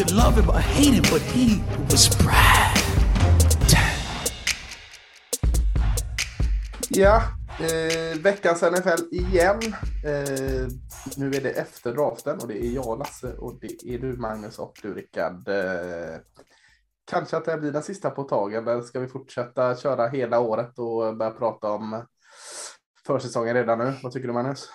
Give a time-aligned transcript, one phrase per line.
[0.00, 2.78] Could love him or hate him, but he was Brad.
[6.88, 7.22] Ja,
[7.60, 9.74] eh, veckans NFL igen.
[10.04, 10.68] Eh,
[11.16, 14.58] nu är det efter draften och det är jag Lasse och det är du Magnus
[14.58, 15.48] och du Rickard.
[15.48, 16.18] Eh,
[17.10, 20.78] kanske att det blir den sista på taget, eller ska vi fortsätta köra hela året
[20.78, 22.04] och börja prata om
[23.06, 23.92] försäsongen redan nu?
[24.02, 24.70] Vad tycker du Magnus?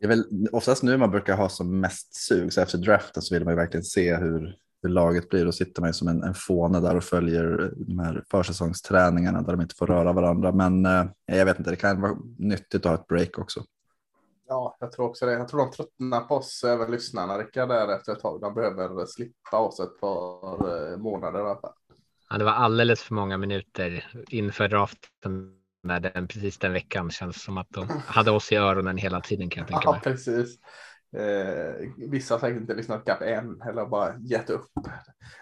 [0.00, 3.34] Det är väl oftast nu man brukar ha som mest sug, så efter draften så
[3.34, 5.44] vill man ju verkligen se hur, hur laget blir.
[5.44, 9.52] Då sitter man ju som en, en fåne där och följer de här försäsongsträningarna där
[9.52, 10.52] de inte får röra varandra.
[10.52, 13.64] Men eh, jag vet inte, det kan vara nyttigt att ha ett break också.
[14.48, 15.32] Ja, jag tror också det.
[15.32, 18.40] Jag tror de tröttnar på oss, även lyssnarna, Rickard, där efter ett tag.
[18.40, 21.72] De behöver slippa oss ett par eh, månader i alla fall.
[22.30, 27.42] Ja, det var alldeles för många minuter inför draften när den, precis den veckan känns
[27.42, 30.00] som att de hade oss i öronen hela tiden kan jag tänka mig.
[30.04, 30.58] Ja, precis.
[31.16, 34.70] Eh, vissa har säkert inte lyssnat kapp än eller bara gett upp.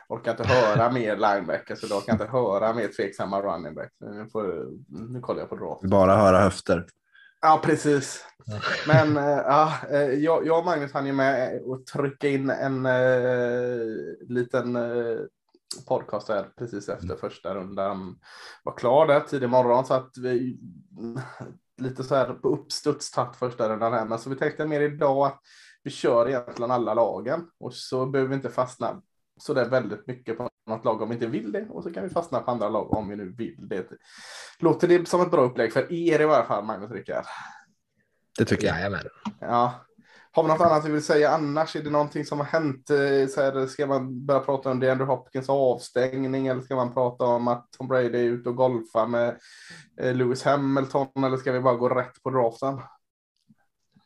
[0.08, 3.94] Orkar inte höra mer linebackers och orkar inte höra mer tveksamma running backs.
[4.00, 4.68] Nu, får,
[5.12, 5.82] nu kollar jag på draft.
[5.82, 6.86] Bara höra höfter.
[7.40, 8.24] Ja, precis.
[8.86, 9.72] Men äh, ja,
[10.18, 13.80] jag, jag och Magnus hann ju med att trycka in en äh,
[14.28, 15.18] liten äh,
[15.88, 18.18] podcast här precis efter första rundan
[18.64, 20.60] var klar där tidig morgon så att vi
[21.78, 24.04] lite så här på uppstuds tagit första rundan här.
[24.04, 25.40] Men så vi tänkte mer idag att
[25.82, 29.02] vi kör egentligen alla lagen och så behöver vi inte fastna
[29.40, 31.92] så det är väldigt mycket på något lag om vi inte vill det och så
[31.92, 33.86] kan vi fastna på andra lag om vi nu vill det.
[34.58, 37.24] Låter det som ett bra upplägg för er i varje fall, Magnus Rickard?
[38.38, 38.76] Det tycker jag.
[38.76, 39.04] Jajamän.
[39.40, 39.87] Ja.
[40.38, 41.76] Har vi något annat vi vill säga annars?
[41.76, 42.86] Är det någonting som har hänt?
[43.34, 47.24] Så här, ska man börja prata om det Andrew Hopkins avstängning eller ska man prata
[47.24, 49.38] om att Tom Brady är ute och golfar med
[50.00, 52.80] Lewis Hamilton eller ska vi bara gå rätt på draften?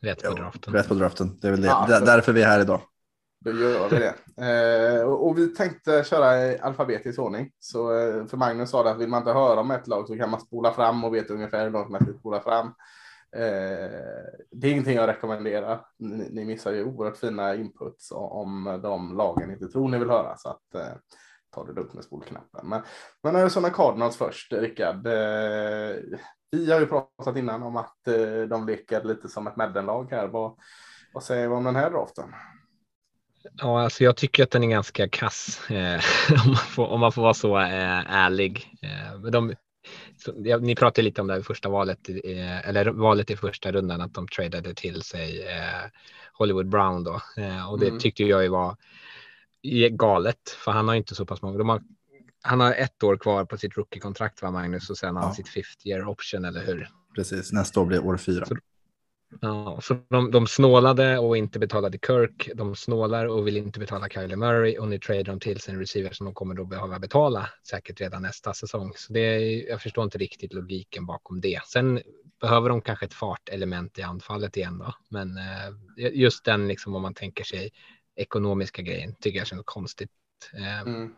[0.01, 0.73] Rätt på draften.
[0.75, 1.39] Rätt på draften.
[1.41, 1.69] Det är väl det.
[1.69, 2.81] Ja, Där- Därför vi är här idag.
[3.45, 4.15] Då gör vi det.
[5.01, 7.51] Eh, och och vi tänkte köra i alfabetisk ordning.
[7.59, 10.17] Så eh, för Magnus sa det att vill man inte höra om ett lag så
[10.17, 12.75] kan man spola fram och veta ungefär hur långt man ska spola fram.
[13.37, 13.91] Eh,
[14.51, 15.87] det är ingenting jag rekommenderar.
[15.99, 20.37] Ni, ni missar ju oerhört fina inputs om de lagen inte tror ni vill höra.
[20.37, 20.97] Så att eh,
[21.55, 22.69] ta det lugnt med spolknappen.
[22.69, 22.83] Men,
[23.23, 25.07] men Arizona Cardinals först, Rickard.
[25.07, 25.97] Eh,
[26.51, 30.29] vi har ju pratat innan om att eh, de leker lite som ett Madden-lag här.
[30.29, 30.59] Vad,
[31.15, 32.35] vad säger vi om den här draften?
[33.57, 36.01] Ja, alltså jag tycker att den är ganska kass eh,
[36.45, 38.79] om, man får, om man får vara så eh, ärlig.
[38.83, 39.55] Eh, de,
[40.61, 44.15] ni pratade lite om det här första valet, eh, eller valet i första rundan, att
[44.15, 45.91] de tradade till sig eh,
[46.33, 47.21] Hollywood Brown då.
[47.37, 47.99] Eh, och det Mm.
[48.01, 48.77] tyckte jag ju var
[49.91, 51.59] galet, för han har inte så pass många.
[51.59, 51.83] De har,
[52.43, 55.35] han har ett år kvar på sitt rookie-kontrakt, va Magnus, och sen har han Ja.
[55.35, 56.89] sitt fifth year option, eller hur?
[57.15, 57.53] Precis.
[57.53, 58.47] Nästa år blir år fyra.
[58.47, 58.57] Så-
[59.41, 62.51] Ja, så de, de snålade och inte betalade Kirk.
[62.55, 65.81] De snålar och vill inte betala Kyler Murray och nu tradar de till sig en
[65.81, 68.93] receiver som de kommer då behöva betala säkert redan nästa säsong.
[68.97, 71.61] Så det är, jag förstår inte riktigt logiken bakom det.
[71.65, 72.01] Sen
[72.41, 77.03] behöver de kanske ett fartelement i anfallet igen då, men eh, just den liksom om
[77.03, 77.71] man tänker sig
[78.17, 80.11] ekonomiska grejen tycker jag känns konstigt.
[80.55, 81.15] Eh, Mm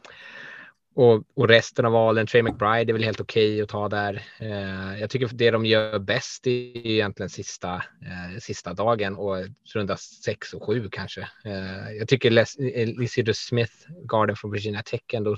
[0.94, 4.22] och, och resten av valen, Trey McBride är väl helt okej att ta där.
[4.40, 9.36] Eh, jag tycker det de gör bäst är egentligen sista, eh, sista dagen och
[9.74, 11.20] runda sex och sju kanske.
[11.44, 13.72] Eh, jag tycker eh, Lysido Smith,
[14.12, 15.36] garden från Virginia Tech, ändå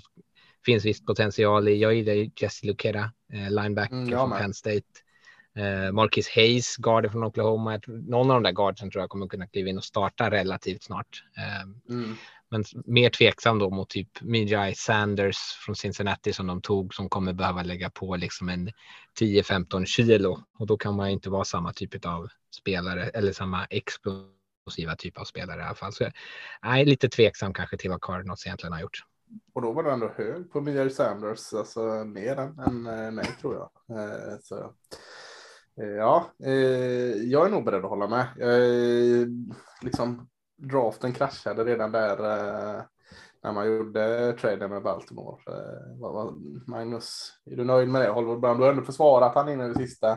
[0.66, 1.76] finns viss potential i.
[1.78, 4.38] Jag gillar Jesse Lukera, eh, linebacker Mm, jag från.
[4.38, 4.82] Penn State.
[5.56, 7.72] Eh, Marcus Hayes, garden från Oklahoma.
[7.72, 10.30] Jag tror- Någon av de där guardsen tror jag kommer kunna kliva in och starta
[10.30, 11.22] relativt snart.
[11.36, 12.14] Eh, Mm.
[12.50, 15.36] men mer tveksam då mot typ Mijai Sanders
[15.66, 18.70] från Cincinnati som de tog som kommer behöva lägga på liksom en
[19.18, 24.96] 10-15 kilo och då kan man inte vara samma typ av spelare eller samma explosiva
[24.98, 25.92] typ av spelare i alla fall.
[25.92, 26.02] Så
[26.62, 28.98] jag är lite tveksam kanske till vad Cardinals egentligen har gjort.
[29.54, 33.26] Och då var du ändå hög på Mia Sanders, alltså mer än, än eh, mig
[33.40, 33.98] tror jag.
[33.98, 34.72] Eh, så,
[35.76, 36.52] ja, eh,
[37.22, 38.26] jag är nog beredd att hålla med.
[38.40, 39.26] Eh,
[39.82, 42.82] liksom, draften kraschade redan där eh,
[43.42, 45.36] när man gjorde traden med Baltimore.
[45.46, 46.34] Eh, vad, vad,
[46.66, 48.08] Magnus, är du nöjd med det?
[48.08, 50.10] Hollywood Brown, du har ändå försvarat han i det sista.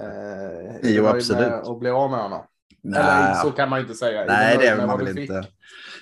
[0.00, 1.52] Eh, Jo, absolut.
[1.52, 2.46] att bli av med honom?
[2.84, 4.24] Eller så kan man ju inte säga.
[4.24, 5.38] Nej, det är man väl inte.
[5.38, 5.44] Eh,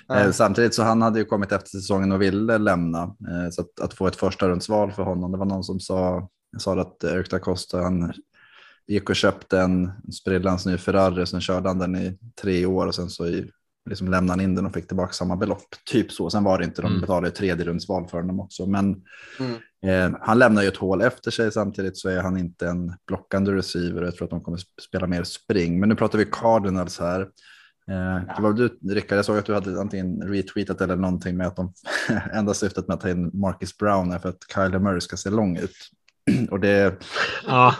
[0.09, 0.33] Nej.
[0.33, 3.01] Samtidigt så han hade ju kommit efter säsongen och ville lämna.
[3.03, 6.29] Eh, Så att, att få ett första rundsval för honom, det var någon som sa,
[6.57, 8.13] sa att Eric da Costa, han
[8.87, 12.95] gick och köpte en sprillans ny Ferrari, sen körde han den i tre år och
[12.95, 13.49] sen så i,
[13.89, 15.63] liksom lämnade han in den och fick tillbaka samma belopp.
[15.85, 17.01] Typ så, sen var det inte, de Mm.
[17.01, 18.65] betalade ju tredje rundsval för honom också.
[18.65, 19.01] Men
[19.39, 20.13] Mm.
[20.13, 23.51] eh, han lämnar ju ett hål efter sig, samtidigt så är han inte en blockande
[23.51, 24.01] receiver.
[24.03, 25.79] Jag tror att de kommer sp- spela mer spring.
[25.79, 27.21] Men nu pratar vi Cardinals här.
[27.91, 31.47] Eh, det var du, Rickard, jag såg att du hade antingen retweetat eller någonting med
[31.47, 31.73] att de
[32.33, 35.29] enda syftet med att ta in Marcus Brown är för att Kyler Murray ska se
[35.29, 35.75] lång ut.
[36.51, 36.95] Och det,
[37.47, 37.75] Ja,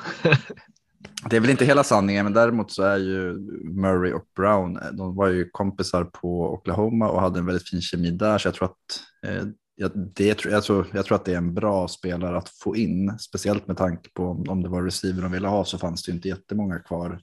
[1.29, 3.33] det är väl inte hela sanningen, men däremot så är ju
[3.63, 7.81] Murray och Brown, eh, de var ju kompisar på Oklahoma och hade en väldigt fin
[7.81, 9.43] kemi där, så jag tror att eh,
[9.75, 12.75] jag, det, tror- jag, tror, jag tror att det är en bra spelare att få
[12.75, 16.03] in, speciellt med tanke på om, om det var receiver de ville ha så fanns
[16.03, 17.21] det inte jättemånga kvar.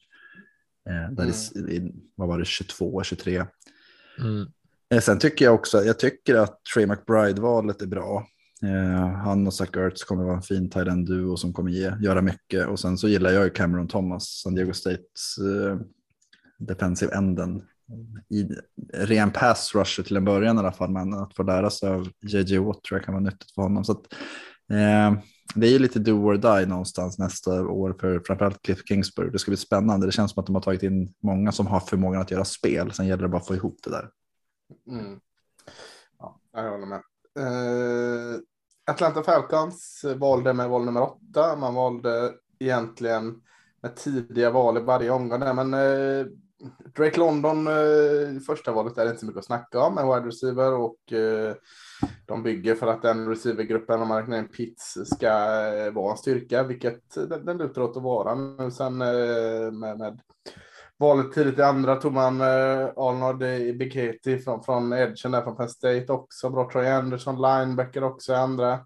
[0.91, 3.45] Eh, där i, i, vad var det, 22, 23.
[4.19, 4.47] mm.
[4.95, 8.27] Eh, Sen tycker jag också, jag tycker att Trey McBride-valet är bra.
[8.63, 11.93] Eh, han och Zach Ertz kommer vara en fin tight end duo som kommer ge,
[12.01, 12.69] göra mycket.
[12.69, 15.79] Och sen så gillar jag ju Cameron Thomas, San Diego States eh,
[16.59, 17.63] defensive enden.
[18.29, 18.49] I
[18.93, 22.09] ren pass rusher till en början i alla fall, men att få lära sig av
[22.23, 23.85] JJ Watt tror jag kan vara nyttigt för honom.
[23.85, 24.13] Så att,
[24.71, 25.21] eh,
[25.55, 29.31] det är ju lite do or die någonstans nästa år för framförallt Cliff Kingsbury.
[29.31, 30.07] Det ska bli spännande.
[30.07, 32.93] Det känns som att de har tagit in många som har förmågan att göra spel.
[32.93, 34.11] Sen gäller det bara att få ihop det där.
[34.91, 35.21] Mm.
[36.19, 37.03] Ja, jag håller med.
[37.39, 38.41] Eh,
[38.87, 41.57] Atlanta Falcons valde med val nummer åtta.
[41.57, 43.43] Man valde egentligen
[43.83, 45.41] med tidiga val i varje omgång.
[45.41, 46.27] där, Men eh,
[46.97, 49.99] Drake London, eh, första valet är det inte så mycket att snacka om.
[49.99, 51.55] En wide receiver och eh,
[52.27, 55.27] de bygger för att den receivergruppen, om man räknar in Pitts, ska
[55.77, 59.71] eh, vara en styrka, vilket eh, den, den lutar åt att vara nu sen eh,
[59.73, 60.21] med, med
[60.99, 65.57] valet tidigt i andra tog man eh, Arnold i Biketi från, från Edgen där från
[65.57, 66.51] Penn State också.
[66.51, 68.81] Bra Troy Anderson, linebacker också i andra.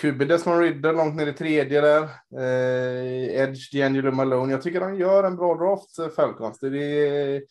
[0.00, 2.02] QB Desmond Ridder långt ner i tredje där.
[2.36, 4.52] Eh, Edge, D'Angelo Malone.
[4.52, 6.58] Jag tycker de gör en bra draft, eh, Falcons.
[6.58, 7.42] Det är,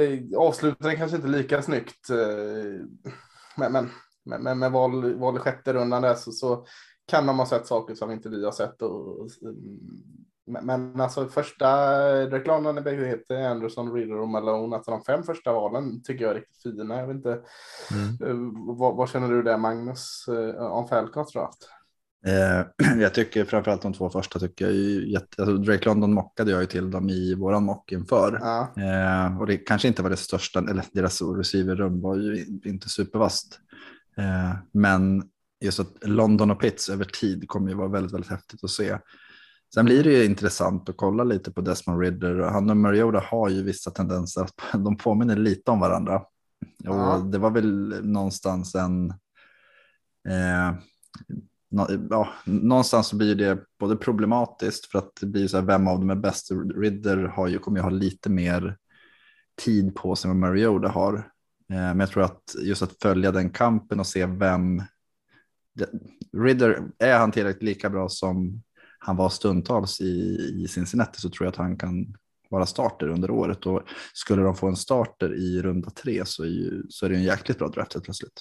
[0.00, 2.10] eh, avslutningen kanske inte lika snyggt.
[2.10, 2.86] Eh,
[3.56, 3.90] men, men,
[4.24, 6.66] men, men med val, val i sjätte rundan där så, så
[7.06, 8.82] kan de ha sett saker som inte vi har sett.
[8.82, 11.66] Och, och, mm, men, alltså första
[12.26, 14.76] reklamen heter Anderson, Reader och Malone.
[14.76, 16.98] Alltså de fem första valen tycker jag är riktigt fina.
[17.00, 17.40] Jag vet inte,
[17.92, 18.08] Mm.
[18.22, 21.68] eh, vad, vad känner du där Magnus eh, om Falcons draft?
[22.26, 25.42] Eh, jag tycker framförallt de två första tycker jag är jätte...
[25.42, 28.38] Alltså Drake London mockade jag ju till dem i våran mock inför.
[28.42, 32.88] Ja, Eh, och det kanske inte var det största, eller deras receiverrum var ju inte
[32.88, 33.58] supervast.
[34.16, 35.22] Eh, men
[35.60, 38.98] just att London och Pitts över tid kommer ju vara väldigt, väldigt häftigt att se.
[39.74, 42.34] Sen blir det ju intressant att kolla lite på Desmond Ridder.
[42.34, 44.54] Han och Mariota har ju vissa tendenser att
[44.84, 46.22] de påminner lite om varandra.
[46.78, 47.16] Ja.
[47.16, 49.10] Och det var väl någonstans en...
[50.28, 50.74] Eh,
[51.70, 55.88] nå- ja, någonstans så blir det både problematiskt för att det blir så här, vem
[55.88, 56.50] av dem är bäst.
[56.76, 58.76] Ridder har ju, kommer ju ha lite mer
[59.64, 61.14] tid på sig än vad Mariota har.
[61.70, 64.82] Eh, men jag tror att just att följa den kampen och se vem...
[66.36, 68.62] Ridder, är han tillräckligt lika bra som
[69.04, 72.16] han var stundtals i, i Cincinnati så tror jag att han kan
[72.50, 73.66] vara starter under året.
[73.66, 73.82] Och
[74.14, 77.22] skulle de få en starter i runda tre så är, ju, så är det en
[77.22, 78.40] jäkligt bra draft helt plötsligt.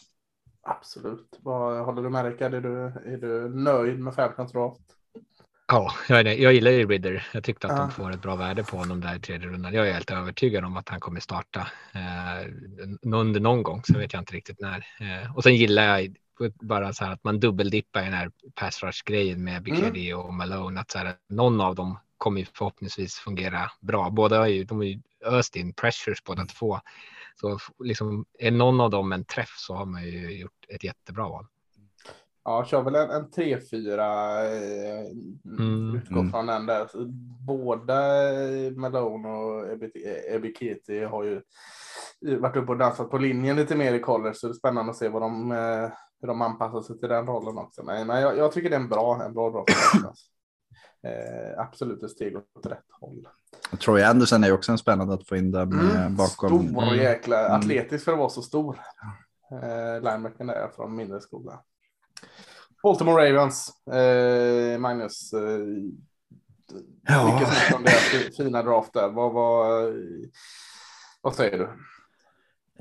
[0.62, 1.40] absolut.
[1.40, 2.54] Vad håller du med Rickard?
[2.54, 2.78] Är du,
[3.14, 4.81] är du nöjd med Falcons draft?
[5.68, 7.28] Ja, jag, jag gillar ju Ridder.
[7.33, 7.80] Jag tyckte att Ja.
[7.80, 9.73] de får ett bra värde på honom där i tredje rundan.
[9.73, 11.59] Jag är helt övertygad om att han kommer starta
[11.94, 12.47] eh,
[13.02, 14.78] under någon gång, så vet jag inte riktigt när.
[14.78, 16.16] Eh, och sen gillar jag
[16.61, 20.33] bara så här att man dubbeldippar i den här pass rush grejen med Bikedi och
[20.33, 20.80] Malone.
[20.81, 24.09] Att så här, någon av dem kommer ju förhoppningsvis fungera bra.
[24.09, 26.80] Båda har ju, de har ju öst in pressures båda två.
[27.35, 31.23] Så liksom, är någon av dem en träff så har man ju gjort ett jättebra
[31.30, 31.45] val.
[32.45, 34.45] Ja, kör väl en, en 3-4.
[34.45, 35.06] Eh,
[35.59, 35.95] Mm.
[35.95, 36.31] Utgår Mm.
[36.31, 36.87] från den där.
[37.45, 37.95] Båda
[38.75, 39.66] Malone och
[40.28, 41.42] Ebikiti har ju
[42.37, 44.33] varit uppe och dansat på linjen lite mer i college.
[44.35, 45.90] Så det är spännande att se vad de, eh,
[46.23, 47.83] hur de anpassar sig till den rollen också.
[47.83, 49.65] Men, men jag, jag tycker det är en bra, en bra drag.
[51.07, 53.27] eh, absolut ett steg åt rätt håll.
[53.80, 56.68] Troy Anderson är också en spännande att få in där Mm, bakom.
[56.69, 57.59] Stor jäkla Mm.
[57.59, 58.80] atletisk för att vara så stor.
[59.51, 61.59] Eh, linebacken där från mindre skola.
[62.83, 65.33] Baltimore Ravens, eh, Magnus.
[65.33, 65.59] Eh,
[67.07, 67.33] Ja.
[67.33, 69.09] Mycket snacka om deras fi- fina draft där.
[69.09, 69.94] Vad, vad,
[71.21, 71.69] vad säger du?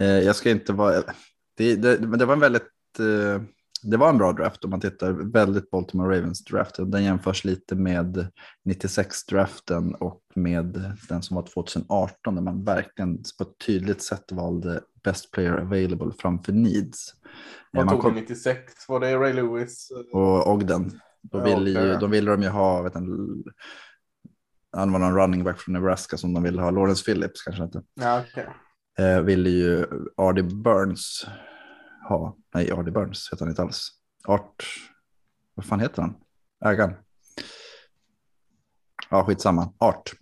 [0.05, 1.03] Eh, jag ska inte vara...
[1.57, 2.69] Det, det, men det var en väldigt...
[3.01, 3.43] Eh,
[3.85, 6.75] det var en bra draft om man tittar väldigt Baltimore Ravens draft.
[6.79, 8.27] Den jämförs lite med
[8.69, 14.81] 96-draften och med den som var 2018 där man verkligen på ett tydligt sätt valde
[15.05, 17.15] best player available framför needs.
[17.73, 18.89] Vad Man tog kom- vi 96?
[18.89, 19.89] Var det Ray Lewis?
[20.13, 21.01] och Ogden.
[21.23, 21.97] Då Ja, ville, ju, okej.
[22.01, 23.09] de ville de ju ha, vet en,
[24.77, 27.83] han var någon running back från Nebraska som de ville ha, Lawrence Phillips kanske inte.
[27.95, 28.47] Ja, okej.
[28.99, 31.27] Eh, ville ju Artie Burns
[32.09, 33.89] ha, nej Artie Burns heter han inte alls.
[34.25, 34.65] Art,
[35.55, 36.15] vad fan heter han?
[36.65, 36.95] Ägaren.
[39.11, 39.73] Ja, skitsamma.
[39.79, 40.13] Art.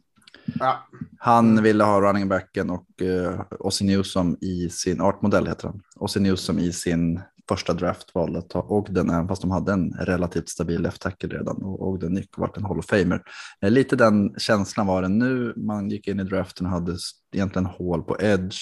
[0.58, 0.88] Ja.
[1.18, 6.22] Han ville ha running backen och uh, Ossie Newsom i sin, artmodell heter han, Ossie
[6.22, 10.48] Newsom i sin första draft valde att ta Ogden, även fast de hade en relativt
[10.48, 13.22] stabil left tackle redan och Ogden gick och vart en Hall of Famer.
[13.60, 16.96] Eh, lite den känslan var det nu, man gick in i draften och hade
[17.32, 18.58] egentligen hål på edge,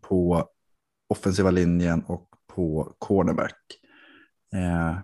[0.00, 0.48] på
[1.08, 3.60] offensiva linjen och på cornerback.
[4.54, 4.98] Eh,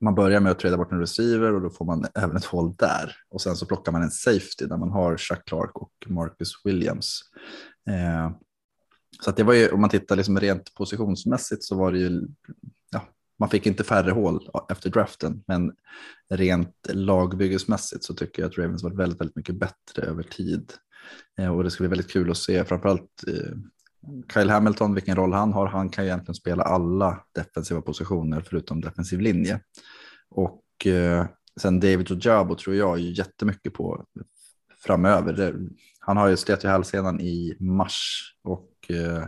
[0.00, 2.74] man börjar med att träda bort en receiver och då får man även ett hål
[2.76, 3.16] där.
[3.28, 7.20] Och sen så plockar man en safety där man har Chuck Clark och Marcus Williams.
[7.88, 8.30] Eh,
[9.20, 12.22] så att det var ju, om man tittar liksom rent positionsmässigt så var det ju,
[12.90, 13.08] ja,
[13.38, 15.72] man fick inte färre hål efter draften, men
[16.30, 20.72] rent lagbyggesmässigt så tycker jag att Ravens var väldigt, väldigt mycket bättre över tid.
[21.38, 23.56] Eh, och det ska bli väldigt kul att se, framförallt eh,
[24.32, 25.66] Kyle Hamilton, vilken roll han har.
[25.66, 29.60] Han kan ju egentligen spela alla defensiva positioner förutom defensiv linje.
[30.30, 31.26] Och eh,
[31.60, 34.04] sen David Ojabo tror jag ju jättemycket på
[34.84, 35.32] framöver.
[35.32, 35.54] Det,
[36.00, 39.24] han har ju slet ju hälsenan i mars och eh,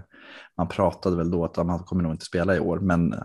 [0.57, 2.81] man pratade väl då att han kommer nog inte spela i år.
[2.81, 3.23] Men eh,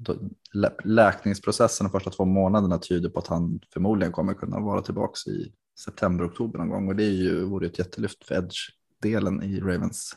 [0.00, 0.16] då,
[0.52, 5.30] lä läkningsprocessen de första två månaderna tyder på att han förmodligen kommer kunna vara tillbaka
[5.30, 5.52] i
[5.84, 6.88] september, oktober någon gång.
[6.88, 10.16] Och det är ju, vore ett jättelyft för edge-delen i Ravens.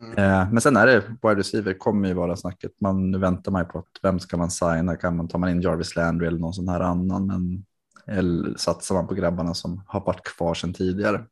[0.00, 2.80] Eh, men sen är det wide receiver kommer ju vara snacket.
[2.80, 4.96] Man, nu väntar man ju på att vem ska man signa?
[4.96, 7.26] Kan man, tar man in Jarvis Landry eller någon sån här annan?
[7.26, 7.64] Men,
[8.06, 11.24] eller satsar man på grabbarna som har varit kvar sedan tidigare?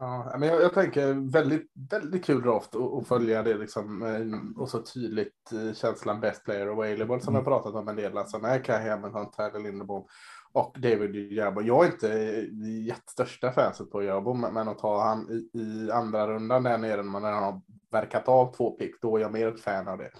[0.00, 4.68] Ja, men jag, jag tänker väldigt, väldigt kul draft och följa det liksom eh, och
[4.68, 8.18] så tydligt eh, känslan best player available som jag pratat om en del.
[8.18, 10.06] Alltså med Kai Hamilton, Tyler Lindebom
[10.54, 11.62] och David Jabo.
[11.62, 16.26] Jag är inte eh, jättestörsta fanset på Jabo, men att ta han i, i andra
[16.28, 17.60] rundan där nere när man har
[17.92, 20.10] verkat av två pick, då är jag mer ett fan av det.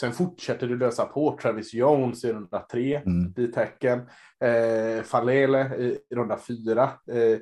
[0.00, 3.34] Sen fortsätter du lösa på Travis Jones i runda tre, Mm.
[3.36, 3.98] i tecken.
[4.44, 6.82] Eh, Falele i, i runda fyra.
[6.84, 7.38] Eh,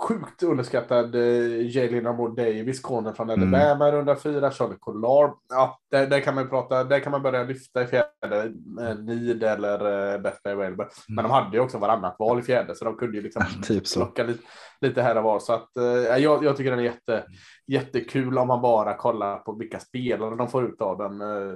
[0.00, 3.54] sjukt underskattad eh, Jalen Amor Davis, corner från Mm.
[3.54, 4.50] Alabama, runda fyra.
[4.50, 5.30] Charlie Collard.
[5.48, 9.42] Ja, där, där kan man prata, där kan man börja lyfta i fjärde, eh, need
[9.42, 10.86] eller eh, best player available.
[11.08, 13.86] Men de hade ju också varannat val i fjärde, så de kunde ju liksom Typ
[13.86, 14.00] så.
[14.00, 14.42] plocka lite,
[14.80, 15.38] lite här och var.
[15.38, 17.24] Så att, eh, jag, jag tycker den är jätte,
[17.66, 21.20] jättekul om man bara kollar på vilka spelare de får ut av den.
[21.20, 21.54] Eh,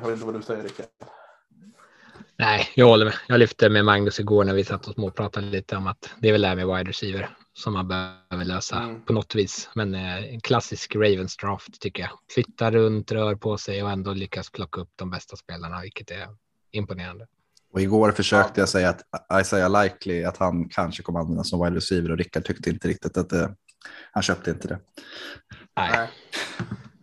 [0.00, 0.86] vet inte vad du säger Rickard.
[2.38, 3.14] Nej, jag håller med.
[3.28, 6.32] Jag lyfte med Magnus igår när vi satt och småpratade lite om att det är
[6.32, 9.04] väl det här med wide receiver som man behöver lösa Mm.
[9.04, 9.70] på något vis.
[9.74, 12.10] Men eh, en klassisk Ravens draft tycker jag.
[12.34, 16.26] Flyttar runt, rör på sig och ändå lyckas plocka upp de bästa spelarna, vilket är
[16.72, 17.26] imponerande.
[17.72, 21.76] Och igår försökte jag säga att Isaiah Likely, att han kanske kommer användas som wide
[21.76, 23.54] receiver och Rickard tyckte inte riktigt att det,
[24.12, 24.78] han köpte inte det.
[25.76, 26.08] Nej,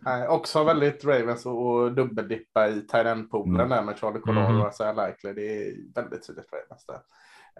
[0.06, 0.28] Nej.
[0.28, 3.68] Också väldigt Ravens och, dubbeldippa i tight end-poolen Mm.
[3.68, 4.60] där med Charlie Collard Mhm.
[4.60, 5.32] och Isaiah Likely.
[5.32, 7.00] Det är väldigt tydligt Ravens där.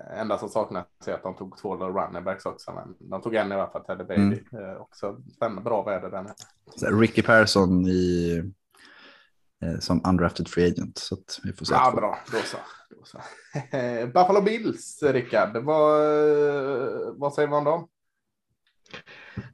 [0.00, 3.34] Eh, Enda som saknas är att de tog två running backs också, men de tog
[3.34, 4.44] en i alla fall, Teddy Baby.
[4.52, 4.64] Mm.
[4.70, 5.16] Eh, också
[5.64, 6.24] bra väder.
[6.76, 8.42] Så här, Ricky Persson i,
[9.62, 10.98] eh, som undrafted free agent.
[10.98, 11.74] Så vi får se.
[11.74, 12.18] Ja, bra.
[12.32, 12.56] Då så.
[12.90, 13.18] Då så.
[14.06, 15.56] Buffalo Bills, Rickard.
[15.56, 16.00] Vad,
[17.16, 17.88] vad säger man om dem?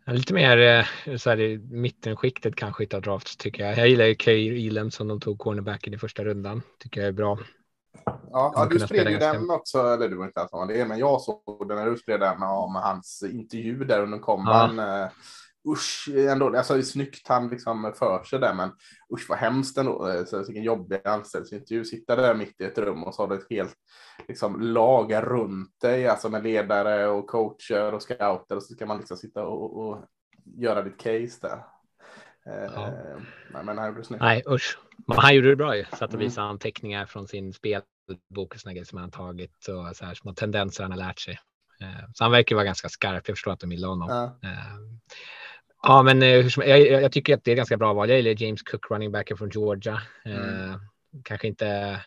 [0.07, 3.79] Lite mer eh, så här, i mittenskiktet kanske av drafts tycker jag.
[3.79, 6.63] Jag gillar ju Kay Elam som de tog cornerbacken i första rundan.
[6.79, 7.39] Tycker jag är bra.
[8.05, 11.21] Ja, ja du spred ju den också, eller du var inte alls det, men jag
[11.21, 14.79] såg den när du spred den om hans intervju där under komban.
[14.79, 15.11] Ja.
[15.69, 18.71] Usch, ändå, alltså snyggt han liksom för sig där, men
[19.15, 20.09] usch vad hemskt ändå.
[20.09, 21.85] Eh, Så vilken jobbig anställningsintervju.
[21.85, 23.75] Sitta där mitt i ett rum och så har du ett helt
[24.29, 28.99] liksom, lag runt dig, alltså med ledare och coacher och scouter och så ska man
[28.99, 30.05] liksom sitta och, och
[30.45, 31.65] göra ditt case där.
[32.47, 32.91] Eh, Ja.
[33.53, 34.23] Men, men han gjorde det snyggt.
[34.23, 34.79] Nej, usch.
[35.07, 35.85] Men han gjorde det bra ju.
[35.85, 36.21] Satt och Mm.
[36.21, 40.35] visade anteckningar från sin spelbok och såna grejer som han tagit och så här små
[40.35, 41.39] tendenser han har lärt sig.
[41.81, 43.29] Eh, Så han verkar vara ganska skarp.
[43.29, 44.09] Jag förstår att de gillar honom.
[44.11, 44.25] Ja.
[44.49, 44.77] Eh,
[45.83, 48.09] Ja, men eh, jag, jag tycker att det är ganska bra val.
[48.09, 50.03] Jag gillar James Cook, running backen från Georgia.
[50.25, 50.75] Eh,
[51.13, 51.23] Mm.
[51.25, 52.01] Kanske inte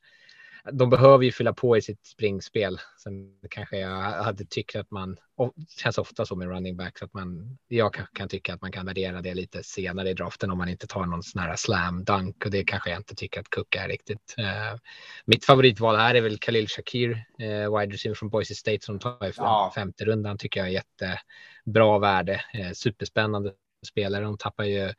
[0.72, 2.80] de behöver ju fylla på i sitt springspel.
[3.04, 3.14] Sen
[3.50, 7.58] kanske jag hade tyckt att man, och känns ofta så med running backs, att man,
[7.68, 10.70] jag kan, kan tycka att man kan värdera det lite senare i draften om man
[10.70, 13.76] inte tar någon sån här slam dunk och det kanske jag inte tycker att Cook
[13.76, 14.36] är riktigt.
[14.40, 14.80] Uh,
[15.26, 17.10] mitt favoritval här är väl Khalil Shakir,
[17.42, 19.72] uh, wide receiver från Boise State som tar i ja.
[19.76, 23.52] femte rundan tycker jag är jättebra värde, uh, superspännande
[23.88, 24.24] spelare.
[24.24, 24.94] De tappar ju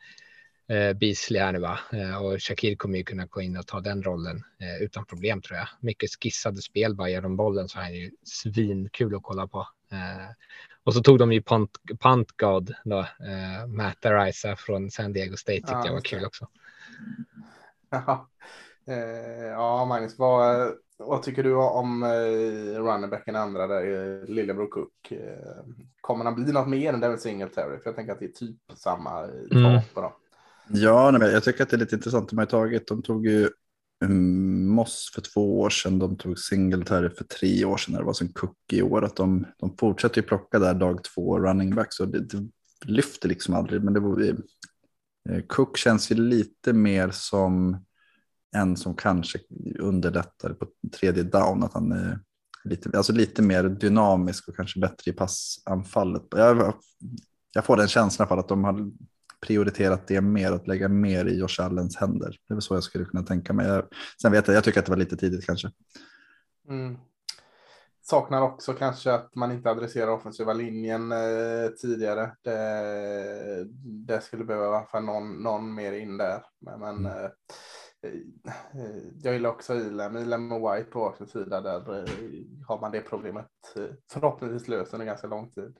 [0.69, 1.79] eh, Beasley här nu va?
[1.93, 5.43] Eh, och Shakir kommer ju kunna gå in och ta den rollen eh, utan problem
[5.43, 5.69] tror jag.
[5.81, 9.67] Mycket skissade spel, bara ger dem bollen så är det ju svinkul att kolla på.
[10.85, 15.37] Och så tog de ju punt, punt God då, eh, Matt Arisa från San Diego
[15.37, 16.49] State tyckte ja, jag var kul också.
[17.91, 18.29] Ja,
[19.53, 25.13] ja Magnus, vad, vad tycker du om eh, runnerbacken andra där, eh, Lillebror Cook?
[25.13, 25.65] Eh,
[26.01, 27.79] kommer han bli något mer än Devin Singletary?
[27.79, 29.81] För jag tänker att det är typ samma eh, mm.
[29.95, 30.13] på dem.
[30.69, 32.29] Ja, nej, jag tycker att det är lite intressant.
[32.29, 33.51] De har tagit, de tog ju
[34.05, 38.13] um, Moss för två år sedan, de tog Singletary för tre år sedan, det var
[38.13, 39.05] som Cook i år.
[39.05, 42.49] Att de, de fortsätter ju plocka där dag två running back, så det, det
[42.85, 43.85] lyfter liksom aldrig.
[43.85, 44.35] Men det var, eh,
[45.47, 47.86] Cook känns ju lite mer som
[48.55, 49.39] en som kanske
[49.79, 50.67] underlättar på
[51.01, 52.21] tredje down, att han är
[52.65, 56.23] lite, alltså lite mer dynamisk och kanske bättre i passanfallet.
[56.31, 56.75] Jag,
[57.55, 58.91] jag får den känslan för att de har
[59.41, 62.29] prioriterat det mer, att lägga mer i Josh Allens händer.
[62.29, 63.67] Det är väl så jag skulle kunna tänka mig.
[63.67, 63.85] Jag,
[64.23, 65.71] sen vet jag, jag tycker att det var lite tidigt kanske.
[66.69, 66.99] Mm.
[68.03, 72.37] Saknar också kanske att man inte adresserar offensiva linjen eh, tidigare.
[72.43, 73.67] Det,
[74.07, 76.43] det, skulle behöva vara någon, någon mer in där.
[76.61, 77.07] Men, mm.
[77.07, 77.31] eh
[79.23, 81.61] jag gillar också Ilem, Ilem och White på varsin sida.
[81.61, 82.05] Där eh,
[82.67, 85.79] har man det problemet eh, förhoppningsvis löst under ganska lång tid.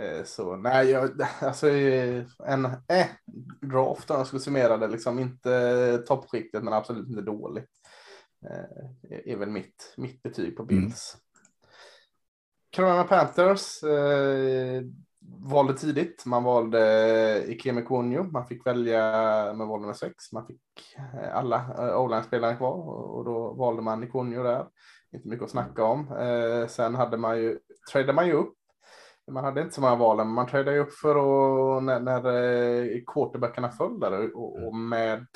[0.00, 1.68] Eh, så nej, jag, alltså
[2.44, 3.06] en eh,
[3.60, 7.70] draft om jag skulle summera det, liksom inte toppskiktet men absolut inte dåligt.
[8.44, 10.68] Eh, är väl mitt, mitt betyg på mm.
[10.68, 11.14] Bills.
[11.14, 11.22] Mm.
[12.70, 14.82] Carolina Panthers eh,
[15.44, 16.26] valde tidigt.
[16.26, 18.22] Man valde Ikeme Konyo.
[18.22, 19.00] Man fick välja
[19.54, 20.32] med val nummer sex.
[20.32, 20.60] Man fick
[20.96, 24.66] eh, alla eh, O-line-spelare kvar och då valde man Ikonio där.
[25.12, 26.16] Inte mycket att snacka om.
[26.16, 27.58] Eh, sen hade man ju,
[27.92, 28.54] tradade man ju upp
[29.30, 31.14] man hade inte så många val, men man tradade upp för
[31.76, 35.26] att när, när eh, quarterbackarna föll där och, och, med.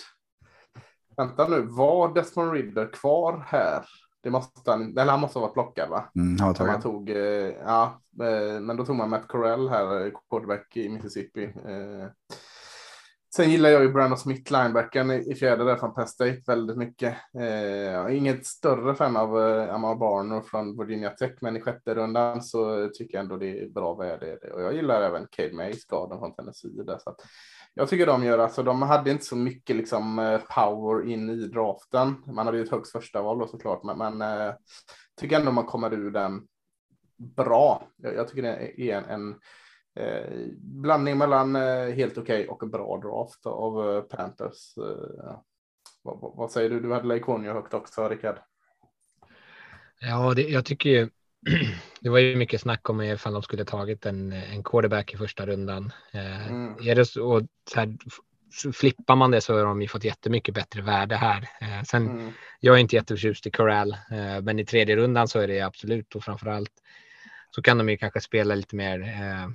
[1.16, 3.84] Vänta nu, var Desmond Ridder kvar här?
[4.26, 6.10] Det måste han, eller han måste ha varit plockad va?
[6.16, 6.66] Mm, han.
[6.66, 11.52] Man tog, eh, ja, eh, men då tog man Matt Corell här, quarterback i Mississippi.
[13.36, 17.16] Sen gillar jag ju Brandon Smith, linebacken i fjärde där från Penn State väldigt mycket.
[17.38, 22.42] Eh, inget större fan av eh, Amar Barner från Virginia Tech, men i sjätte rundan
[22.42, 24.36] så tycker jag ändå det är bra värde.
[24.54, 26.82] Och jag gillar även Cade Mays, garden från Tennessee.
[26.86, 27.20] Där, så att
[27.78, 31.36] jag tycker de gör, alltså de hade inte så mycket liksom eh, power in i
[31.36, 32.22] draften.
[32.26, 34.54] Man hade ju ett högst första val då såklart, men, men eh,
[35.20, 36.46] tycker ändå man kommer ur den
[37.16, 37.88] bra.
[37.96, 39.34] Jag, jag tycker det är en, en
[39.94, 44.78] eh, blandning mellan eh, helt okej okay och bra draft av eh, Panthers.
[44.78, 45.38] Eh,
[46.02, 46.80] vad, vad, säger du?
[46.80, 48.38] Du hade Leikonio högt också, Rickard.
[50.00, 51.08] Ja, det, jag tycker ju.
[52.00, 55.46] Det var ju mycket snack om ifall de skulle tagit en, en quarterback i första
[55.46, 55.92] rundan.
[56.12, 56.88] Eh, mm.
[56.88, 57.96] Är det så, och så här,
[58.72, 61.48] flippar man det så har de ju fått jättemycket bättre värde här.
[61.60, 62.32] Eh, sen, mm.
[62.60, 66.14] jag är inte jätteförtjust i Corral, eh, men i tredje rundan så är det absolut
[66.14, 66.72] och framför allt
[67.50, 69.48] så kan de ju kanske spela lite mer eh,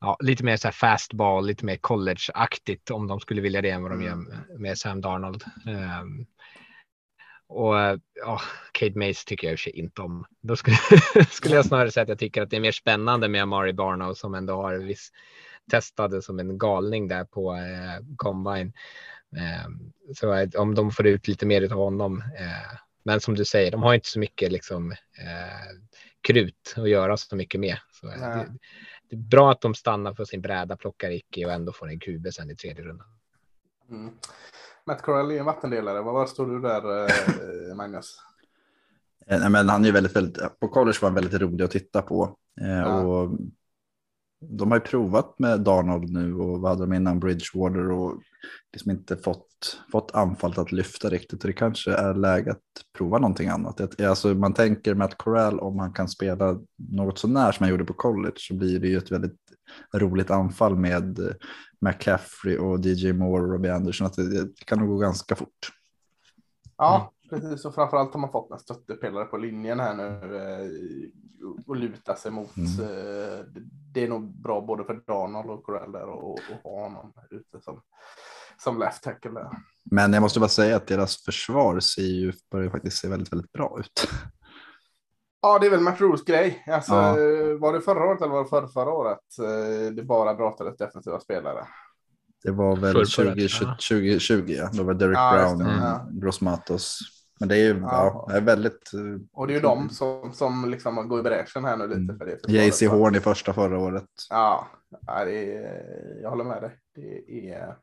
[0.00, 3.82] ja, lite mer så här fastball, lite mer college-aktigt om de skulle vilja det än
[3.82, 4.28] vad de gör mm.
[4.58, 5.44] med Sam Darnold.
[5.66, 6.26] Um,
[7.52, 8.40] och ja,
[8.72, 10.24] Kate Mace tycker jag i och för sig inte om.
[10.40, 10.76] Då skulle,
[11.30, 14.14] skulle jag snarare säga att jag tycker att det är mer spännande med Amari Barno
[14.14, 15.10] som ändå har viss
[15.70, 18.72] testade som en galning där på eh, combine.
[19.36, 19.68] Eh,
[20.14, 22.18] så om de får ut lite mer av honom.
[22.38, 25.78] Eh, men som du säger, de har inte så mycket liksom eh,
[26.20, 27.76] krut att göra så mycket med.
[27.92, 28.46] Så, det,
[29.10, 32.00] det är bra att de stannar för sin bräda, plockar icke och ändå får en
[32.00, 33.06] QB sen i tredje rundan.
[33.90, 34.14] Mm.
[34.86, 36.02] Matt Corral är en vattendelare.
[36.02, 37.04] Vad står du där,
[37.70, 38.16] eh, Magnus?
[39.26, 42.02] Eh, nej, men han är väldigt, väldigt, på college var han väldigt rolig att titta
[42.02, 42.36] på.
[42.60, 43.00] Eh, ja.
[43.00, 43.38] och
[44.44, 48.22] de har ju provat med Darnold nu och vad hade de innan Bridgewater och
[48.72, 51.44] liksom inte fått, fått anfallet att lyfta riktigt.
[51.44, 52.58] Och det kanske är läge att
[52.98, 54.00] prova någonting annat.
[54.00, 57.70] Alltså man tänker med att Corral om han kan spela något så när som han
[57.70, 59.41] gjorde på college så blir det ju ett väldigt
[59.94, 61.18] roligt anfall med
[61.80, 64.06] McCaffrey och DJ Moore och Robbie Anderson.
[64.06, 65.72] Att det, det kan nog gå ganska fort.
[66.76, 67.64] Ja, precis.
[67.64, 70.68] Och framförallt har man fått en stöttepelare på linjen här nu eh,
[71.66, 72.56] och luta sig mot.
[72.56, 72.80] Mm.
[72.80, 73.44] Eh,
[73.94, 77.60] det är nog bra både för Donald och Corell där och, och ha honom ute
[77.60, 77.80] som
[78.62, 79.30] som left tackle.
[79.30, 79.48] Där.
[79.90, 83.52] Men jag måste bara säga att deras försvar ser ju, börjar faktiskt se väldigt, väldigt
[83.52, 84.08] bra ut.
[85.42, 86.64] Ja, det är väl Matt Rules grej.
[86.66, 87.14] Alltså, Ja.
[87.58, 89.18] Var det förra året eller var det förra, förra året?
[89.38, 91.66] eh, Det bara draftades defensiva spelare.
[92.44, 93.76] Det var väl Förrförra, 2020, ja.
[93.88, 94.70] 2020 ja.
[94.72, 96.08] Då var Derek Ja, Brown det, och ja.
[96.10, 96.98] Gross Matos.
[97.40, 97.88] Men det är ju Ja.
[97.90, 98.26] ja.
[98.30, 98.92] det är väldigt...
[98.94, 99.00] eh,
[99.32, 102.14] Och det är ju de som, som liksom går i bräschen här nu lite.
[102.18, 102.52] För det.
[102.52, 104.04] JC Horn i första förra året.
[104.30, 104.68] Ja,
[105.06, 106.78] ja det är, jag håller med dig.
[106.94, 107.76] Det är,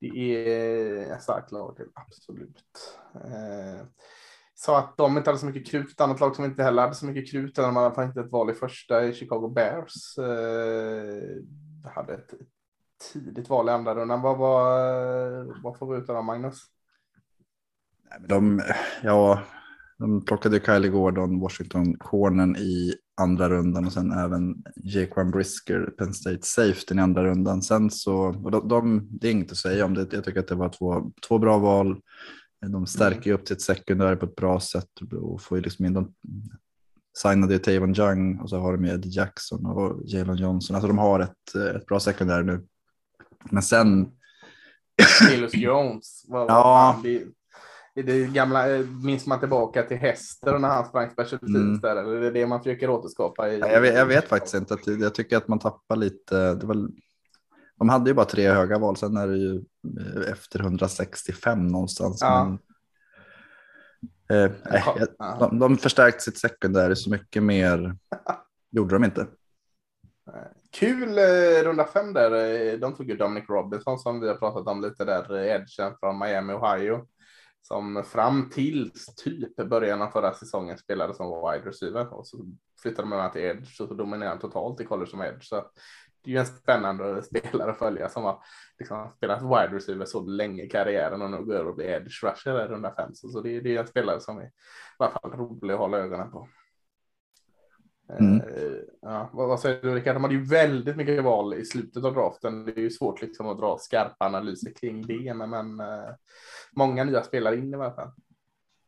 [0.00, 0.06] det
[0.46, 2.62] är ett starkt lag, absolut
[4.62, 5.90] sa så att de inte hade så mycket krut.
[5.90, 8.32] Ett annat lag som inte heller hade så mycket krut, eller man hade inte ett
[8.32, 10.18] val i första, i Chicago Bears.
[10.18, 12.34] Eh, hade ett
[13.12, 14.22] tidigt val i andra rundan.
[14.22, 16.58] Vad, vad, vad får vi ut av dem, Magnus?
[18.28, 18.62] De,
[19.02, 19.42] ja,
[19.98, 25.94] de plockade ju Kylie Gordon, Washington Cornen i andra rundan och sen även Jaquan Brisker,
[25.98, 27.62] Penn State Safety i andra rundan.
[27.62, 30.12] Sen så, och de, de, det är inget att säga om det.
[30.12, 32.00] Jag tycker att det var två, två bra val.
[32.66, 34.88] De stärker ju upp sitt sekundär på ett bra sätt
[35.22, 36.14] och får ju liksom in de
[37.18, 40.76] signade ju Tavon Young och så har de Eddie Jackson och Jalen Johnson.
[40.76, 42.66] Alltså de har ett, ett bra sekundär nu.
[43.50, 44.10] Men sen
[45.30, 46.24] Milus Jones.
[46.28, 47.00] Vad, Ja.
[47.02, 47.24] det,
[47.94, 51.80] det, det gamla, eh, minns man tillbaka till Hester när han sprang special teams Mm.
[51.80, 51.96] där?
[51.96, 53.48] Eller är det det man försöker återskapa?
[53.48, 54.74] I, Ja, Jag vet, jag vet faktiskt inte.
[54.74, 56.54] Att, jag tycker att man tappar lite.
[56.54, 56.88] Det var,
[57.82, 58.96] de hade ju bara tre höga val.
[58.96, 59.56] Sen är det ju
[60.00, 62.18] eh, efter 165 någonstans.
[62.20, 62.44] Ja.
[64.28, 64.82] Men, eh, nej,
[65.18, 65.36] Ja.
[65.40, 67.96] de, de förstärkte sitt sekundär så mycket mer.
[68.70, 69.26] Gjorde de inte.
[70.70, 72.32] Kul eh, runda fem där.
[72.72, 75.34] eh, De tog ju Dominic Robinson som vi har pratat om lite där.
[75.36, 77.06] eh, Edgen från Miami, Ohio.
[77.62, 78.92] Som fram till
[79.24, 82.14] typ början av förra säsongen spelade som wide receiver.
[82.14, 82.38] Och så
[82.82, 85.44] flyttade man till Edge och så dominerade totalt i college som Edge.
[85.44, 85.64] Så
[86.24, 88.42] det är ju en spännande spelare att följa som har
[88.78, 92.64] liksom spelat wide receiver så länge i karriären och nu går och blir edge rusher
[92.64, 93.14] i runda fem.
[93.14, 94.50] Så, så det, det är en spelare som är i
[94.98, 96.48] alla fall rolig att hålla ögonen på.
[98.18, 98.40] Mm.
[98.40, 100.16] Eh, ja, vad, vad säger du Rickard?
[100.16, 102.64] De hade ju väldigt mycket val i slutet av draften.
[102.64, 106.10] Det är ju svårt liksom att dra skarpa analyser kring det, men, men eh,
[106.76, 108.10] många nya spelare in i alla fall.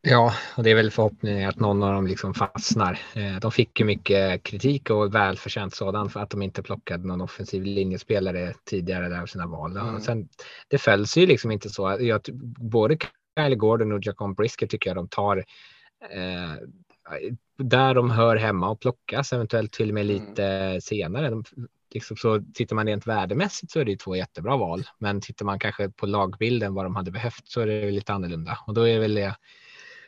[0.06, 2.98] Ja, och det är väl förhoppningen att någon av dem liksom fastnar.
[3.14, 7.20] Eh, De fick ju mycket kritik och välförtjänt sådan för att de inte plockade någon
[7.20, 9.76] offensiv linjespelare tidigare där av sina val.
[9.76, 9.94] Mm.
[9.94, 10.28] Och sen,
[10.68, 11.96] det följs ju liksom inte så.
[12.00, 12.20] Jag,
[12.58, 12.98] både
[13.38, 15.36] Kyle Gordon och Jacon Brisker tycker jag de tar
[16.10, 16.52] eh,
[17.58, 20.28] där de hör hemma och plockas eventuellt till och med Mm.
[20.28, 21.30] lite senare.
[21.30, 21.44] De,
[21.94, 24.84] liksom så tittar man rent värdemässigt så är det ju två jättebra val.
[24.98, 28.58] Men tittar man kanske på lagbilden vad de hade behövt så är det lite annorlunda
[28.66, 29.36] och då är väl det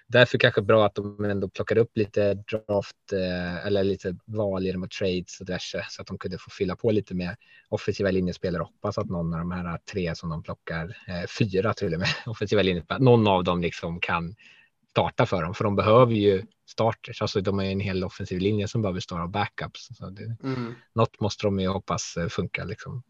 [0.09, 4.83] därför kanske bra att de ändå plockade upp lite draft eh, eller lite val genom
[4.83, 7.37] att trades och diverse så att de kunde få fylla på lite med
[7.69, 8.63] offensiva linjespelare.
[8.63, 12.09] Hoppas att någon av de här tre som de plockar, eh, fyra till och med
[12.27, 14.35] offensiva linjespelare, någon av dem liksom kan
[14.91, 17.23] starta för dem, för de behöver ju starters.
[17.23, 19.89] Alltså de har ju en hel offensiv linje som behöver av backups.
[19.97, 20.75] Så det, Mm.
[20.95, 23.03] något måste de ju hoppas eh, funka liksom.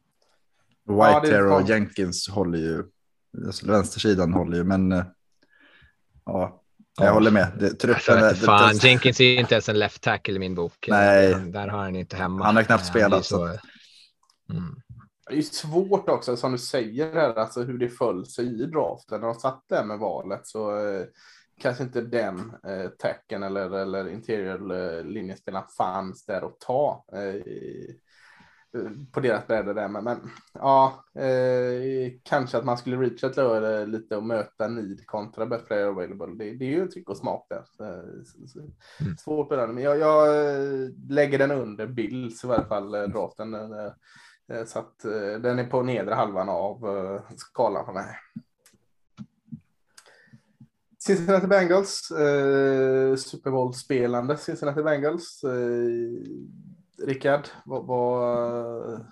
[0.84, 1.68] Ja, är Whitehair och.
[1.68, 2.84] Jenkins håller ju.
[3.46, 5.04] Alltså vänstersidan håller ju, men
[6.24, 6.62] ja,
[6.96, 7.12] jag Ja.
[7.12, 7.52] håller med.
[7.58, 10.54] Det, truppen inte, fan, det, Jenkins är ju inte ens en left tackle i min
[10.54, 10.86] bok.
[10.90, 11.28] Nej.
[11.28, 12.44] Där, där har han inte hemma.
[12.44, 13.44] Han har knappt Eh, det är spelat, Så...
[14.50, 14.76] Mm.
[15.28, 18.66] Det är ju svårt också, som du säger, här, alltså hur det föll sig i
[18.66, 19.20] draften.
[19.20, 21.04] När de satt där med valet så eh,
[21.60, 27.20] kanske inte den eh, tacken eller, eller interior eh, linjespelaren fanns där att ta eh,
[27.22, 27.94] eh,
[29.12, 29.88] på deras bräde där.
[29.88, 30.18] Men, men
[30.52, 36.44] ja, eh, kanske att man skulle reachat lite och möta need kontra best player available.
[36.44, 37.86] Det, det är ju tyck och smak där.
[37.86, 38.04] Eh,
[39.00, 39.16] Mm.
[39.18, 43.54] Svårt bedömning, men jag, jag eh, lägger den under Bills i varje fall, eh, draften.
[43.54, 43.92] Eh,
[44.52, 48.06] Eh, Så att eh, den är på nedre halvan av eh, skalan för mig.
[50.98, 55.44] Cincinnati Bengals, eh, Super Bowl-spelande Cincinnati Bengals.
[55.44, 55.50] Eh,
[57.02, 59.06] Rickard, vad, vad,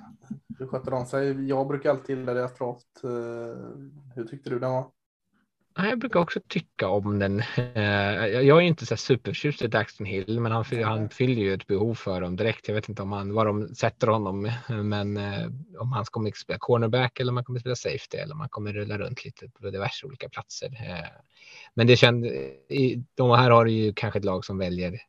[0.59, 1.49] hur sköter de sig?
[1.49, 3.05] Jag brukar alltid gilla deras draft.
[3.05, 3.11] Eh,
[4.15, 4.87] hur tyckte du den var?
[5.77, 7.41] Ja, Jag brukar också tycka om den.
[7.75, 7.83] Eh,
[8.27, 11.67] Jag är inte så här superförtjust i Daxton Hill, men han, han fyller ju ett
[11.67, 12.69] behov för dem direkt.
[12.69, 15.47] Jag vet inte om han, var de sätter honom, men eh,
[15.79, 18.41] om han kommer att spela cornerback eller om han kommer att spela safety eller om
[18.41, 20.71] han kommer rulla runt lite på diverse olika platser.
[21.75, 22.25] Men det känns,
[22.69, 25.01] i- de här har ju kanske ett lag som väljer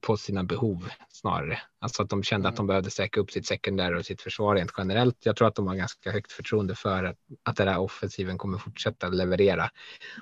[0.00, 1.58] på sina behov snarare.
[1.80, 4.72] Alltså att de kände att de behövde säkra upp sitt sekundär och sitt försvar rent
[4.78, 5.16] generellt.
[5.22, 8.58] Jag tror att de har ganska högt förtroende för att, att den här offensiven kommer
[8.58, 9.70] fortsätta leverera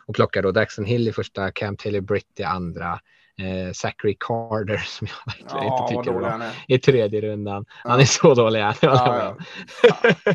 [0.07, 3.01] och plockar då Daxon Hill i första, Cam Taylor Britt i andra,
[3.39, 6.53] eh, Zachary Carter som jag verkligen inte vad tycker han är.
[6.69, 7.65] i tredje rundan.
[7.69, 8.01] Han Ja.
[8.01, 8.61] är så dålig.
[8.61, 9.37] Han, Ja,
[9.83, 10.35] ja.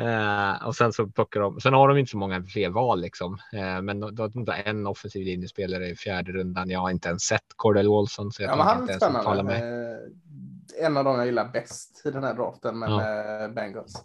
[0.00, 1.60] Uh, och sen så plockar de.
[1.60, 5.24] Sen har de inte så många fler val liksom, uh, men de har en offensiv
[5.24, 6.70] linjespelare i fjärde rundan.
[6.70, 8.32] Jag har inte ens sett Cordell Wilson.
[8.32, 9.42] Så jag ja, men han inte är spännande.
[9.42, 9.92] med.
[9.92, 13.48] Eh, en av de jag gillar bäst i den här draften med ja.
[13.48, 14.04] Bengals.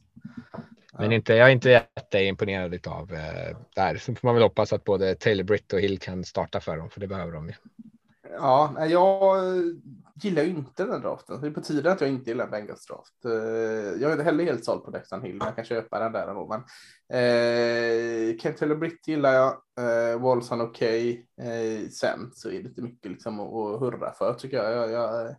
[1.00, 3.97] Men inte, jag är inte jätteimponerad av eh, där.
[3.97, 6.89] Så får man väl hoppas att både Taylor Britt och Hill kan starta för dem,
[6.89, 7.54] för det behöver de ju.
[8.32, 9.63] Ja, jag eh,
[10.16, 11.42] gillar ju inte den draften.
[11.42, 13.26] Det är på tiden att jag inte gillar Bengals draft.
[13.26, 16.12] Eh, jag är inte heller helt såld på Dexan Hill, men jag kan köpa den
[16.12, 16.48] där ändå.
[16.48, 16.60] Men
[17.20, 19.54] eh, Kent Taylor Britt gillar jag.
[19.80, 21.26] Eh, Walson okej.
[21.38, 21.82] Okay.
[21.84, 24.74] Eh, sen så är det inte mycket liksom att, hurra för tycker jag.
[24.74, 25.36] jag, jag eh,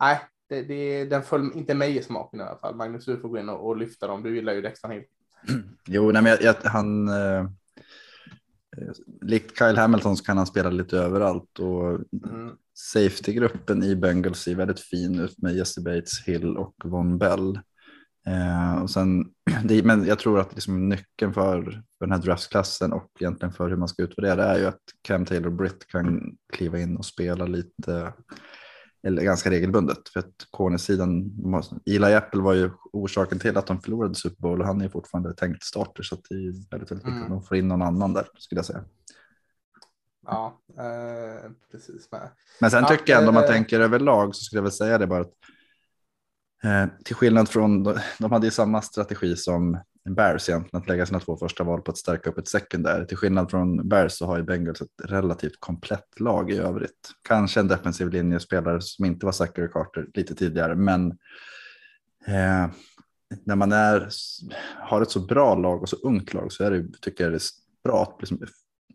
[0.00, 2.76] nej, det, det, den föll inte mig i smaken i alla fall.
[2.76, 4.22] Magnus, du får gå in och, och lyfta dem.
[4.22, 5.04] Du gillar ju Dexan Hill.
[5.86, 7.08] Jo, nej, men jag, jag, han.
[8.80, 12.50] Eh, likt Kyle Hamilton så kan han spela lite överallt och mm.
[12.92, 17.60] safety-gruppen i Bengals ser väldigt fin ut med Jesse Bates, Hill och Von Bell.
[18.26, 19.24] Eh, och sen,
[19.64, 23.68] det, men jag tror att liksom nyckeln för, för den här draftklassen och egentligen för
[23.68, 27.46] hur man ska utvärdera är ju att Cam Taylor Britt kan kliva in och spela
[27.46, 28.12] lite
[29.02, 30.08] eller ganska regelbundet.
[30.08, 31.30] För att cornersidan,
[31.86, 35.34] Eli Apple var ju orsaken till att de förlorade Super Bowl och han är fortfarande
[35.34, 37.22] tänkt starter så det är väldigt, väldigt viktigt mm.
[37.22, 38.84] att de får in någon annan där skulle jag säga.
[40.26, 42.12] Ja, eh, precis.
[42.12, 42.30] Med.
[42.60, 44.72] Men sen ja, tycker jag ändå om man eh, tänker överlag så skulle jag väl
[44.72, 45.34] säga det bara att
[46.64, 47.82] eh, till skillnad från,
[48.18, 49.78] de hade ju samma strategi som
[50.08, 53.04] Bears egentligen, att lägga sina två första val på att stärka upp ett sekundär.
[53.04, 57.10] Till skillnad från Bears så har ju Bengals ett relativt komplett lag i övrigt.
[57.22, 61.10] Kanske en defensiv linjespelare som inte var Zachary Carter lite tidigare, men
[62.26, 62.66] eh,
[63.44, 64.08] när man är,
[64.76, 67.36] har ett så bra lag och så ungt lag så är det, tycker jag det
[67.36, 67.42] är
[67.84, 68.46] bra att liksom,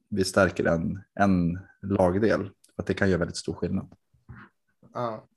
[0.09, 2.49] vi stärker en, en lagdel.
[2.75, 3.93] För att det kan göra väldigt stor skillnad.
[4.93, 5.27] Ja.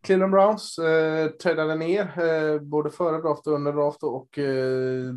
[0.00, 5.12] Cleveland Browns eh, trädade ner eh, både före draft och under draft och eh,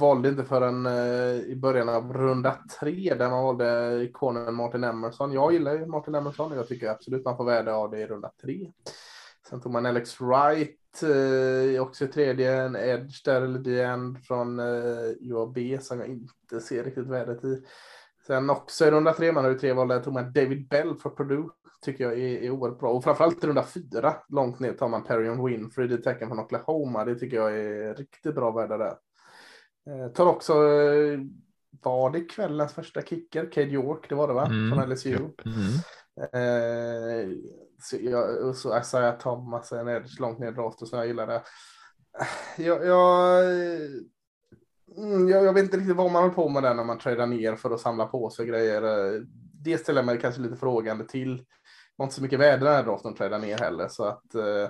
[0.00, 5.32] valde inte förrän eh, i början av runda tre där man valde ikonen Martin Emerson.
[5.32, 8.06] Jag gillar ju Martin Emerson och jag tycker absolut man får värde av det i
[8.06, 8.72] runda tre.
[9.48, 14.58] Sen tog man Alex Wright eh, också i tredje, en edge där, eller DN från
[14.58, 17.62] eh, UAB som jag inte ser riktigt värdet i.
[18.26, 20.94] Sen också i runda tre, man har ju tre val, där tog man David Bell
[20.96, 21.48] för Purdue
[21.84, 22.90] tycker jag är, är oerhört bra.
[22.90, 27.04] Och framförallt runda fyra, långt ner tar man Perrion Winfrey, det tecken från Oklahoma.
[27.04, 28.96] Det tycker jag är riktigt bra värde där.
[29.90, 31.20] Eh, tar också, eh,
[31.82, 33.52] var det kvällens första kicker?
[33.52, 34.46] Cade York, det var det va?
[34.46, 34.70] Mm.
[34.70, 35.16] Från LSU.
[35.16, 35.72] Mm.
[36.32, 37.28] Eh,
[37.82, 41.42] så, jag, och så Isaiah Thomas, en edge långt ner draften så jag gillar det.
[42.58, 43.44] Jag, jag,
[44.96, 47.26] mm, jag, jag, vet inte riktigt vad man håller på med där när man tradar
[47.26, 48.82] ner för att samla på sig grejer.
[48.82, 49.20] Eh,
[49.64, 51.44] det ställer mig kanske lite frågande till
[52.00, 53.88] var inte så mycket väder den här draften träda ner heller.
[53.88, 54.62] Så att, eh,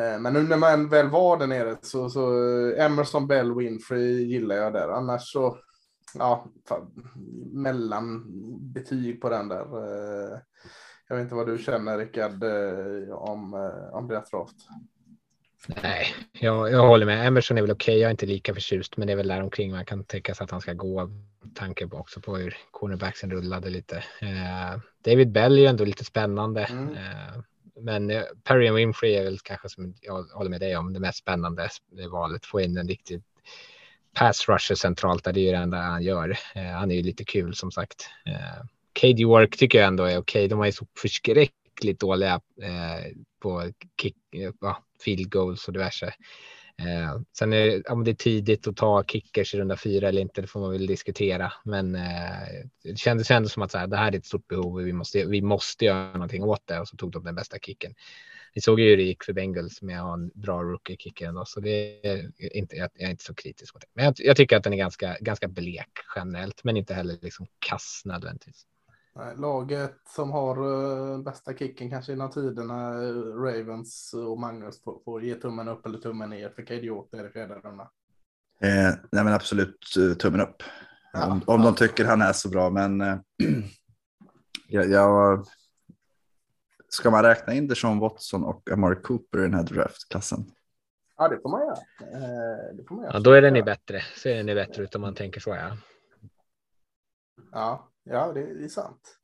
[0.00, 4.22] eh, men nu när man väl var där nere så, så eh, Emerson, Bell, Winfrey
[4.22, 4.88] gillar jag där.
[4.88, 5.58] Annars så,
[6.14, 6.46] ja,
[7.52, 9.60] mellanbetyg på den där.
[9.60, 10.38] Eh,
[11.08, 14.56] jag vet inte vad du känner Rickard eh, om, om deras draft.
[15.66, 17.26] Nej, jag, jag håller med.
[17.26, 17.92] Emerson är väl okej.
[17.92, 18.00] Okay.
[18.00, 20.44] Jag är inte lika förtjust, men det är väl där omkring man kan tänka sig
[20.44, 21.10] att han ska gå.
[21.54, 23.96] Tanke på också på hur cornerbacksen rullade lite.
[24.20, 26.64] Eh, David Bell är ju ändå lite spännande.
[26.64, 26.94] Mm.
[26.94, 27.42] Eh,
[27.80, 31.00] men eh, Perry och Winfrey är väl kanske som jag håller med dig om det
[31.00, 31.68] mest spännande
[32.10, 32.46] valet.
[32.46, 33.22] Få in en riktig
[34.14, 36.38] pass rusher centralt där det är ju det enda han gör.
[36.54, 38.10] Eh, han är ju lite kul som sagt.
[38.26, 38.64] Eh,
[39.00, 40.18] KD Work tycker jag ändå är okej.
[40.18, 40.48] Okay.
[40.48, 43.72] De har ju så förskräckligt dåliga eh, på
[44.02, 44.16] kick,
[44.60, 46.14] ja, field goals och diverse.
[46.82, 50.22] Eh, sen är det, om det är tidigt att ta kickers i runda fyra eller
[50.22, 51.52] inte, det får man väl diskutera.
[51.64, 52.48] Men eh,
[52.84, 54.92] det kändes ändå som att så här, det här är ett stort behov och vi
[54.92, 57.94] måste, vi måste göra någonting åt det och så tog de den bästa kicken.
[58.54, 61.26] Vi såg ju hur det gick för Bengals med att ha en bra rookie kicker
[61.26, 63.88] ändå, så det är inte, jag är inte så kritisk mot det.
[63.94, 67.46] Men jag, jag tycker att den är ganska, ganska blek generellt, men inte heller liksom
[67.58, 68.66] kass nödvändigtvis.
[69.36, 72.92] Laget som har uh, bästa kicken kanske genom tiderna,
[73.44, 77.30] Ravens och Magnus får, får ge tummen upp eller tummen ner för Idiot är det
[77.30, 77.90] fjärde runda.
[78.60, 80.62] Eh, nej men absolut uh, tummen upp.
[81.12, 81.66] Ja, om, om ja.
[81.66, 83.18] de tycker han är så bra, men uh,
[84.68, 85.46] jag, jag,
[86.88, 90.44] ska man räkna in Deshaun Watson och Amari Cooper i den här draftklassen?
[91.16, 91.78] Ja, det får man göra.
[92.00, 93.14] Eh, det får man göra.
[93.14, 94.02] Ja, då är den ni bättre.
[94.16, 95.76] Så är ni bättre ut om man tänker så, ja.
[97.52, 99.18] Ja, ja det, det är sant.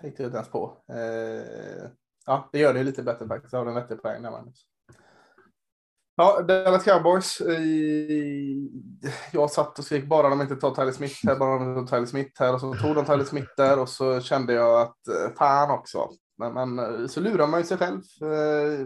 [0.00, 0.84] Tänkte jag inte ens på.
[0.88, 1.90] Eh,
[2.26, 3.52] ja, det gör det lite bättre faktiskt.
[3.52, 4.66] Jag har en vettig poäng där, Magnus.
[6.16, 7.40] Ja, Dallas Cowboys.
[7.40, 7.60] Eh,
[9.32, 11.96] jag satt och skrek bara de inte tar Tyler Smith här, bara de inte tar
[11.96, 12.54] Tyler Smith här.
[12.54, 16.08] Och så tog de Tyler Smith där och så kände jag att eh, fan också.
[16.38, 18.00] Men men eh, så lurar man ju sig själv.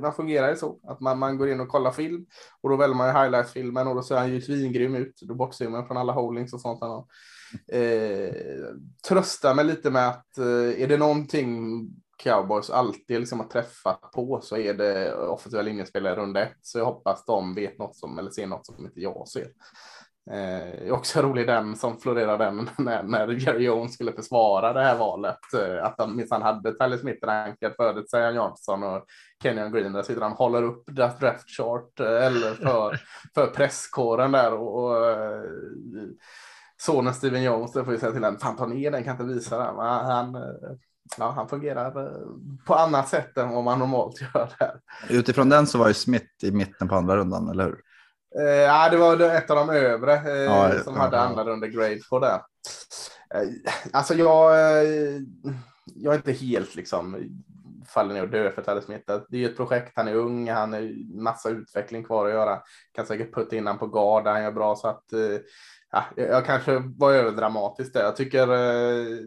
[0.01, 2.27] Man fungerar ju så att man, man går in och kollar film
[2.61, 5.21] och då väljer man ju highlights-filmen och då ser han ju svingrym ut.
[5.23, 6.83] Då bortser man från alla holdings och sånt.
[7.73, 8.35] Eh,
[9.09, 11.81] tröstar mig lite med att eh, är det någonting
[12.19, 16.59] Cowboys alltid liksom har träffat på så är det offensiva linjespelare runda ett.
[16.63, 19.49] Så jag hoppas de vet något som, eller ser något som inte jag ser.
[20.31, 24.99] Eh, också rolig den som florerade den när, när Jerry Jones skulle försvara det här
[24.99, 25.55] valet.
[25.55, 29.05] Eh, att de minsann hade Tyler Smith rankad före Zion Johnson och
[29.43, 29.93] Kenyon Green.
[29.93, 33.01] Där sitter han och håller upp deras draft chart eh, eller för,
[33.35, 34.53] för presskåren där.
[34.53, 35.43] Och, och eh,
[36.81, 39.35] sonen Steven Jones, det får vi säga till den, fan ta ner den, kan inte
[39.35, 39.77] visa den.
[39.79, 40.43] Han, eh,
[41.19, 42.13] ja, han fungerar eh,
[42.67, 44.81] på annat sätt än vad man normalt gör där.
[45.09, 47.81] Utifrån den så var ju Smith i mitten på andra rundan, eller hur?
[48.41, 51.67] Eh, ja, det var ett av de övre eh, ja, som ja, hade andra runda
[51.67, 52.41] grade på det.
[53.35, 53.49] Eh,
[53.93, 55.21] alltså jag, eh,
[55.85, 57.31] jag är inte helt liksom
[57.87, 59.05] faller ner och dör för Tyler Smith.
[59.07, 62.63] Det är ju ett projekt, han är ung, han har massa utveckling kvar att göra.
[62.93, 65.05] Kan säkert putta in han på gard, han gör bra så att
[65.91, 68.03] ja, jag kanske var överdramatisk där.
[68.03, 69.19] Jag tycker eh,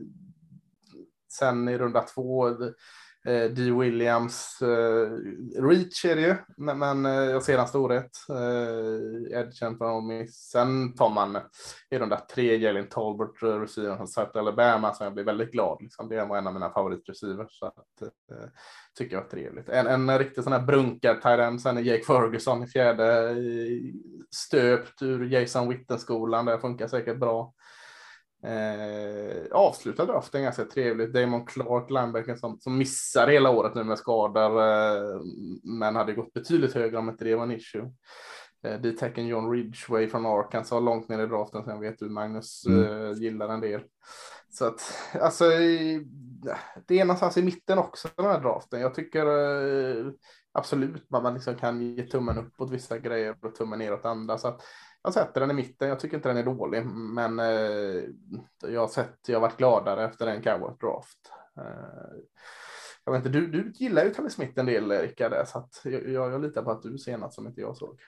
[1.31, 2.49] sen i runda två
[3.27, 3.71] eh, D.
[3.71, 5.11] Williams, eh,
[5.61, 8.11] Reach är det ju, men, men eh, jag ser hans storhet.
[8.29, 10.01] Eh, Edgen på.
[10.51, 11.37] Sen tar man
[11.89, 15.51] i de där tre Jalen Talbert, eh, receivern från South Alabama, som jag blir väldigt
[15.51, 15.77] glad.
[15.81, 16.09] Liksom.
[16.09, 17.59] Det var en av mina favoritreceivers.
[17.59, 18.47] Så att, eh,
[18.97, 19.69] tycker jag var trevligt.
[19.69, 23.35] En, en riktig sån här brunkad tight sen är Jake Ferguson i fjärde,
[24.35, 26.45] stöpt ur Jason Witten-skolan.
[26.45, 27.53] Det funkar säkert bra.
[28.43, 31.13] Eh, avslutade draften ganska trevligt.
[31.13, 35.21] Damon Clark, linebacken som, som missar hela året nu med skador, eh,
[35.63, 37.91] men hade gått betydligt högre om inte det var en issue.
[38.63, 42.83] Eh, D-tecken John Ridgway från Arkansas långt ner i draften, sen vet du Magnus mm.
[42.83, 43.81] eh, gillar en del.
[44.49, 44.81] Så att
[45.21, 45.49] alltså,
[46.87, 48.81] det är någonstans i mitten också den här draften.
[48.81, 50.11] Jag tycker eh,
[50.51, 54.37] absolut man liksom kan ge tummen upp åt vissa grejer och tummen ner åt andra.
[54.37, 54.61] Så att,
[55.03, 55.89] jag sätter den i mitten.
[55.89, 58.03] Jag tycker inte den är dålig, men eh,
[58.67, 61.31] jag har sett, jag har varit gladare efter den Cowboys draft.
[61.57, 62.21] Eh,
[63.05, 66.09] jag vet inte, du, du gillar ju Tally Smith en del, Rickard, så att jag,
[66.09, 67.99] jag, litar på att du ser något som inte jag såg.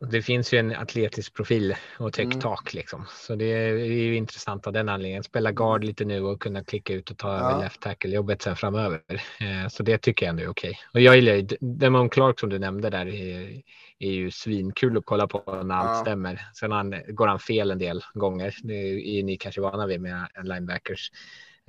[0.00, 2.40] Det finns ju en atletisk profil och högt mm.
[2.40, 3.06] tak liksom.
[3.08, 5.22] Så det är ju intressant av den anledningen.
[5.22, 7.50] Spela guard lite nu och kunna klicka ut och ta ja.
[7.50, 9.00] över left tackle jobbet sen framöver.
[9.40, 10.78] Eh, så det tycker jag ändå är okej.
[10.94, 13.62] Och jag gillar ju Demon Clark som du nämnde där är,
[13.98, 16.00] är ju svinkul att kolla på när allt ja.
[16.02, 16.40] stämmer.
[16.54, 18.54] Sen han, går han fel en del gånger.
[18.62, 21.10] Det är ni kanske vana vid med linebackers.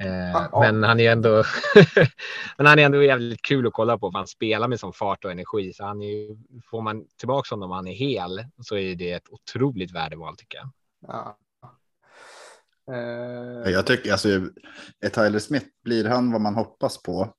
[0.01, 1.43] Eh, ah, men han är ändå.
[2.57, 5.25] men han är ändå jävligt kul att kolla på för han spelar med sån fart
[5.25, 5.73] och energi.
[5.73, 6.37] Så han är,
[6.69, 10.57] får man tillbaka honom och han är hel så är det ett otroligt värdeval tycker
[10.57, 10.69] jag.
[11.07, 11.37] Ja.
[12.91, 13.71] Eh...
[13.71, 14.29] Jag tycker alltså
[14.99, 17.33] är Tyler Smith blir han vad man hoppas på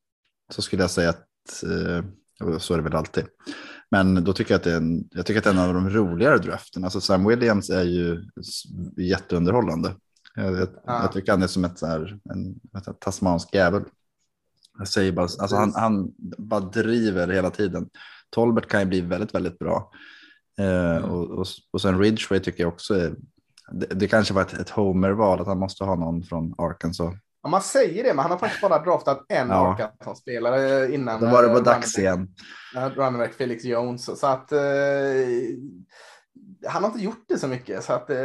[0.53, 3.25] så skulle jag säga att eh, så är det väl alltid.
[3.90, 5.75] Men då tycker jag att det är en, jag tycker att det är en av
[5.75, 6.85] de roligare draften.
[6.85, 8.25] Alltså Sam Williams är ju
[8.96, 9.94] jätteunderhållande.
[10.35, 11.03] Jag, jag, ah.
[11.03, 13.83] jag tycker han är som ett så här, en, en tasmansk jävel.
[14.79, 17.88] Jag säger bara, alltså han, han bara driver hela tiden.
[18.31, 19.90] Tolbert kan ju bli väldigt, väldigt bra.
[20.59, 21.11] Eh, mm.
[21.11, 23.14] och, och, och sen Ridgeway tycker jag också är,
[23.73, 27.14] det, det kanske var ett, ett homer-val att han måste ha någon från Arkansas.
[27.42, 29.73] Ja, man säger det, men han har faktiskt bara draftat en ja.
[29.73, 31.21] Arkansas-spelare innan.
[31.21, 32.35] Då var det på uh, dags igen.
[32.75, 34.21] Runnerback Felix Jones.
[34.21, 34.59] Så att uh,
[36.66, 37.85] han har inte gjort det så mycket.
[37.85, 38.16] Så att uh,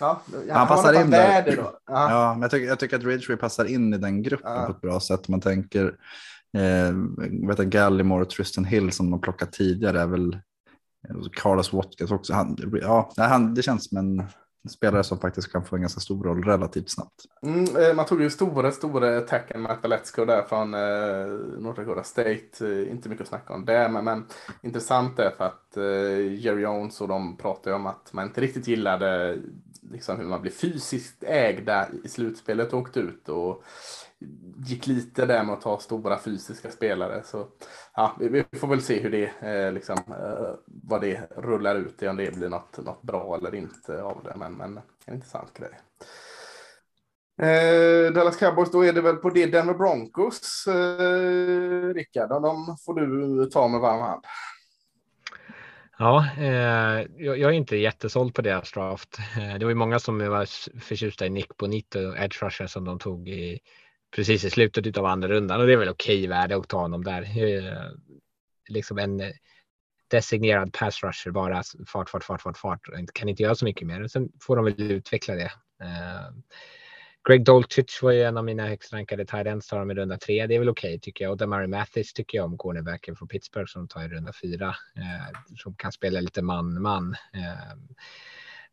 [0.00, 1.56] Ja, han, passar in där.
[1.56, 1.62] Då.
[1.62, 1.72] Ja.
[1.86, 4.66] ja, men jag tycker, jag tycker att Ridgeway passar in i den gruppen ja.
[4.66, 5.28] på ett bra sätt.
[5.28, 5.84] Man tänker,
[6.56, 6.92] eh,
[7.48, 10.40] vet jag, Gallimore och Tristan Hill som de plockat tidigare är väl
[11.32, 12.32] Carlos Watkins också.
[12.32, 14.22] Han, ja, han, det känns som en
[14.68, 17.24] spelare som faktiskt kan få en ganska stor roll relativt snabbt.
[17.42, 21.26] Mm, eh, man tog ju stora, stora tacken med Letsko där från eh,
[21.58, 22.40] North Dakota State.
[22.60, 24.26] Eh, inte mycket att snacka om det, men, men
[24.62, 28.68] intressant är för att eh, Jerry Jones och de pratade om att man inte riktigt
[28.68, 29.38] gillade
[29.90, 33.64] liksom hur man blir fysiskt ägda i slutspelet och åkte ut och
[34.66, 37.22] gick lite där med att ta stora fysiska spelare.
[37.24, 37.46] Så
[37.94, 42.08] ja, vi, får väl se hur det, eh, liksom, eh, vad det rullar ut i,
[42.08, 44.34] om det blir något, något bra eller inte av det.
[44.36, 45.70] Men, men en intressant grej.
[47.42, 52.28] Eh, Dallas Cowboys, då är det väl på det Denver Broncos, eh, Rickard.
[52.28, 54.24] De får du ta med varm hand.
[55.98, 59.18] Ja, eh, jag, är inte jättesåld på deras draft.
[59.18, 60.46] Eh, det var ju många som var
[60.80, 63.60] förtjusta i Nick Bonito och Edge Rusher som de tog i,
[64.16, 67.04] precis i slutet av andra rundan och det är väl okej värde att ta honom
[67.04, 67.22] där.
[67.22, 67.90] Eh,
[68.68, 69.30] liksom en eh,
[70.10, 72.80] designerad pass rusher, bara fart, fart, fart, fart, fart.
[73.14, 74.08] Kan inte göra så mycket mer.
[74.08, 75.52] Sen får de väl utveckla det.
[75.82, 76.30] Eh,
[77.28, 80.18] Greg Dolchich var ju en av mina högst rankade tight ends, tar de i runda
[80.18, 80.46] tre.
[80.46, 81.30] Det är väl okej okay, tycker jag.
[81.30, 84.68] Och Damari Mathis tycker jag om cornerbacken från Pittsburgh som tar i runda fyra.
[84.96, 87.16] Eh, som kan spela lite man-man.
[87.34, 87.76] Eh,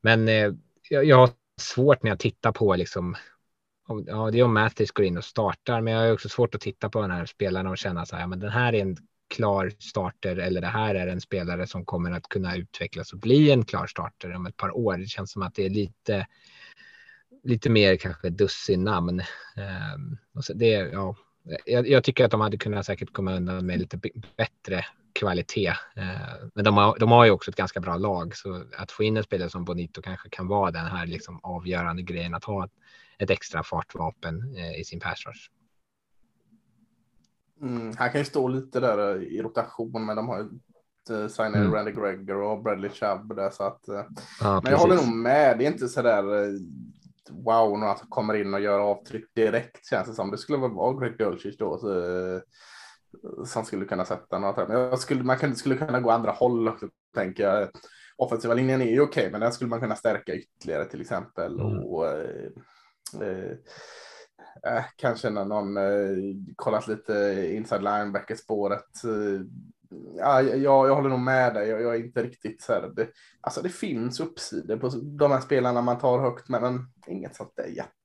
[0.02, 0.52] men eh,
[0.90, 1.30] jag, jag har
[1.62, 3.16] svårt när jag tittar på liksom
[3.88, 6.62] Ja, det är om Mathis går in och startar, men jag har också svårt att
[6.62, 8.98] titta på den här spelaren och känna så här, Ja, men den här är en
[9.28, 13.52] klar starter eller det här är en spelare som kommer att kunna utvecklas och bli
[13.52, 14.98] en klar starter om ett par år.
[14.98, 16.28] Det känns som att det är lite,
[17.44, 19.10] lite mer kanske dussin namn.
[19.20, 21.16] Um, ehm, och så det, ja,
[21.66, 24.00] jag, jag, tycker att de hade kunnat säkert komma undan med lite
[24.38, 25.70] bättre kvalitet.
[25.98, 29.04] Uh, men de har, de har ju också ett ganska bra lag, så att få
[29.04, 32.68] in en spelare som Bonito kanske kan vara den här liksom avgörande grejen att ha
[33.20, 35.50] ett, extra fartvapen uh, i sin pass rush.
[37.62, 40.44] Mm, han kan ju stå lite där eh, i rotation, men de har ju
[41.16, 41.74] eh, signat mm.
[41.74, 43.88] Randy Gregor och Bradley Chubb där så att.
[43.88, 44.06] Eh,
[44.42, 45.58] ja, men jag håller nog med.
[45.58, 46.24] Det är inte så där
[47.30, 50.32] wow när han kommer in och gör avtryck direkt känns det som.
[50.32, 51.78] Det skulle vara Greg Dulcich då.
[51.78, 52.42] Så,
[53.46, 54.70] som skulle kunna sätta något.
[54.70, 57.70] Men jag skulle, man kan, skulle kunna gå andra håll också tänker jag.
[58.18, 61.60] Offensiva linjen är ju okej, okay, men den skulle man kunna stärka ytterligare till exempel.
[61.60, 61.84] Mm.
[61.84, 62.06] Och,
[63.14, 63.52] eh,
[64.66, 69.04] eh, eh, kanske när någon eh, kollat lite inside linebacker spåret.
[69.04, 69.42] Eh,
[70.18, 71.70] ja, jag, jag håller nog med dig.
[71.70, 72.92] Jag, jag är inte riktigt så här.
[72.96, 73.08] Det,
[73.42, 77.68] alltså det finns uppsidor på de här spelarna man tar högt, men, inget sånt där
[77.68, 77.98] jätte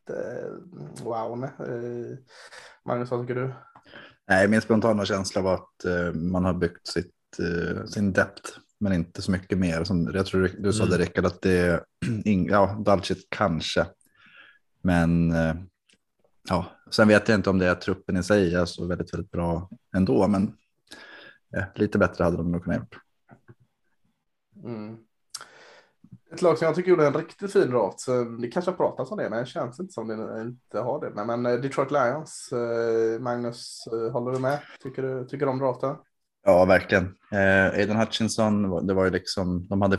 [1.03, 1.45] wow.
[1.45, 2.19] Eh,
[2.85, 3.55] Magnus, vad tycker du?
[4.29, 8.51] Nej, min spontana känsla var att eh, man har byggt sitt, eh, sin depth,
[8.81, 9.85] men inte så mycket mer.
[9.85, 11.07] Som, jag tror du sa det mm.
[11.07, 11.85] Rickard, att det är,
[12.49, 13.87] ja, Dalchit kanske,
[14.83, 15.55] men eh,
[16.49, 19.31] ja, sen vet jag inte om det är truppen i sig är så väldigt, väldigt
[19.31, 20.53] bra ändå, men
[21.51, 22.99] ja, lite bättre hade de nog kunnat gjort.
[24.65, 24.97] Mm.
[26.33, 29.11] Ett lag som jag tycker gjorde en riktigt fin draft, så det kanske har pratats
[29.11, 31.11] om det, men det känns inte som det inte har det.
[31.11, 34.61] Men, men eh, Detroit Lions, eh, Magnus, eh, håller du med?
[34.83, 35.97] Tycker du tycker om draften?
[36.45, 37.05] Ja, verkligen.
[37.33, 39.99] Eh, Aiden Hutchinson, det var ju liksom, de hade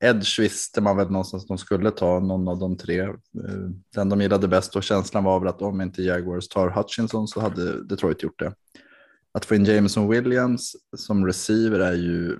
[0.00, 3.00] Edge visste man väl någonstans att de skulle ta någon av de tre.
[3.00, 3.14] Eh,
[3.94, 7.40] den de gillade bäst och känslan var väl att om inte Jaguars tar Hutchinson så
[7.40, 8.54] hade Detroit gjort det.
[9.32, 12.38] Att få in Jameson Williams som receiver är ju,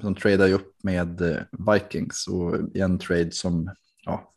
[0.00, 1.36] som tradar ju upp med eh,
[1.72, 3.70] Vikings och i en trade som,
[4.04, 4.32] ja,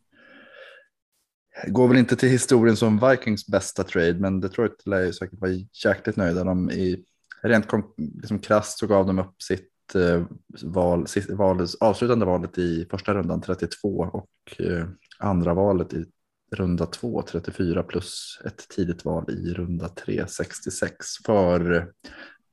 [1.68, 5.52] går väl inte till historien som Vikings bästa trade, men Detroit lär ju säkert vara
[5.86, 6.44] jäkligt nöjda.
[6.44, 7.06] De i
[7.42, 7.66] rent
[7.98, 10.24] liksom krasst så gav de upp sitt Eh,
[10.64, 14.88] val, valets, avslutande valet i första rundan 32 och eh,
[15.20, 16.06] andra valet i
[16.52, 21.84] runda 2 34 plus ett tidigt val i runda 3 66 för eh,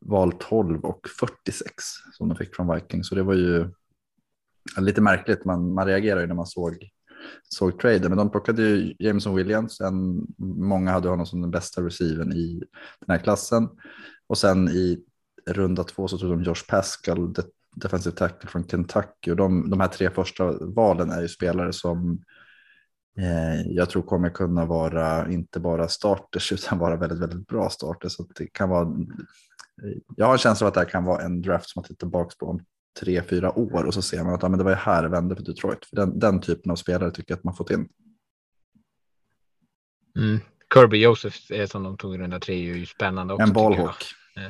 [0.00, 1.74] val 12 och 46
[2.12, 3.08] som de fick från Vikings.
[3.08, 3.70] Så det var ju
[4.78, 5.44] lite märkligt.
[5.44, 6.90] Man, man reagerade ju när man såg
[7.48, 9.80] såg traden, men de plockade ju Jameson Williams.
[9.80, 12.62] En, många hade honom som den bästa receiven i
[13.00, 13.68] den här klassen.
[14.26, 15.04] Och sen i
[15.50, 17.34] runda två så tog de Josh Pascal,
[17.76, 19.30] defensive tackle från Kentucky.
[19.30, 22.24] Och de, de här tre första valen är ju spelare som
[23.18, 28.12] eh, jag tror kommer kunna vara inte bara starters utan vara väldigt, väldigt bra starters.
[28.12, 28.88] Så det kan vara,
[30.16, 32.06] jag har en känsla av att det här kan vara en draft som man tittar
[32.06, 32.64] tillbaka på om
[33.00, 35.08] tre, fyra år och så ser man att ja, men det var ju här det
[35.08, 35.86] vände för Detroit.
[35.86, 37.88] För den, den typen av spelare tycker jag att man fått in.
[40.16, 40.38] Mm.
[40.74, 43.42] Kirby Joseph som de tog i runda tre är ju spännande också.
[43.42, 44.04] En ballhawk.
[44.34, 44.42] Ja,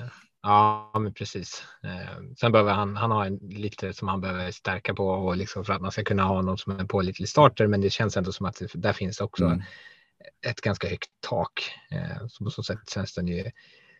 [0.94, 1.64] men precis.
[1.84, 5.64] Eh, sen behöver han, han ha en, lite som han behöver stärka på och liksom
[5.64, 7.66] för att man ska kunna ha någon som är pålitlig starter.
[7.66, 9.62] Men det känns ändå som att det, där finns också mm.
[10.46, 11.70] ett ganska högt tak.
[11.90, 13.50] Eh, så på så sätt känns den ju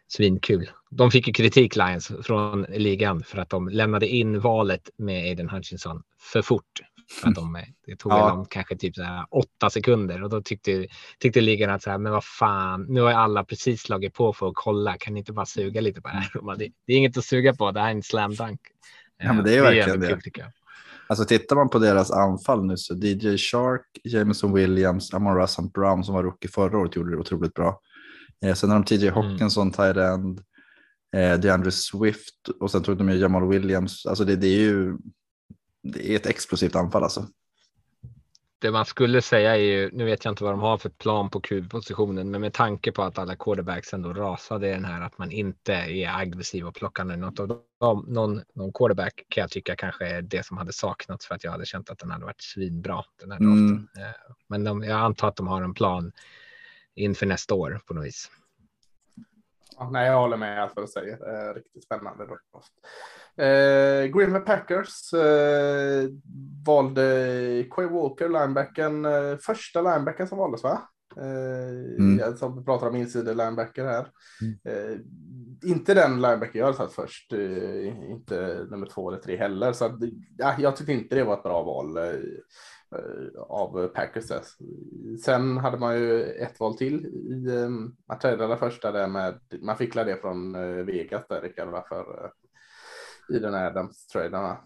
[0.09, 0.71] svinkul.
[0.91, 5.51] De fick ju kritik Lions från ligan för att de lämnade in valet med Aiden
[5.51, 6.81] Hutchinson för fort.
[7.11, 8.29] För att de, det tog ja.
[8.29, 10.87] dem kanske typ så här åtta sekunder och då tyckte,
[11.19, 14.49] tyckte ligan att så här, men vad fan, nu har alla precis slagit på för
[14.49, 16.57] att kolla, kan ni inte bara suga lite på det här?
[16.59, 18.61] Det, det är inget att suga på, det här är en slam dunk.
[19.19, 20.31] Ja, men det är, det verkligen det.
[20.31, 20.45] Kul,
[21.09, 26.05] Alltså tittar man på deras anfall nu så DJ Shark, Jameson Williams, Amon Russell Brown
[26.05, 27.81] som var rookie förra året gjorde det otroligt bra.
[28.45, 29.15] Eh, sen har de TJ mm.
[29.15, 29.99] Hawkinson, mm.
[29.99, 30.41] end,
[31.17, 34.07] eh, DeAndre Swift och sen tog de ju Jamal Williams.
[34.07, 34.97] Alltså det, det är ju
[35.93, 37.27] det är ett explosivt anfall alltså.
[38.59, 41.31] Det man skulle säga är ju, nu vet jag inte vad de har för plan
[41.31, 45.19] på QB-positionen, men med tanke på att alla quarterbacks ändå rasade i den här, att
[45.19, 49.77] man inte är aggressiv och plockar något av dem, någon, någon quarterback kan jag tycka
[49.77, 52.43] kanske är det som hade saknats för att jag hade känt att den hade varit
[52.43, 53.05] svinbra.
[53.21, 53.89] Den här mm.
[53.97, 56.13] Eh, men de, jag antar att de har en plan
[56.95, 58.31] inför nästa år på något vis.
[59.79, 61.17] Ja, nej, jag håller med allt vad du säger.
[61.17, 62.27] Det är riktigt spännande.
[63.39, 66.09] Eh, Green Bay Packers eh,
[66.67, 70.83] valde Quay Walker, linebacken, eh, första linebacken som valdes va?
[71.17, 72.37] Eh, Mm.
[72.37, 74.07] Som pratar om insida linebacker här.
[74.43, 74.59] Mm.
[74.65, 74.99] Eh,
[75.65, 79.73] inte den linebacker jag hade tagit först, eh, inte nummer två eller tre heller.
[79.73, 79.93] Så att,
[80.39, 84.25] ja, jag tyckte inte det var ett bra val eh, eh, av Packers.
[85.25, 87.69] Sen hade man ju ett val till i eh,
[88.09, 90.53] man tradade första där med, man fick det från
[90.87, 92.31] Vegas där Rickard, för
[93.29, 94.57] i den här Adams-traden.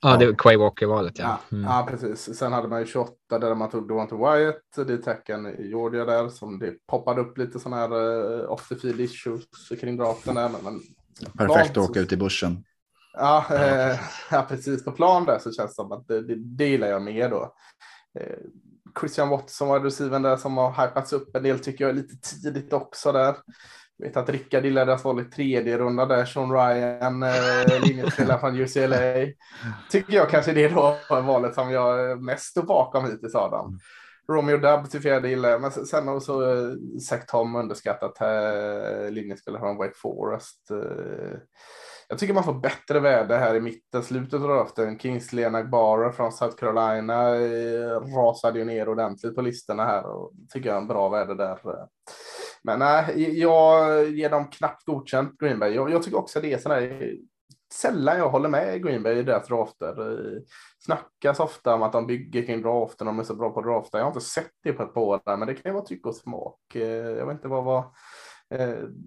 [0.00, 1.18] Ja, det var Quay Walker-valet.
[1.18, 1.56] Ja, Ja.
[1.56, 1.70] Mm.
[1.70, 2.38] ja, precis.
[2.38, 6.04] Sen hade man ju 28 där man tog Devonte Wyatt, det är tacken i Georgia
[6.04, 9.44] där som det poppade upp lite sådana här uh, off the field issues
[9.80, 10.48] kring draften där.
[10.48, 10.80] Men, men
[11.48, 12.64] Perfekt att åka ut i bussen.
[13.12, 14.00] Ja, eh,
[14.30, 14.84] ja, precis.
[14.84, 17.54] På plan där så känns det som att det, det, det gillar jag mer då.
[18.20, 18.36] Eh,
[19.00, 22.30] Christian Watson var receiven där som har hypats upp en del tycker jag är lite
[22.30, 23.36] tidigt också där.
[24.02, 26.24] Jag vet att Rickard gillade att vara i tredje runda där.
[26.24, 29.26] Sean Ryan, eh, linjespelare från UCLA.
[29.90, 33.78] Tycker jag kanske det är då valet som jag mest står bakom hittills Adam.
[34.28, 39.10] Romeo Dubb till fjärde gillar jag, men sen- har också eh, Zach Tom underskattat eh,
[39.10, 40.70] linjespelare från Wake Forest.
[40.70, 41.38] Eh,
[42.08, 44.98] jag tycker man får bättre väder här i mitten, slutet av draften.
[44.98, 50.68] Kingsley Nagbara från South Carolina eh, rasade ju ner ordentligt på listorna här och tycker
[50.68, 51.52] jag är en bra väder där.
[51.52, 51.84] Eh.
[52.64, 55.74] Men eh, nej, jag ger dem knappt godkänt Green Bay.
[55.74, 57.12] Jag, jag tycker också det är sådär
[57.72, 59.94] sällan jag håller med Green Bay i deras drafter.
[59.94, 60.42] Det
[60.78, 63.98] Snackas ofta om att de bygger kring draften, de är så bra på draften.
[63.98, 66.08] Jag har inte sett det på ett par år men det kan ju vara tycke
[66.08, 66.74] och smak.
[66.74, 67.84] Eh, jag vet inte vad, vad,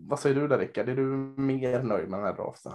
[0.07, 0.89] vad säger du där Rickard?
[0.89, 1.03] Är du
[1.41, 2.73] mer nöjd med den här draften?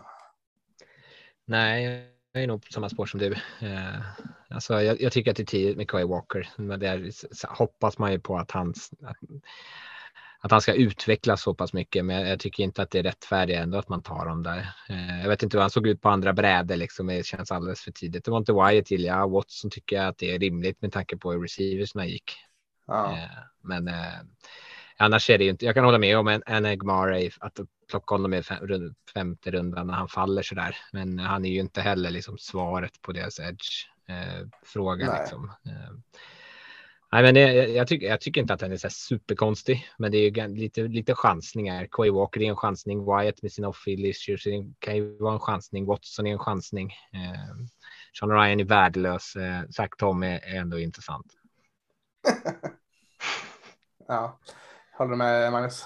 [1.44, 3.32] Nej, jag är nog på samma spår som du.
[3.62, 4.00] Eh,
[4.50, 6.48] alltså, jag, jag tycker att det är tidigt med Kawhi Walker.
[6.56, 7.10] Men där
[7.46, 9.16] hoppas man ju på att han, att,
[10.42, 12.04] att han ska utvecklas så pass mycket.
[12.04, 14.68] Men jag tycker inte att det är rättfärdigt ändå att man tar dem där.
[14.88, 16.76] Eh, jag vet inte hur han såg ut på andra brädor.
[16.76, 17.06] Liksom.
[17.06, 18.24] Det känns alldeles för tidigt.
[18.24, 19.30] Det var inte Wyatt gillar jag.
[19.30, 22.32] Watson tycker jag att det är rimligt med tanke på hur receiversna gick.
[22.86, 23.12] Ja.
[23.12, 23.28] Eh,
[23.62, 24.20] Men eh,
[24.96, 25.64] annars är det ju inte.
[25.64, 27.60] Jag kan hålla med om en, en Egmare att
[27.90, 30.76] plocka honom i fem, femte rundan när han faller så där.
[30.92, 35.52] Men han är ju inte heller liksom svaret på deras edge eh, fråga liksom.
[35.66, 36.20] Eh,
[37.12, 40.12] nej, men det, jag, jag, tycker, jag tycker inte att den är så superkonstig, men
[40.12, 41.86] det är lite, lite chansningar.
[41.90, 45.40] Quay Walker är en chansning, Wyatt med sina off-field issues det kan ju vara en
[45.40, 46.92] chansning, Watson är en chansning.
[47.12, 47.66] Eh,
[48.18, 51.26] Sean Ryan är värdelös, eh, Zach Tom är, är ändå intressant.
[54.08, 54.40] ja.
[54.98, 55.84] Håller du med Magnus?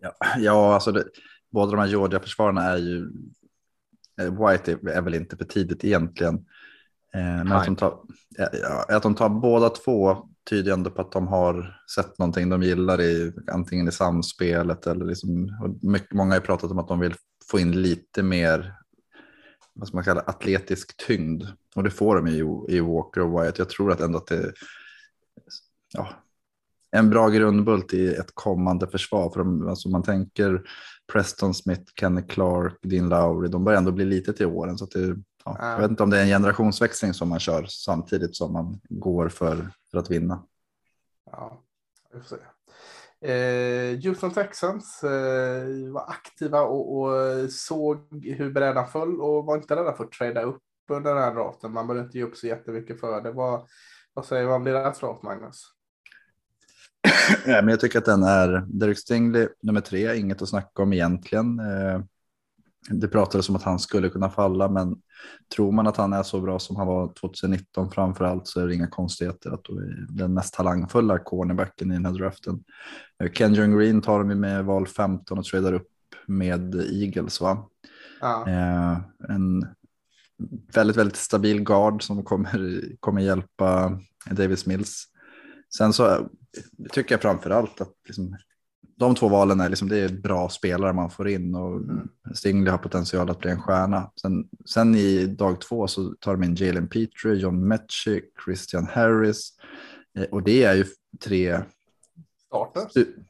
[0.00, 1.04] Ja, ja alltså det,
[1.50, 3.12] båda de här Georgia-försvararna är ju...
[4.20, 6.46] eh, White är, är väl inte för tidigt egentligen.
[7.14, 7.98] Eh, men att de, tar,
[8.88, 13.00] att de tar båda två tyder ändå på att de har sett någonting de gillar
[13.00, 17.14] i antingen i samspelet eller liksom, mycket, många har pratat om att de vill
[17.50, 18.74] få in lite mer
[19.74, 21.44] vad man kalla atletisk tyngd
[21.74, 22.38] och det får de i,
[22.76, 23.58] i Walker och Wyatt.
[23.58, 24.52] Jag tror att ändå att det
[25.92, 26.08] ja,
[26.90, 29.30] en bra grundbult i ett kommande försvar.
[29.30, 30.62] För de, alltså man tänker
[31.12, 34.78] Preston Smith, Kenny Clark, Dean Lowry, de börjar ändå bli lite till åren.
[34.78, 35.70] Så att det, ja, Ja.
[35.70, 39.28] Jag vet inte om det är en generationsväxling som man kör samtidigt som man går
[39.28, 40.42] för, för att vinna.
[41.30, 41.62] Ja,
[42.12, 42.42] vi får se.
[43.22, 49.76] Eh, Houston Texans eh, var aktiva och, och såg hur brädan föll och var inte
[49.76, 51.72] rädda för att trada upp under den här draften.
[51.72, 53.32] Man behöver inte ge upp så jättemycket för det.
[53.32, 53.66] Vad,
[54.14, 55.64] vad säger man om deras draft, Magnus?
[57.46, 60.92] Ja, men jag tycker att den är Derek Stingley nummer tre, inget att snacka om
[60.92, 61.58] egentligen.
[61.58, 62.00] Eh,
[62.90, 64.96] Det pratades om att han skulle kunna falla, men
[65.56, 68.66] tror man att han är så bra som han var 2019 framför allt så är
[68.66, 72.64] det inga konstigheter att då är den mest talangfulla cornerbacken i den här draften.
[73.22, 75.88] Eh, Kenyon Green tar de ju med val 15 och tradar upp
[76.26, 77.68] med Eagles va?
[78.20, 79.66] Ja, Eh, en
[80.74, 85.04] väldigt, väldigt stabil guard som kommer, kommer hjälpa Davis Mills.
[85.76, 86.20] Sen så eh,
[86.92, 88.36] tycker jag framför allt att liksom,
[88.96, 91.80] de två valen är, liksom, det är bra spelare man får in och
[92.34, 94.10] Stingley har potential att bli en stjärna.
[94.22, 99.48] Sen, sen i dag två så tar de in Jalen Petrie, John Mechie, Christian Harris
[100.18, 100.84] eh, och det är ju
[101.24, 101.60] tre
[102.46, 102.82] starten.
[102.96, 103.24] Su-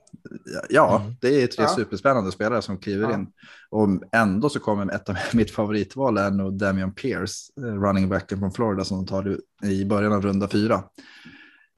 [0.70, 1.14] Ja, Mm.
[1.20, 1.68] det är tre Ja.
[1.68, 3.14] superspännande spelare som kliver Ja.
[3.14, 3.26] in.
[3.70, 8.38] Och ändå så kommer ett av mitt favoritval är nog Damian Pierce, eh, running backen
[8.38, 10.82] från Florida som de tar i början av runda fyra.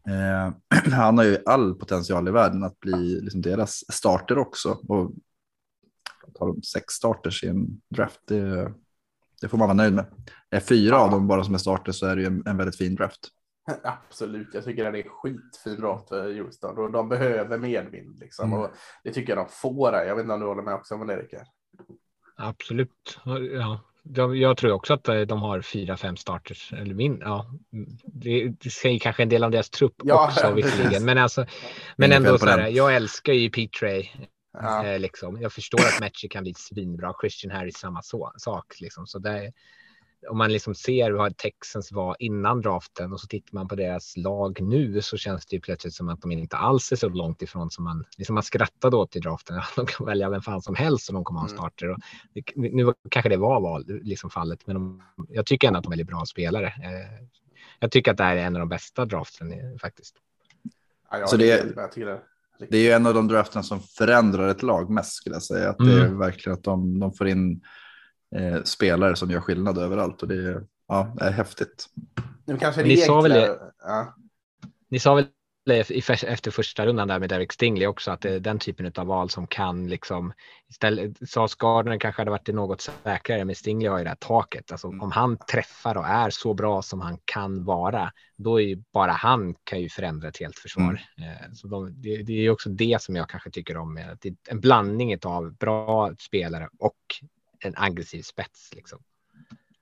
[0.08, 0.52] Eh,
[0.92, 4.78] han har ju all potential i världen att bli liksom deras starter också.
[4.88, 5.12] Och
[6.34, 8.72] tar de sex starters i en draft, det,
[9.40, 10.06] det får man vara nöjd med.
[10.50, 12.78] Är fyra av dem bara som är starters så är det ju en, en väldigt
[12.78, 13.28] fin draft.
[13.82, 18.52] Absolut, jag tycker det är skitfin draft för Houston och de behöver medvind liksom.
[18.52, 18.58] Mm.
[18.58, 18.70] Och
[19.04, 19.92] det tycker jag de får.
[19.92, 20.04] Här.
[20.04, 21.46] Jag vet inte om du håller med också om det, Rickard?
[22.36, 23.20] Absolut.
[23.24, 26.72] Ja, de, jag tror också att eh, de har fyra, fem starters.
[26.72, 27.46] Eller min, ja,
[28.04, 31.04] det, det säger kanske en del om deras trupp Ja, också visserligen.
[31.04, 31.46] Men, alltså,
[31.96, 34.08] men ändå så här, jag älskar ju Pete Tray.
[34.52, 34.86] Ja.
[34.86, 35.40] Eh, liksom.
[35.40, 37.14] Jag förstår att Matchy kan bli svinbra.
[37.20, 38.80] Christian Harris samma så, sak.
[38.80, 39.06] Liksom.
[39.06, 39.52] Så där,
[40.30, 44.16] om man liksom ser vad Texans var innan draften och så tittar man på deras
[44.16, 47.42] lag nu så känns det ju plötsligt som att de inte alls är så långt
[47.42, 49.60] ifrån som man, liksom man skrattade åt i draften.
[49.76, 51.58] De kan välja vem fan som helst och de kommer ha en Mm.
[51.62, 51.90] starter.
[51.90, 51.98] Och
[52.56, 55.92] nu kanske det var val, liksom fallet, men de, jag tycker ändå att de är
[55.96, 56.66] väldigt bra spelare.
[56.66, 57.26] Eh,
[57.80, 60.14] jag tycker att det här är en av de bästa draften eh, faktiskt.
[61.10, 61.64] Ja, Så det- är-
[62.68, 62.76] det.
[62.76, 65.70] Är ju en av de drafterna som förändrar ett lag mest skulle jag säga.
[65.70, 66.18] Att det är Mm.
[66.18, 67.60] verkligen att de, de får in
[68.36, 71.86] eh, spelare som gör skillnad överallt och det är, ja, det är häftigt.
[72.46, 73.48] Nu kanske det Ni är sa väl
[73.82, 74.14] Ja.
[74.88, 75.26] Ni sa väl
[75.70, 79.30] efter första rundan där med Derek Stingley också att det är den typen av val
[79.30, 80.32] som kan liksom
[80.68, 84.72] istället Sas Gardner kanske hade varit något säkrare men Stingley har ju det här taket.
[84.72, 85.00] Alltså Mm.
[85.02, 89.12] om han träffar och är så bra som han kan vara, då är ju bara
[89.12, 91.00] han kan ju förändra ett helt försvar.
[91.18, 94.12] Eh, Så de, det, det är ju också det som jag kanske tycker om med
[94.12, 96.96] att det är en blandning av bra spelare och
[97.64, 98.98] en aggressiv spets liksom.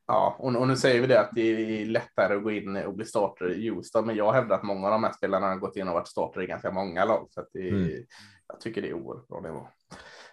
[0.07, 2.95] Ja, och, och nu säger vi det att det är lättare att gå in och
[2.95, 5.77] bli starter i Houston, men jag hävdar att många av de här spelarna har gått
[5.77, 8.05] in och varit starter i ganska många lag, så det Mm.
[8.49, 9.69] jag tycker det är oerhört bra nivå.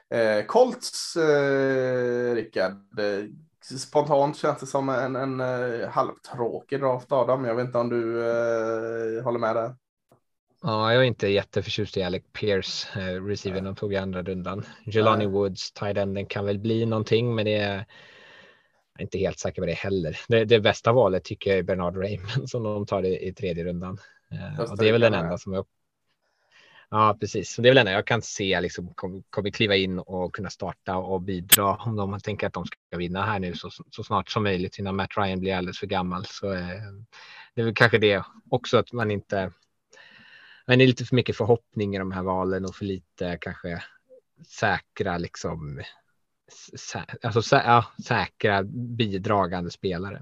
[0.10, 3.26] Eh, Colts, eh, Rickard, eh,
[3.78, 7.45] spontant känns det som en, en eh, halvtråkig draft av dem.
[7.45, 9.76] Jag vet inte om du eh, håller med där.
[10.62, 14.66] Ja, jag är inte jätteförtjust i Alec Pierce, eh, receivern de tog i andra rundan.
[14.86, 15.34] Jelani Nej.
[15.34, 17.86] Woods, tight enden kan väl bli någonting, men det är
[18.99, 20.20] jag är inte helt säker på det heller.
[20.28, 23.64] Det, det bästa valet tycker jag är Bernard Raymond som de tar i, i tredje
[23.64, 23.97] rundan.
[24.32, 25.66] Eh, och det, det är väl den enda som jag.
[26.89, 27.55] Ja, precis.
[27.55, 30.49] Det är väl den enda jag kan se liksom kommer kommer kliva in och kunna
[30.49, 34.30] starta och bidra om de tänker att de ska vinna här nu så, så snart
[34.30, 36.26] som möjligt innan Matt Ryan blir alldeles för gammal.
[36.26, 36.82] Så eh,
[37.55, 39.51] det är väl kanske det också att man inte
[40.70, 43.84] men det är lite för mycket förhoppning i de här valen och för lite kanske
[44.48, 45.82] säkra liksom
[46.78, 48.64] sä, alltså sä, ja, säkra
[48.98, 50.22] bidragande spelare.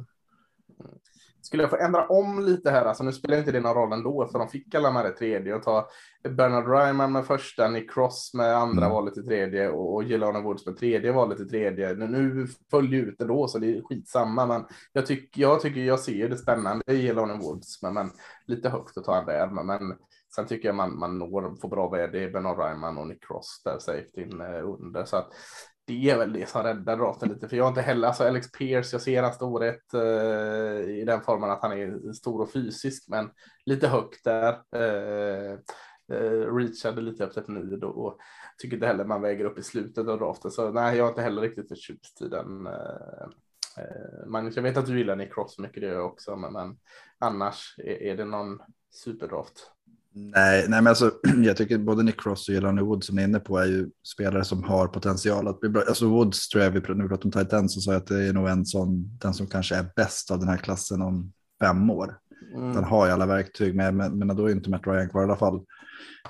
[1.41, 4.27] Skulle jag få ändra om lite här, alltså nu spelar inte det någon roll ändå,
[4.31, 5.89] för de fick alla med det tredje och ta
[6.29, 8.91] Bernard Ryman med första, Nick Cross med andra Mm.
[8.95, 11.93] valet i tredje och, och Jelana Woods med tredje valet i tredje.
[11.93, 15.81] Nu, nu följer ut det då, så det är skitsamma, men jag, tycker jag tycker
[15.81, 18.11] jag ser det spännande i Jelana Woods, men, men
[18.45, 19.97] lite högt att ta en där, men, men
[20.37, 23.61] sen tycker jag man, man når, får bra värde i Bernard Ryman och Nick Cross
[23.63, 25.33] där safetyn eh, under, så att
[25.85, 28.51] det är väl det som räddar draften lite, för jag har inte heller, alltså Alex
[28.51, 33.09] Pierce, jag ser hans storhet eh, i den formen att han är stor och fysisk,
[33.09, 33.29] men
[33.65, 34.53] lite högt där.
[34.75, 35.59] Eh,
[36.11, 38.17] eh, reachade lite efter ett nid och, och
[38.57, 41.21] tycker inte heller man väger upp i slutet av draften, så nej, jag är inte
[41.21, 42.67] heller riktigt förtjust i den.
[42.67, 43.27] Eh,
[43.77, 46.53] eh, Magnus, jag vet att du gillar Nick Cross mycket, det gör jag också, men,
[46.53, 46.77] men
[47.19, 48.59] annars är, är det någon
[48.89, 49.71] superdraft?
[50.35, 51.11] Nej, nej, men alltså,
[51.43, 53.89] jag tycker både Nick Cross och Jelani Woods som ni är inne på är ju
[54.13, 55.83] spelare som har potential att bli bra.
[55.87, 58.01] Alltså Woods tror jag, vi pr- när vi pratade om tight end så sa jag
[58.01, 61.01] att det är nog en sån, den som kanske är bäst av den här klassen
[61.01, 62.17] om fem år.
[62.55, 62.73] Mm.
[62.73, 65.23] Den har ju alla verktyg med, men, men då är inte Matt Ryan kvar i
[65.23, 65.61] alla fall.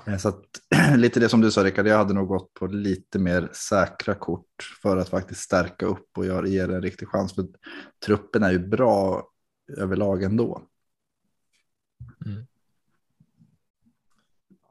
[0.06, 0.44] Eh, Så att,
[0.96, 4.76] lite det som du sa Rickard, jag hade nog gått på lite mer säkra kort
[4.82, 7.34] för att faktiskt stärka upp och göra, ge det en riktig chans.
[7.34, 7.46] För
[8.06, 9.28] truppen är ju bra
[9.76, 10.62] överlag ändå.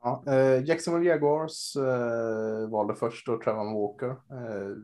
[0.07, 4.09] Ja, eh, Jacksonville Jaguars eh, valde först och Trevor Walker.
[4.09, 4.77] Eh,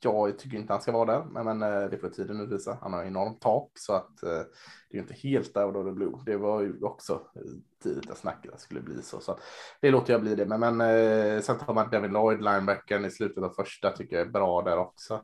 [0.00, 2.54] jag tycker inte han ska vara där, men, men eh, det får tiden utvisa.
[2.54, 2.78] visa.
[2.82, 4.42] Han har enormt tak så att eh,
[4.90, 6.12] det är inte helt out of the blue.
[6.26, 7.42] Det var ju också eh,
[7.82, 9.40] tidigt att snacka att det skulle bli så, så att
[9.80, 10.46] det låter jag bli det.
[10.46, 14.26] Men, men eh, sen tar man Devin Lloyd, linebacken i slutet av första, tycker jag
[14.26, 15.22] är bra där också.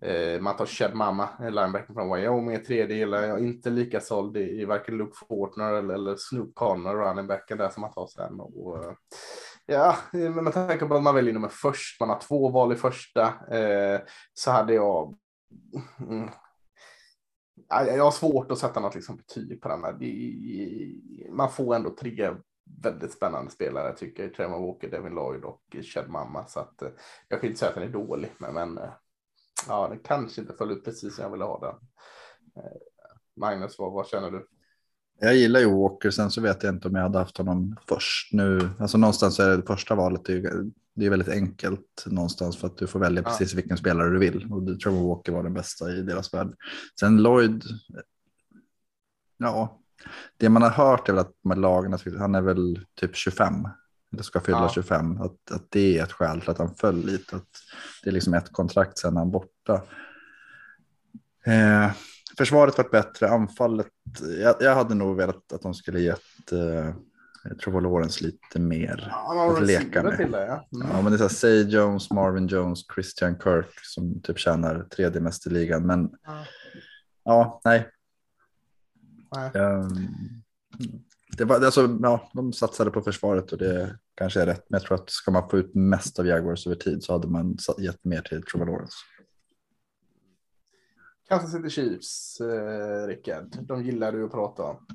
[0.00, 4.60] Eh, man tar Chad Mama, linebacken från Wyoming, tredje gillar jag inte lika såld i,
[4.60, 8.40] i varken Luke Fortner eller, eller Snoop Connor, runningbacken där som man tar sen.
[8.40, 8.92] Och, eh,
[9.66, 13.22] ja, med tanke på att man väljer nummer först, man har två val i första,
[13.50, 14.00] eh,
[14.34, 15.14] så hade jag
[16.00, 16.28] mm,
[17.68, 19.98] jag har svårt att sätta något liksom betyg på den här.
[21.30, 22.30] Man får ändå tre
[22.82, 24.34] väldigt spännande spelare tycker jag.
[24.34, 26.46] Trevor Walker, Devin Lloyd och Chad Mama.
[26.46, 26.88] Så att, eh,
[27.28, 28.92] jag kan inte säga att den är dålig, men, men eh,
[29.68, 31.74] ja, den kanske inte föll ut precis som jag ville ha den.
[32.64, 32.70] Eh,
[33.36, 34.46] Magnus, vad, vad känner du?
[35.20, 38.32] Jag gillar ju Walker, sen så vet jag inte om jag hade haft honom först
[38.32, 38.68] nu.
[38.78, 42.66] Alltså någonstans är det första valet, det är, ju- det är väldigt enkelt någonstans för
[42.66, 43.28] att du får välja Ja.
[43.30, 44.52] precis vilken spelare du vill.
[44.52, 46.54] Och det- Trevor Walker var den bästa i deras värld.
[47.00, 47.62] Sen Lloyd,
[49.36, 49.80] ja,
[50.36, 53.54] det man har hört är väl att med lagen, att han är väl typ 25.
[54.14, 54.70] Eller ska fylla Ja.
[54.74, 55.20] 25.
[55.20, 57.36] Att, att det är ett skäl till att han föll lite.
[57.36, 57.48] Att
[58.02, 59.82] det är liksom ett kontrakt sen han borta.
[61.46, 61.92] Eh,
[62.38, 63.86] försvaret varit bättre, anfallet.
[64.40, 66.94] Jag, jag hade nog velat att de skulle gett eh,
[67.64, 70.18] Trevor Lawrence lite mer Ja, att leka med.
[70.18, 70.68] Det, ja.
[70.74, 70.88] Mm.
[70.92, 74.82] Ja, men det är så här, Say Jones, Marvin Jones, Christian Kirk som typ tjänar
[74.82, 75.86] tredje mest i ligan.
[75.86, 76.10] Men
[77.24, 77.60] Ja.
[77.64, 77.88] nej.
[79.36, 79.50] Nej.
[79.54, 80.08] Ehm,
[81.36, 84.64] det var, alltså, ja, de satsade på försvaret och det kanske är rätt.
[84.68, 87.28] Men jag tror att ska man få ut mest av Jaguars över tid så hade
[87.28, 88.96] man gett mer till Trevor Lawrence.
[91.28, 93.56] Kansas City Chiefs, eh, Rickard.
[93.62, 94.86] De gillar du att prata om.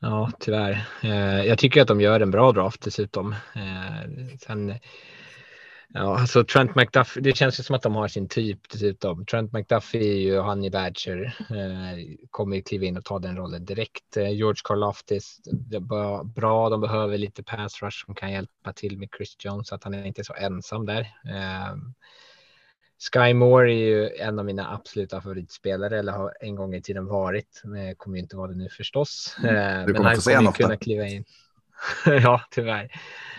[0.00, 0.88] Ja, tyvärr.
[1.02, 3.32] Eh, jag tycker att de gör en bra draft dessutom.
[3.32, 4.74] Eh, sen,
[5.88, 9.26] ja, alltså Trent McDuffie, det känns ju som att de har sin typ dessutom.
[9.26, 14.16] Trent McDuffie är ju Honey Badger, eh, kommer kliva in och ta den rollen direkt.
[14.16, 15.40] Eh, George Karlaftis,
[16.34, 19.84] bra, de behöver lite pass rush som kan hjälpa till med Chris Jones så att
[19.84, 21.00] han är inte så ensam där.
[21.00, 21.76] Eh,
[23.12, 27.06] Sky Moore är ju en av mina absoluta favoritspelare eller har en gång i tiden
[27.06, 27.60] varit.
[27.64, 29.36] Men kommer ju inte vara det nu förstås.
[29.44, 29.86] Eh, Mm.
[29.86, 31.24] Du Men kommer han få se kommer kunna kliva in.
[32.06, 32.90] ja, tyvärr.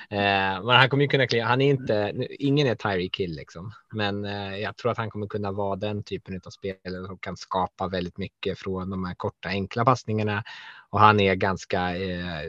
[0.10, 1.46] Eh, men han kommer ju kunna kliva.
[1.46, 2.28] Han är inte.
[2.30, 6.04] Ingen är Tyree Kill liksom, men eh, jag tror att han kommer kunna vara den
[6.04, 10.44] typen av spelare som kan skapa väldigt mycket från de här korta enkla passningarna
[10.90, 11.96] och han är ganska.
[11.96, 12.44] Eh,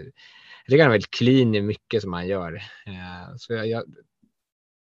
[0.65, 2.55] jag tycker han är väldigt clean i mycket som han gör.
[2.87, 3.85] Eh, så jag, jag,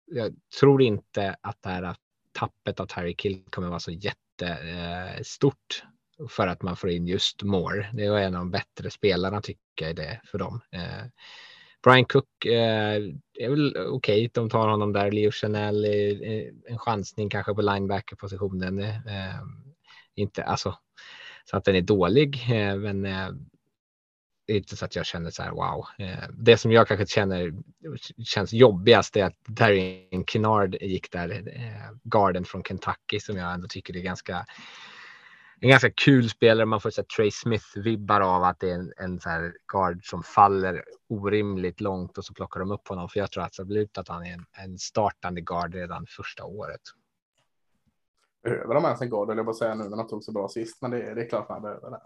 [0.07, 1.97] jag tror inte att det här
[2.33, 5.89] tappet av Tyree Kill kommer vara så jättestort eh,
[6.29, 7.91] för att man får in just Moore.
[7.93, 10.61] Det var en av de bättre spelarna tycker jag det för dem.
[10.73, 11.07] Eh,
[11.83, 12.97] Brian Cook eh,
[13.39, 14.31] är väl okej.
[14.35, 15.11] De tar honom där.
[15.11, 18.79] Leo Chanel är, en chansning kanske på linebacker-positionen.
[18.79, 19.41] Eh,
[20.15, 20.79] inte alltså
[21.51, 23.29] så att den är dålig, eh, men eh,
[24.47, 25.87] det är inte så att jag känner så här wow.
[25.99, 27.53] Eh, det som jag kanske känner
[28.25, 33.69] känns jobbigast är att Darin Kennard gick där, eh, garden från Kentucky som jag ändå
[33.69, 34.47] tycker är ganska
[35.61, 36.67] en ganska kul spelare.
[36.67, 40.23] Man får så Trey Smith-vibbar av att det är en, en så här guard som
[40.23, 43.09] faller orimligt långt och så plockar de upp honom.
[43.09, 46.81] För jag tror absolut att han är en, en startande guard redan första året.
[48.43, 50.49] Behöver de ens en guard, eller jag bara säga nu när de tog så bra
[50.49, 52.01] sist, men det, det är klart man behöver det.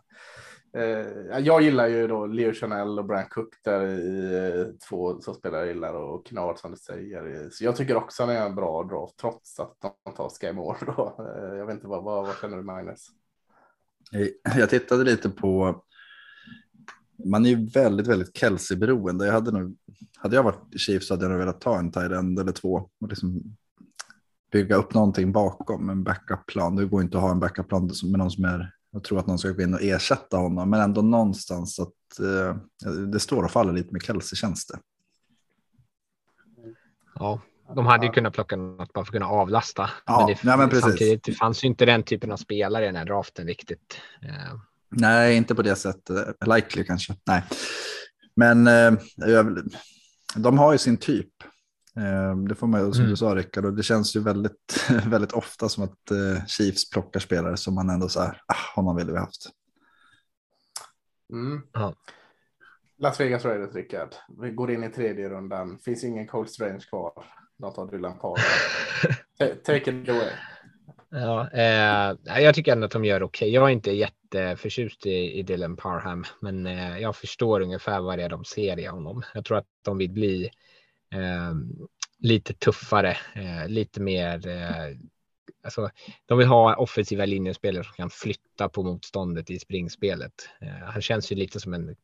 [0.72, 5.34] Eh, jag gillar ju då Leo Chanel och Brian Cook där i eh, två som
[5.34, 7.48] spelar illa gillar och Knard som du säger.
[7.50, 10.78] Så jag tycker också att är en bra draft trots att de tar Sky Moore
[10.96, 11.16] då.
[11.18, 13.10] Eh, jag vet inte vad, vad, vad känner du Magnus?
[14.56, 15.82] Jag tittade lite på.
[17.24, 19.26] Man är ju väldigt, väldigt Kelsey-beroende.
[19.26, 19.76] Jag hade, nog,
[20.16, 22.88] hade jag varit Chiefs så hade jag nog velat ta en tight end eller två
[23.00, 23.42] och liksom
[24.52, 26.76] bygga upp någonting bakom en backup-plan.
[26.76, 29.38] Det går inte att ha en backup-plan med någon som är jag tror att någon
[29.38, 32.56] ska gå in och ersätta honom, men ändå någonstans att eh,
[33.12, 34.78] det står och faller lite med Kelsey känns det.
[37.14, 37.40] Ja,
[37.76, 39.90] de hade ju kunnat plocka något bara för att kunna avlasta.
[40.06, 40.84] Ja, men, det, nej, men precis.
[40.84, 44.00] samtidigt det fanns ju inte den typen av spelare i den här draften riktigt.
[44.22, 44.54] Eh,
[44.88, 46.36] Nej, inte på det sättet.
[46.46, 47.14] Likely kanske.
[47.26, 47.42] Nej,
[48.36, 48.92] men eh,
[50.36, 51.28] de har ju sin typ.
[51.96, 53.10] Eh, det får man som Mm.
[53.10, 57.20] du sa Rickard och det känns ju väldigt, väldigt ofta som att eh, Chiefs plockar
[57.20, 59.50] spelare som man ändå så här, ah, honom ville vi haft.
[61.32, 61.62] Mm.
[61.72, 61.94] Ja.
[62.98, 64.14] Las Vegas Raiders, Rickard.
[64.42, 65.78] Vi går in i tredje rundan.
[65.78, 67.12] Finns ingen Cold Strange kvar.
[67.60, 68.44] Tar Dylan Parker.
[69.38, 70.30] Ta- Take it away.
[71.10, 73.50] Ja, eh, jag tycker ändå att de gör okej.
[73.50, 78.24] Jag är inte jätteförtjust i, i Dylan Parham, men eh, jag förstår ungefär vad det
[78.24, 79.22] är de ser i honom.
[79.34, 80.44] Jag tror att de vill bli
[81.12, 81.54] eh,
[82.18, 84.48] lite tuffare, eh, lite mer.
[84.48, 84.96] Eh,
[85.64, 85.90] alltså,
[86.26, 90.48] de vill ha offensiva linjespelare som kan flytta på motståndet i springspelet.
[90.60, 91.96] Eh, han känns ju lite som en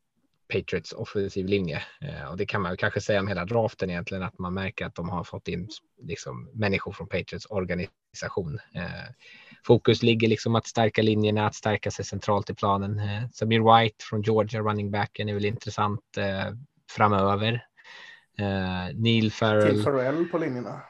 [0.49, 4.22] Patriots offensiv linje eh, och det kan man ju kanske säga om hela draften egentligen
[4.22, 5.68] att man märker att de har fått in
[6.03, 8.59] liksom människor från Patriots organisation.
[8.74, 9.12] Eh,
[9.66, 12.99] fokus ligger liksom att stärka linjerna, att stärka sig centralt i planen.
[12.99, 16.55] Eh, Samir White från Georgia, running backen, är väl intressant eh,
[16.90, 17.64] framöver.
[18.38, 19.32] Eh, Neil Till
[19.82, 20.82] Farrell på linjerna.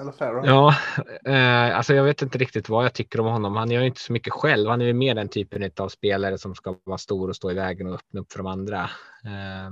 [0.00, 0.46] Eller Farrell.
[0.46, 0.74] Ja,
[1.26, 3.56] eh, alltså jag vet inte riktigt vad jag tycker om honom.
[3.56, 4.68] Han gör ju inte så mycket själv.
[4.70, 7.54] Han är ju mer den typen av spelare som ska vara stor och stå i
[7.54, 8.90] vägen och öppna upp för de andra.
[9.24, 9.70] Eh,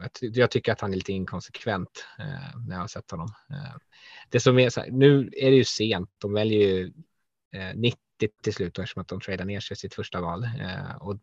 [0.00, 3.28] jag, ty- jag tycker att han är lite inkonsekvent eh, när jag har sett honom.
[3.50, 3.76] Eh,
[4.28, 6.10] det som är så här, nu är det ju sent.
[6.18, 6.92] De väljer ju
[7.54, 7.98] eh, 90
[8.42, 10.44] till slut eftersom att de tradar ner sig sitt första val.
[10.44, 11.16] Eh, och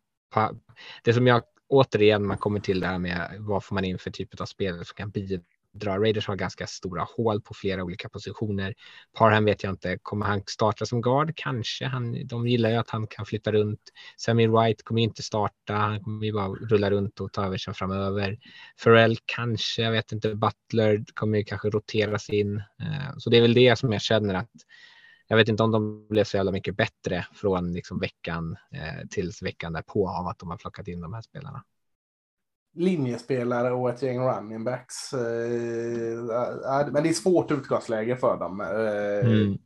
[1.02, 4.10] det som jag återigen man kommer till det här med vad får man in för
[4.10, 5.40] typ av spelare som kan bidra.
[5.84, 8.74] Raiders har ganska stora hål på flera olika positioner.
[9.18, 9.98] Parham vet jag inte.
[10.02, 11.32] Kommer han starta som guard?
[11.36, 11.86] Kanske.
[11.86, 13.80] Han, de gillar ju att han kan flytta runt.
[14.16, 15.74] Samir White kommer inte starta.
[15.74, 18.38] Han kommer ju bara rulla runt och ta över sen framöver.
[18.78, 19.82] Farrell kanske.
[19.82, 20.34] Jag vet inte.
[20.34, 22.56] Butler kommer ju kanske roteras in.
[22.56, 24.50] Eh, så det är väl det som jag känner att
[25.28, 29.42] jag vet inte om de blev så jävla mycket bättre från liksom veckan eh, tills
[29.42, 31.64] veckan därpå av att de har plockat in de här spelarna.
[32.74, 35.12] Linjespelare och ett gäng running backs.
[35.12, 38.60] Eh, men det är svårt utgångsläge för dem.
[38.60, 39.58] Eh, mm.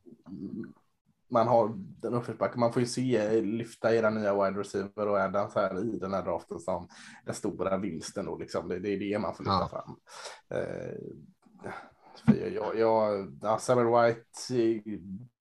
[1.31, 2.61] Man har den uppförsbacken.
[2.61, 6.23] Man får ju se lyfta era nya wide receiver och Adams här i den här
[6.23, 6.89] draften som
[7.25, 8.27] den stora vinsten.
[8.27, 8.69] Då, liksom.
[8.69, 9.85] det, det är det man får lyfta ja.
[9.85, 9.97] fram.
[12.29, 14.25] Eh, jag, jag, ja, Samuel White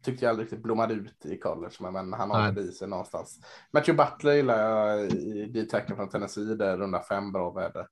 [0.03, 3.39] tyckte jag aldrig riktigt blommade ut i college, men, han har det i sig någonstans.
[3.73, 7.87] Matthew Butler gillar jag i D-tacken från Tennessee, där runda fem bra väder.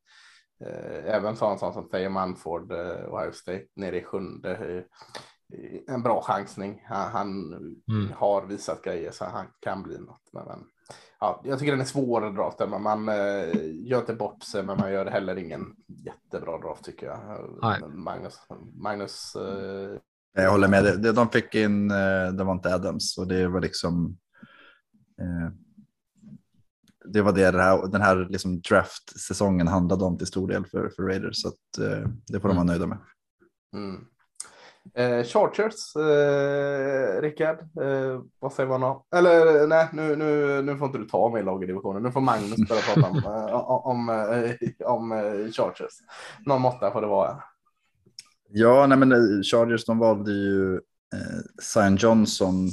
[0.65, 4.51] Eh, även så en sån som Thayer Manford, eh, Ohio State, nere i sjunde.
[4.51, 4.83] Eh,
[5.87, 6.83] en bra chansning.
[6.85, 7.53] Han, han
[7.89, 8.11] mm.
[8.15, 10.29] har visat grejer så han kan bli något.
[10.33, 10.69] Men
[11.19, 13.45] ja, jag tycker den är svår att dra men man eh,
[13.87, 17.19] gör inte bort sig, men man gör heller ingen jättebra draft tycker jag.
[17.61, 17.81] Nej.
[17.89, 18.39] Magnus,
[18.73, 19.99] Magnus eh...
[20.33, 24.17] Jag håller med, de fick in eh, Devonte Adams och det var liksom
[25.21, 25.53] eh,
[27.13, 30.89] det var det, det här, den här liksom draft-säsongen handlade om till stor del för,
[30.89, 32.65] för Raiders, så att, eh, det får de vara mm.
[32.65, 32.97] nöjda med.
[33.73, 34.05] Mm.
[34.93, 39.03] Eh, Chargers, eh, Rickard, eh, vad säger man om?
[39.15, 42.03] Eller nej, nu, nu, nu får inte du ta mig i lagerdivisionen.
[42.03, 43.53] Nu får Magnus börja prata om, eh,
[43.87, 45.93] om, eh, om, om eh, Chargers.
[46.45, 47.43] Någon måtta får det vara.
[48.49, 52.69] Ja, nej men Chargers de valde ju eh, Zion Johnson,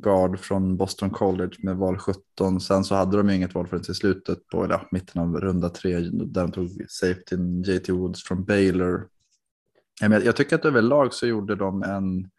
[0.00, 2.60] guard från Boston College med val 17.
[2.60, 5.98] Sen så hade de inget val förrän till slutet på eller, mitten av runda tre
[5.98, 9.08] där de tog safety JT Woods från Baylor
[10.00, 12.30] jag tycker att överlag så gjorde de en,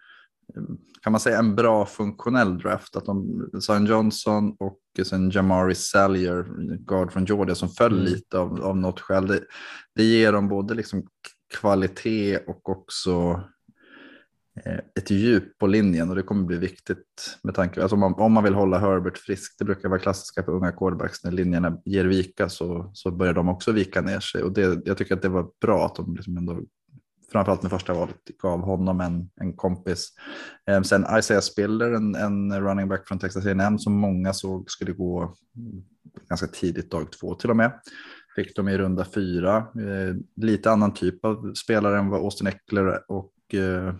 [1.02, 2.96] kan man säga en bra funktionell draft.
[2.96, 6.46] Att de, Zion Johnson och sen Jamari Salyer,
[6.78, 8.06] guard från Georgia, som föll mm.
[8.06, 9.28] lite av, av något skäl.
[9.28, 9.44] Det,
[9.96, 11.08] det ger dem både liksom
[11.60, 13.44] kvalitet och också
[14.66, 18.14] eh, ett djup på linjen och det kommer bli viktigt med tanke alltså om, man,
[18.14, 19.56] om man vill hålla Herbert frisk.
[19.60, 23.50] Det brukar vara klassiska på unga quarterbacks när linjerna ger vika så, så börjar de
[23.50, 26.38] också vika ner sig och det, jag tycker att det var bra att de liksom
[26.38, 26.62] ändå
[27.32, 30.10] framförallt med första valet, gav honom en, en kompis.
[30.68, 34.92] Eh, sen Isaiah Spiller, en, en running back från Texas A&M som många såg skulle
[34.92, 35.36] gå
[36.30, 37.72] ganska tidigt, dag två till och med.
[38.36, 39.58] Fick de i runda fyra.
[39.58, 43.96] Eh, lite annan typ av spelare än vad Austin Eckler och eh,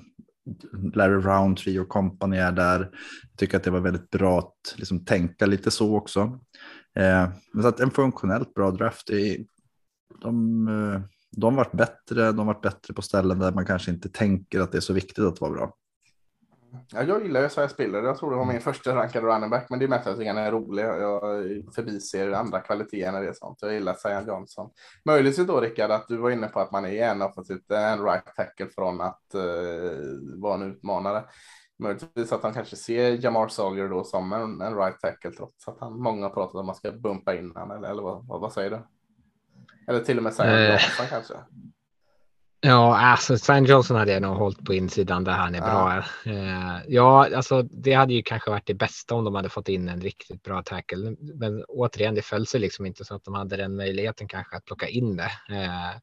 [0.94, 2.80] Larry Roundtree och company är där.
[2.80, 6.40] Jag tycker att det var väldigt bra att liksom, tänka lite så också.
[6.96, 7.30] Eh,
[7.62, 9.10] så att en funktionellt bra draft.
[9.10, 9.46] Ehm,
[10.22, 11.02] de, eh,
[11.32, 14.78] de varit bättre, de varit bättre på ställen där man kanske inte tänker att det
[14.78, 15.74] är så viktigt att vara bra.
[16.92, 18.06] Ja, jag gillar ju Sveriges spelare.
[18.06, 20.38] Jag tror det var min första rankade running back, men det är mest att han
[20.38, 20.84] är rolig.
[20.84, 21.22] Jag
[21.76, 23.58] förbiser andra kvaliteter när det är sånt.
[23.62, 24.70] Jag gillar Zion Johnson.
[25.06, 28.36] Möjligtvis då Rickard att du var inne på att man är en offensivt, en right
[28.36, 31.24] tackle från att uh, vara en utmanare.
[31.80, 35.80] Möjligtvis att han kanske ser Jamar Sawyer då som en, en right tackle trots att
[35.80, 38.54] han många pratat om att man ska bumpa in honom, eller, eller vad, vad, vad
[38.54, 38.80] säger du?
[39.88, 41.34] Eller till och med Simon eh, Johnson kanske.
[42.62, 45.64] Ja, alltså Simon Johnson hade jag nog hållit på insidan där han är ja.
[45.66, 45.98] bra.
[46.34, 49.90] Eh, ja, alltså det hade ju kanske varit det bästa om de hade fått in
[49.90, 51.16] en riktigt bra tackle.
[51.20, 54.66] Men återigen, det föll sig liksom inte så att de hade den möjligheten kanske att
[54.66, 55.32] plocka in det.
[55.50, 56.00] Eh,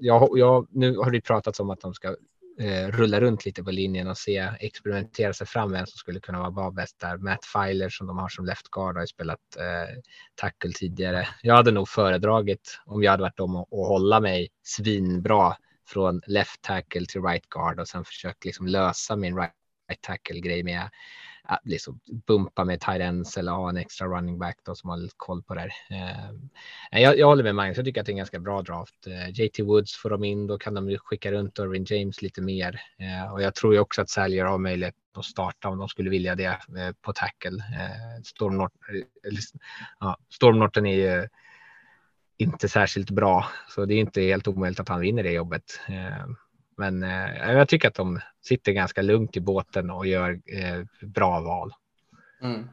[0.00, 2.16] jag, jag, nu har det pratats om att de ska
[2.60, 6.50] Eh, rulla runt lite på linjen och se, experimentera sig fram vem som skulle kunna
[6.50, 7.16] vara bäst där.
[7.16, 9.96] Matt Filer som de har som left guard har ju spelat eh,
[10.34, 11.28] tackle tidigare.
[11.42, 15.56] Jag hade nog föredragit om jag hade varit dem och hålla mig svinbra
[15.88, 19.52] från left tackle till right guard och sen försökt liksom lösa min right
[20.00, 20.90] tackle grej med
[21.64, 25.42] liksom bumpa med tight eller ha en extra running back då som har lite koll
[25.42, 25.72] på det här.
[26.92, 29.06] Eh, jag, jag håller med Magnus, jag tycker att det är en ganska bra draft.
[29.06, 32.80] Eh, JT Woods får de in, då kan de skicka runt Irving James lite mer
[32.98, 36.10] eh, och jag tror ju också att säljare har möjlighet att starta om de skulle
[36.10, 37.58] vilja det eh, på tackle.
[37.58, 39.32] Eh, Storm, Nort eh,
[40.00, 41.28] ja, Storm Norton är ju
[42.36, 45.80] inte särskilt bra, så det är inte helt omöjligt att han vinner det jobbet.
[46.82, 51.40] Men eh, jag tycker att de sitter ganska lugnt i båten och gör eh, bra
[51.40, 51.72] val.
[52.42, 52.68] Mm.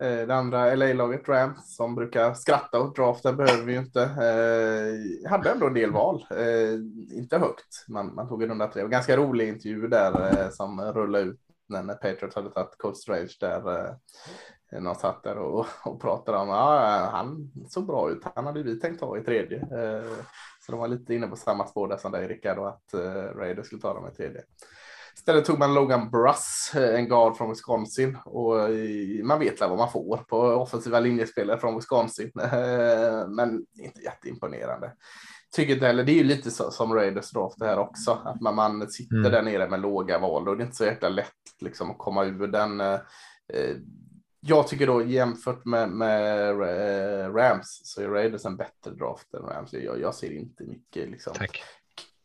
[0.00, 4.02] Eh, det andra LA-laget Rams som brukar skratta åt draften behöver vi ju inte.
[4.02, 7.84] Eh, hade ändå en del val, eh, inte högt.
[7.88, 8.88] Man, man tog en runda tre.
[8.88, 13.88] Ganska rolig intervju där eh, som rullade ut när Patriots hade tagit Cold Strange där
[14.72, 18.22] eh, någon satt där och, och pratade om ah, han såg bra ut.
[18.34, 19.58] Han hade vi tänkt ta i tredje.
[19.58, 20.12] Eh,
[20.68, 23.38] så de var lite inne på samma spår där som dig Rickard och att uh,
[23.38, 24.42] Raiders skulle ta dem i tredje.
[25.14, 29.78] Istället tog man Logan Bruss, eh, en guard från Wisconsin och i, man vet vad
[29.78, 32.30] man får på offensiva linjespelare från Wisconsin,
[33.28, 34.92] men inte jätteimponerande.
[35.56, 38.40] tycker inte heller, det är ju lite så, som Raiders draft det här också, att
[38.40, 39.32] man, man sitter Mm.
[39.32, 42.24] där nere med låga val och det är inte så jäkla lätt liksom att komma
[42.24, 42.80] ur den.
[42.80, 43.00] Eh,
[43.52, 43.76] eh,
[44.40, 49.42] jag tycker då jämfört med, med eh, Rams så är Raiders en bättre draft än
[49.42, 49.72] Rams.
[49.72, 51.32] Jag, jag ser inte mycket liksom.
[51.36, 51.62] Tack.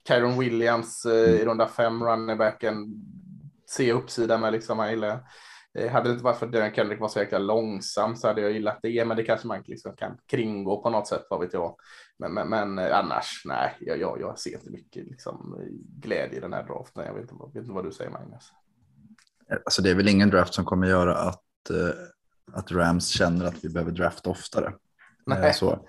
[0.08, 2.94] Kyron Williams eh, i runda fem, runningbacken,
[3.70, 5.20] se uppsidan med liksom, jag gillar.
[5.80, 8.42] Eh, hade det inte varit för att Darren Kendrick var så jäkla långsam så hade
[8.42, 11.54] jag gillat det, men det kanske man liksom kan kringgå på något sätt, vad vet
[11.54, 11.76] jag.
[12.20, 15.60] Men, men, men eh, annars, nej, jag, jag, jag ser inte mycket liksom,
[16.00, 17.06] glädje i den här draften.
[17.06, 18.52] Jag vet inte, vad- vet inte vad du säger, Magnus.
[19.66, 21.42] Alltså det är väl ingen draft som kommer göra att,
[22.52, 24.66] att Rams känner att vi behöver drafta oftare.
[24.68, 24.74] Eh,
[25.26, 25.54] Nej.
[25.54, 25.88] Så.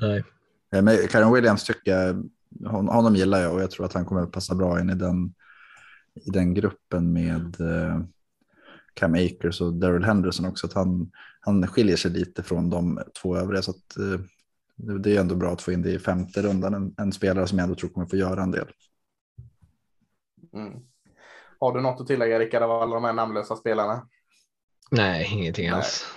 [0.00, 0.24] Nej.
[0.72, 2.28] Eh, Men Karen Williams tycker jag,
[2.64, 4.94] hon, honom gillar jag och jag tror att han kommer att passa bra in i
[4.94, 5.34] den,
[6.26, 8.00] i den gruppen med eh,
[8.94, 10.66] Cam Akers och Daryl Henderson också.
[10.66, 13.62] Att han, han skiljer sig lite från de två övriga.
[13.62, 14.20] Så att, eh,
[14.76, 16.74] det det är ändå bra att få in det i femte rundan.
[16.74, 18.68] En, en spelare som jag ändå tror kommer få göra en del.
[20.52, 20.72] Mm.
[21.60, 24.08] Har du något att tillägga, Rickard, av alla de här namnlösa spelarna?
[24.90, 26.14] Nej, ingenting alls.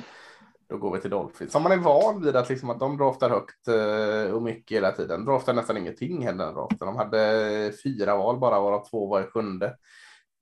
[0.70, 1.52] Då går vi till Dolphins.
[1.52, 4.92] Som man är van vid att, liksom, att de draftar högt eh, och mycket hela
[4.92, 5.26] tiden.
[5.26, 6.78] Draftar nästan ingenting heller den draften.
[6.88, 9.76] De hade fyra val bara, varav två var i sjunde.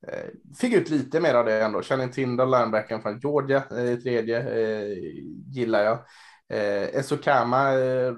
[0.07, 1.81] Eh, fick ut lite mer av det ändå.
[1.81, 4.97] Channing Tindall, linebacken från Georgia, eh, tredje, eh,
[5.47, 5.97] gillar jag.
[6.53, 8.13] Eh, Esokama, eh,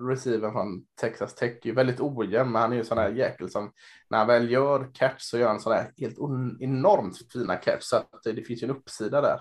[0.51, 3.71] från Texas Tech, är väldigt ojämn, men han är ju sån där jäkel som
[4.09, 7.95] när han väl gör catch så gör han sådär helt on- enormt fina catch, så
[7.95, 9.39] att det finns ju en uppsida där.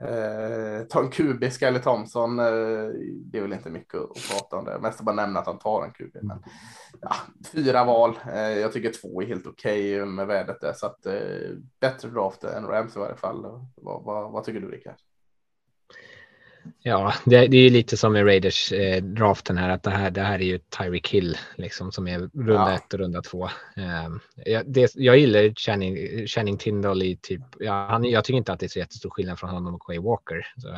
[0.00, 2.44] Eh, ta en kubisk eller Thompson, eh,
[3.24, 4.78] det är väl inte mycket att, prata om det.
[4.78, 6.24] Mest bara nämna att han tar en kubisk.
[6.24, 6.42] Men,
[7.00, 7.14] ja,
[7.52, 10.72] fyra val, eh, jag tycker två är helt okej med värdet där.
[10.72, 11.14] Så att, eh,
[11.80, 13.42] bättre draft än Rams i varje fall.
[13.76, 14.96] Vad, vad, vad tycker du Rickard?
[16.82, 20.10] Ja, det, det är ju lite som med Raiders eh, draften här, att det här,
[20.10, 22.74] det här är ju Tyreek Hill liksom som är runda Ja.
[22.74, 23.44] ett och runda två.
[23.76, 24.08] Eh,
[24.44, 25.96] jag, det, jag gillar Channing,
[26.26, 29.38] Channing Tindall i typ, ja, han, jag tycker inte att det är så jättestor skillnad
[29.38, 30.46] från honom och Quay Walker.
[30.56, 30.68] Så,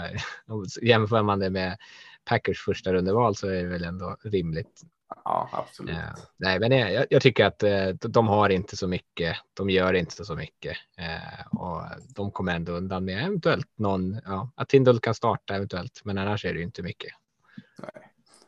[0.87, 1.77] jämför man det med
[2.25, 4.83] Packers första rundeval så är det väl ändå rimligt.
[5.25, 5.97] Ja, absolut.
[5.97, 9.37] Eh, nej, men jag, jag tycker att eh, de har inte så mycket.
[9.55, 11.83] De gör inte så mycket eh, och
[12.15, 14.21] de kommer ändå undan med eventuellt någon.
[14.25, 17.13] Ja, att Tindall kan starta eventuellt, men annars är det ju inte mycket.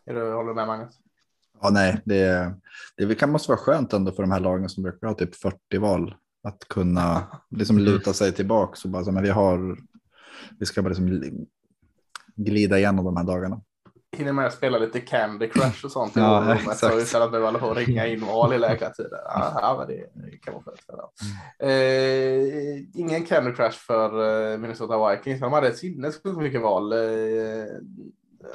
[0.04, 0.94] Är du, håller du med Magnus?
[1.62, 2.54] Ja, nej, det,
[2.96, 5.78] det kan måste vara skönt ändå för de här lagen som brukar ha typ 40
[5.78, 6.14] val.
[6.42, 9.78] Att kunna liksom luta sig tillbaka och bara så, men vi har,
[10.58, 11.46] vi ska bara liksom
[12.36, 13.60] glida igenom de här dagarna.
[14.16, 16.94] Hinner med att spela lite Candy Crush och sånt i Ja, rummet så exakt.
[16.96, 19.20] istället att behöva hålla på och ringa in val i lägre tider.
[19.24, 20.80] Ja, men det, kan skönt.
[20.86, 21.12] Ja.
[21.66, 24.08] Eh, ingen Candy Crush för
[24.52, 25.40] eh, Minnesota Vikings.
[25.40, 26.92] De hade ett sinnessjukt mycket val.
[26.92, 26.98] Eh,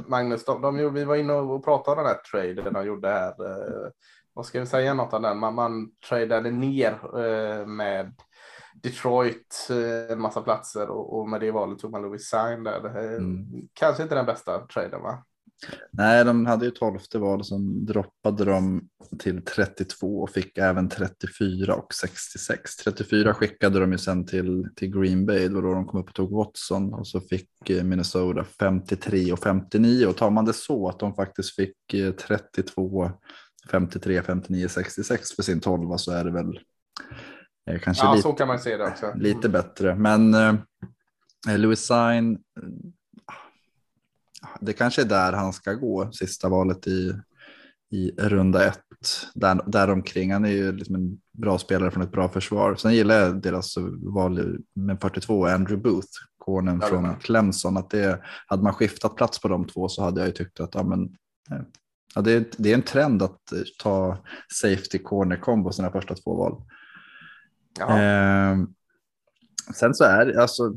[0.07, 2.21] Magnus, de, de, vi var inne och pratade om den här
[2.55, 3.29] traden de gjorde här.
[3.45, 3.89] Eh,
[4.33, 5.37] vad ska vi säga något om den?
[5.39, 8.13] Man, man tradade ner eh, med
[8.83, 12.85] Detroit eh, en massa platser och, och med det valet tog man Louis Sign där.
[12.85, 13.45] Eh, Mm.
[13.73, 15.23] Kanske inte den bästa traden va?
[15.91, 18.87] Nej, de hade ju 12 val som droppade de
[19.19, 22.75] till 32 och fick även 34 och 66.
[22.75, 26.09] 34 skickade de ju sen till, till Green Bay, det var då de kom upp
[26.09, 30.53] och tog Watson och så fick eh, Minnesota 53 och 59 och tar man det
[30.53, 33.11] så att de faktiskt fick eh, 32,
[33.71, 36.59] 53, 59, 66 för sin 12 så är det väl
[37.71, 39.13] eh, kanske Ja, lite, så kan man se det också.
[39.15, 39.95] lite bättre.
[39.95, 40.53] Men eh,
[41.57, 42.39] Louis Sign, eh,
[44.61, 47.15] det kanske är där han ska gå, sista valet i,
[47.91, 48.79] i runda ett.
[49.33, 50.33] Där, där omkring.
[50.33, 52.75] Han är ju liksom en bra spelare från ett bra försvar.
[52.75, 53.75] Sen gillar jag deras
[54.15, 57.15] val med 42, Andrew Booth, cornern Ja, från.
[57.15, 57.77] Clemson.
[57.77, 60.75] Att det, hade man skiftat plats på de två så hade jag ju tyckt att
[60.75, 61.03] ja, men,
[61.51, 61.65] eh,
[62.15, 64.17] ja, det, är, det är en trend att eh, ta
[64.53, 66.61] safety corner combo sina första två val.
[67.79, 68.01] Ja.
[68.01, 68.57] Eh,
[69.75, 70.73] sen så är det, alltså,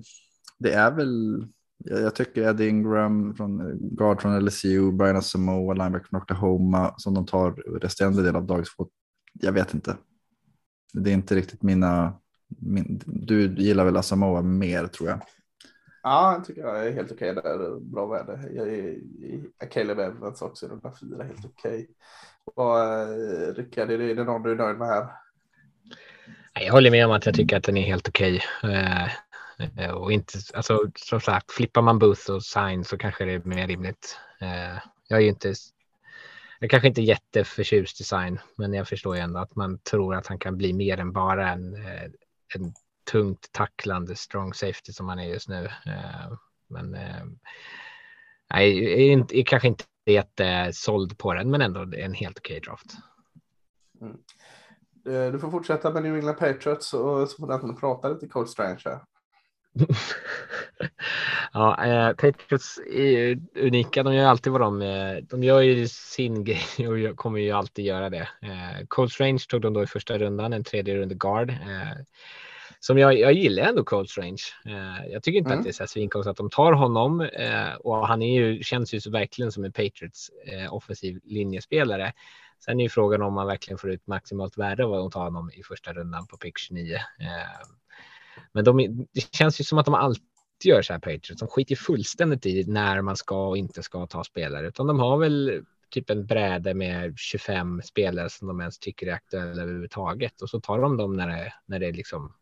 [0.58, 1.46] det är väl,
[1.78, 7.14] jag, jag tycker Eddie Ingram, från, guard från LSU, Brian Asamoah, linebacker från Oklahoma, som
[7.14, 8.90] de tar resterande del av dagens fot.
[9.32, 9.96] Jag vet inte.
[10.92, 12.12] Det är inte riktigt mina,
[12.48, 15.20] min, du gillar väl Asamoah mer tror jag.
[16.02, 17.80] Ja, jag tycker jag är helt okej där.
[17.80, 18.48] Bra värde.
[18.54, 21.88] Jag är i Caleb Evans också i runda fyra, helt okej.
[22.54, 25.06] Och eh, Rickard, är det, någon du är nöjd med här?
[26.54, 28.42] Nej, Jag håller med om att jag tycker att den är helt okej.
[28.62, 29.10] Eh, eh,
[29.58, 33.38] Eh, och inte, alltså, som sagt, flippar man Booth och Sign så kanske det är
[33.44, 34.18] mer rimligt.
[34.40, 34.78] Eh,
[35.08, 35.54] jag är ju inte,
[36.58, 40.14] jag kanske inte är jätteförtjust i Sign, men jag förstår ju ändå att man tror
[40.14, 42.04] att han kan bli mer än bara en, eh,
[42.54, 42.72] en
[43.10, 45.68] tungt tacklande strong safety som han är just nu.
[46.68, 47.24] Men eh,
[48.50, 52.92] nej, är, inte, är kanske inte jättesåld på den, men ändå en helt okej draft.
[54.00, 54.16] Mm.
[55.32, 58.80] Du får fortsätta med New England Patriots och så får du prata lite Cold Strange
[58.84, 59.00] här.
[61.52, 64.02] ja, eh, Patriots är unika.
[64.02, 66.44] De gör alltid vad de, eh, de gör ju sin
[66.76, 68.28] grej och kommer ju alltid göra det.
[68.42, 71.50] Eh, Cold Strange tog de då i första rundan, en tredje runda guard.
[71.50, 72.04] Eh,
[72.80, 74.42] som jag, jag gillar ändå Cold Strange.
[74.66, 75.58] Eh, jag tycker inte Mm.
[75.58, 78.94] att det är så svinkonstigt att de tar honom eh, och han är ju, känns
[78.94, 82.12] ju så verkligen som en Patriots eh, offensiv linjespelare.
[82.64, 85.50] Sen är ju frågan om man verkligen får ut maximalt värde av att ta honom
[85.54, 86.98] i första rundan på pick 29.
[88.52, 90.24] Men de, det känns ju som att de alltid
[90.64, 91.40] gör så här Patriots.
[91.40, 95.18] De skiter fullständigt i när man ska och inte ska ta spelare, utan de har
[95.18, 100.50] väl typ en bräde med 25 spelare som de ens tycker är aktuella överhuvudtaget och
[100.50, 102.34] så tar de dem när det, när det är liksom.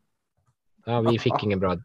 [0.85, 1.77] Ja, vi fick ingen bra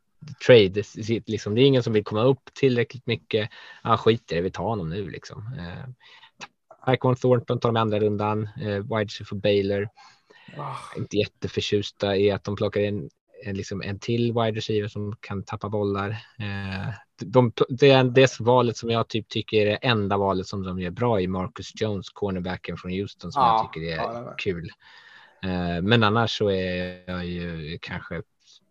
[0.46, 0.70] trade.
[0.70, 3.50] Det, liksom, det är ingen som vill komma upp tillräckligt mycket.
[3.84, 5.54] Ja, skit i det, vi tar honom nu liksom.
[5.60, 5.90] Eh,
[6.86, 8.50] Tyquan Thornton tar de andra rundan.
[8.62, 9.90] Eh, wide receiver Baylor.
[10.58, 13.10] Ah, Inte jätteförtjusta i att de plockar in
[13.44, 16.10] en, liksom en till wide receiver som kan tappa bollar.
[16.10, 16.94] Eh,
[17.26, 20.80] de, det är det valet som jag typ tycker är det enda valet som de
[20.80, 24.70] gör bra i Marcus Jones, cornerbacken från Houston som Ja, jag tycker är ja, kul.
[25.44, 28.22] Eh, men annars så är jag ju kanske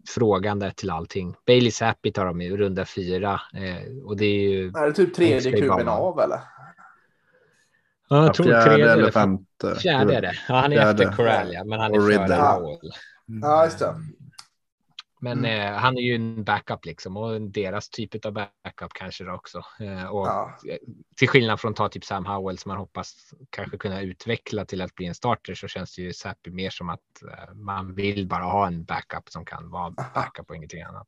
[0.09, 1.35] frågande till allting.
[1.47, 4.69] Bailey Zappi tar de i runda fyra eh, och det är ju.
[4.69, 6.41] Är det typ tredje kuben av eller?
[8.09, 9.77] Ja, jag tror fjärde tredje eller femte.
[9.77, 10.35] Fjärde är det.
[10.49, 11.05] Ja, han är Fjärde.
[11.05, 12.35] efter Corral, ja, men han är före Riddle.
[12.35, 12.93] Howell.
[13.43, 13.95] Ja, just det.
[15.23, 15.73] Men Mm.
[15.75, 19.63] eh, han är ju en backup liksom och deras typ av backup kanske det också.
[19.81, 20.59] Eh, och Ja.
[21.17, 24.95] till skillnad från ta typ Sam Howell som man hoppas kanske kunna utveckla till att
[24.95, 28.45] bli en starter så känns det ju Sappi mer som att eh, man vill bara
[28.45, 31.07] ha en backup som kan vara backup och ingenting annat.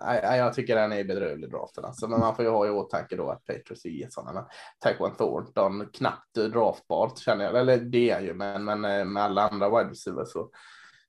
[0.00, 1.84] Nej, jag tycker den är bedrövlig draften.
[1.84, 4.46] Alltså, men man får ju ha i åtanke då att Patriots är sådana.
[4.78, 7.56] Taquan Thornton knappt draftbart känner jag.
[7.56, 10.50] Eller det är ju, men, men eh, med alla andra wide receivers så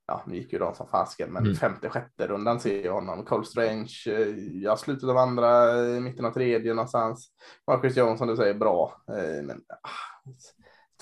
[0.07, 1.55] ja, nu gick ju de som fasken, men Mm.
[1.55, 3.25] femte, sjätte rundan ser jag honom.
[3.25, 7.27] Cole Strange, eh, ja, slutet av andra, mitten av tredje någonstans.
[7.67, 9.01] Marcus Jones som du säger, bra.
[9.09, 10.31] Eh, Men, ah,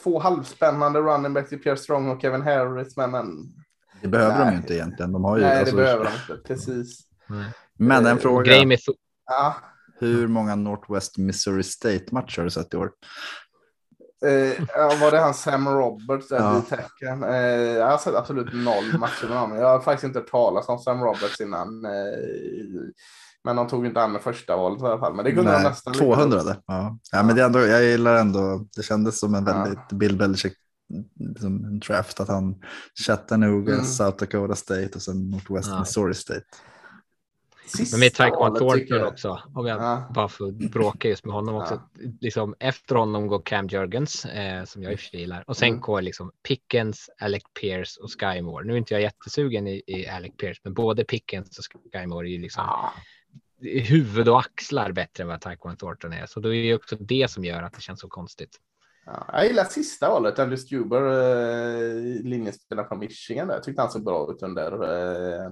[0.03, 3.25] två halvspännande running backs i Pierre Strong och Kevin Harris, men, men
[4.01, 4.51] Det behöver de Nej.
[4.53, 5.11] ju inte egentligen.
[5.11, 6.47] De har ju, nej, alltså, det behöver de inte.
[6.47, 6.99] Precis.
[7.77, 8.43] Men en fråga.
[8.43, 8.95] Grejen med Thor-
[9.25, 9.55] Ja,
[9.99, 12.91] Hur många Northwest Missouri State-matcher har du sett i år?
[14.25, 16.57] Eh, ja, var det han Sam Roberts Ja.
[16.59, 17.23] i tecken?
[17.23, 17.35] Eh,
[17.77, 19.57] jag har sett absolut noll matcher med honom.
[19.57, 21.85] Jag har faktiskt inte talas om Sam Roberts innan.
[21.85, 21.91] Eh,
[23.43, 25.15] men de tog inte an med första valet i alla fall.
[25.15, 25.93] Men det kunde de Nej, nästan.
[25.93, 26.57] 200 det.
[26.65, 26.97] Ja.
[27.11, 29.53] ja, men det ändå, jag gillar ändå, det kändes som en Ja.
[29.53, 30.53] väldigt Bill Belichick
[31.19, 32.55] liksom en draft att han
[33.07, 33.85] Chattanooga, Mm.
[33.85, 35.79] South Dakota State och sen Northwest Ja.
[35.79, 36.41] Missouri State.
[37.65, 39.07] Sista Men med Taekwondo jag.
[39.07, 40.11] också, om jag Ja.
[40.15, 41.81] bara får bråka just med honom också.
[42.21, 45.43] Liksom, efter honom går Cam Jurgens, eh, som jag i och för sig gillar.
[45.47, 45.81] Och sen Mm.
[45.81, 48.65] går liksom Pickens, Alec Pierce och Sky Moore.
[48.65, 52.27] Nu är inte jag jättesugen i, i Alec Pierce, men både Pickens och Sky Moore
[52.29, 52.93] är ju liksom Ja,
[53.81, 56.25] huvud och axlar bättre än vad Taekwondo Thornton är.
[56.25, 58.57] Så det är ju också det som gör att det känns så konstigt.
[59.05, 59.25] ja.
[59.33, 60.39] Jag gillar sista valet.
[60.39, 63.47] Andrew Stuber, eh, linjespelare från Michigan.
[63.47, 63.55] Där.
[63.55, 64.71] Jag tyckte han såg bra ut under
[65.43, 65.51] eh,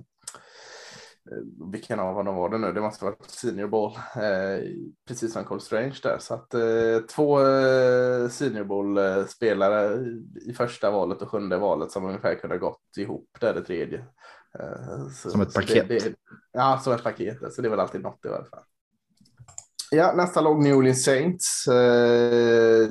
[1.72, 2.74] vilken av dem var det nu?
[2.74, 4.64] Det måste vara Senior Bowl, eh,
[5.08, 6.18] precis som Cole Strange där.
[6.20, 10.06] Så att eh, två eh, Senior Bowl-spelare
[10.46, 14.06] i första valet och sjunde valet som ungefär kunde ha gått ihop där det tredje.
[14.60, 15.88] Eh, så, Som ett paket.
[15.88, 16.16] Det, det,
[16.52, 17.54] ja, som ett paket.
[17.54, 18.64] Så det är väl alltid något i alla fall.
[19.92, 21.68] Ja, nästa lag New Orleans Saints.
[21.68, 22.90] Eh,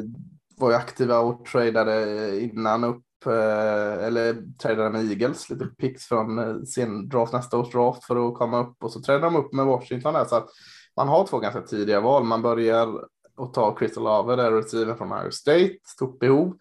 [0.56, 6.04] var ju aktiva och tradade innan upp, eh, Eh, eller tradade med Eagles, lite picks
[6.04, 9.36] från eh, sin draft, nästa års draft för att komma upp och så tradade de
[9.36, 10.48] upp med Washington där så att
[10.96, 12.24] man har två ganska tidiga val.
[12.24, 12.88] Man börjar
[13.36, 16.56] och tar Crystal Lave, där receiver från Ohio State, stort behov.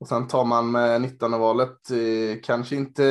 [0.00, 1.78] Och sen tar man med 19 valet,
[2.42, 3.02] kanske inte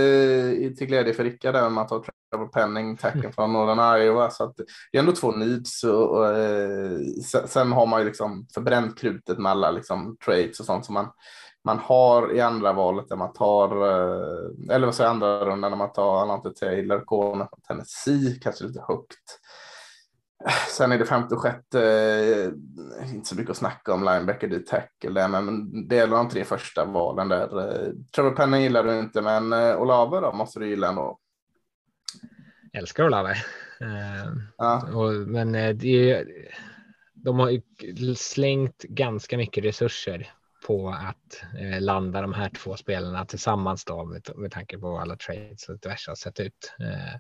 [0.78, 4.30] till glädje för Rickard, men man tar Trevor Penning, tacken från Northern Iowa.
[4.30, 4.58] Så att
[4.92, 5.84] det är ändå två needs.
[5.84, 7.00] Och, och, eh,
[7.46, 11.08] sen har man ju liksom förbränt krutet med alla liksom, trades och sånt som man,
[11.66, 15.72] man har i andra valet där man tar, eh, eller vad säger jag, andra rundan
[15.72, 19.40] när man tar Alante Taylor, corner från Tennessee, kanske lite högt.
[20.70, 21.82] Sen är det femte och sjätte,
[23.02, 26.46] eh, inte så mycket att snacka om linebacker, det tackle men det är de tre
[26.46, 27.60] första valen där.
[27.60, 31.20] Eh, Trevor Penning gillar du inte, men Olave då måste du gilla ändå.
[32.74, 33.36] älskar Olave.
[34.58, 34.82] Ja,
[35.28, 36.28] men det är,
[37.14, 37.62] de har ju
[38.16, 40.34] slängt ganska mycket resurser
[40.68, 45.16] på att eh, landa de här två spelarna tillsammans då med, med tanke på alla
[45.16, 46.74] trades och diverse har sett ut.
[46.80, 47.20] Eh,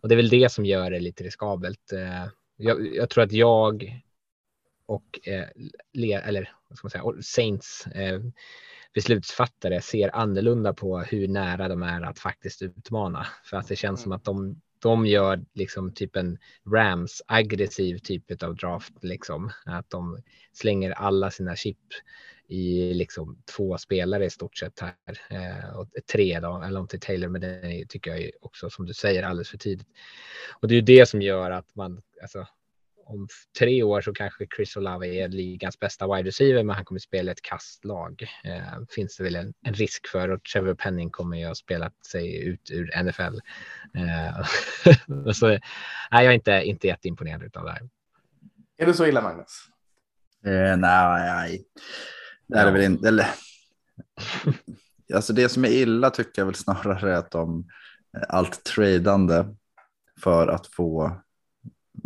[0.00, 1.92] och det är väl det som gör det lite riskabelt.
[1.92, 2.26] Eh,
[2.56, 4.02] jag, jag tror att jag
[4.86, 5.48] och eh,
[5.92, 8.20] le, eller vad ska man säga, Saints eh,
[8.94, 13.26] beslutsfattare ser annorlunda på hur nära de är att faktiskt utmana.
[13.44, 16.38] För att det känns som att de, de gör liksom typ en
[16.74, 19.50] Rams aggressiv typ av draft, liksom.
[19.66, 20.22] Att de
[20.52, 21.78] slänger alla sina chip
[22.48, 24.94] i liksom två spelare i stort sett här.
[25.30, 28.94] Eh, och tre då, eller om till Taylor, men det tycker jag också som du
[28.94, 29.88] säger alldeles för tidigt.
[30.60, 32.46] Och det är ju det som gör att man, alltså
[33.06, 36.98] om tre år så kanske Chris Olave är ligans bästa wide receiver, men han kommer
[36.98, 38.22] spela ett kastlag.
[38.44, 42.06] Eh, finns det väl en, en, risk för och Trevor Penning kommer ju ha spelat
[42.06, 43.38] sig ut ur NFL.
[43.94, 45.60] Eh, så nej,
[46.10, 47.88] jag är inte, inte jätteimponerad av det här.
[48.76, 49.68] Är det så illa Magnus?
[50.46, 51.64] Eh, nej, nej.
[52.46, 53.08] Det är väl inte.
[53.08, 53.26] Eller...
[55.14, 57.66] Alltså det som är illa tycker jag väl snarare är att de
[58.28, 59.54] allt tradande
[60.20, 61.20] för att få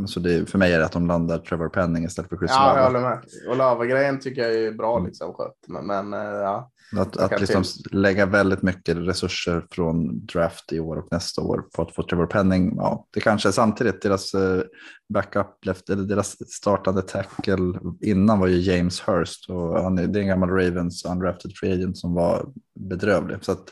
[0.07, 2.77] så det, för mig är det att de landar Trevor Penning istället för Chris Ja,
[2.77, 3.23] jag håller med.
[3.49, 5.65] Olava-grejen tycker jag är bra liksom skött.
[5.69, 6.71] Men, men eh, ja.
[6.97, 11.83] Att, att liksom lägga väldigt mycket resurser från draft i år och nästa år på
[11.83, 12.73] att få Trevor Penning.
[12.77, 14.61] Ja, det kanske är samtidigt deras eh,
[15.09, 20.19] backup, left, eller deras startande tackle innan var ju James Hurst och han är, det
[20.19, 22.47] är en gammal Ravens undrafted free agent som var
[22.81, 23.45] bedrövlig.
[23.45, 23.71] Så att,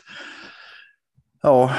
[1.41, 1.71] ja,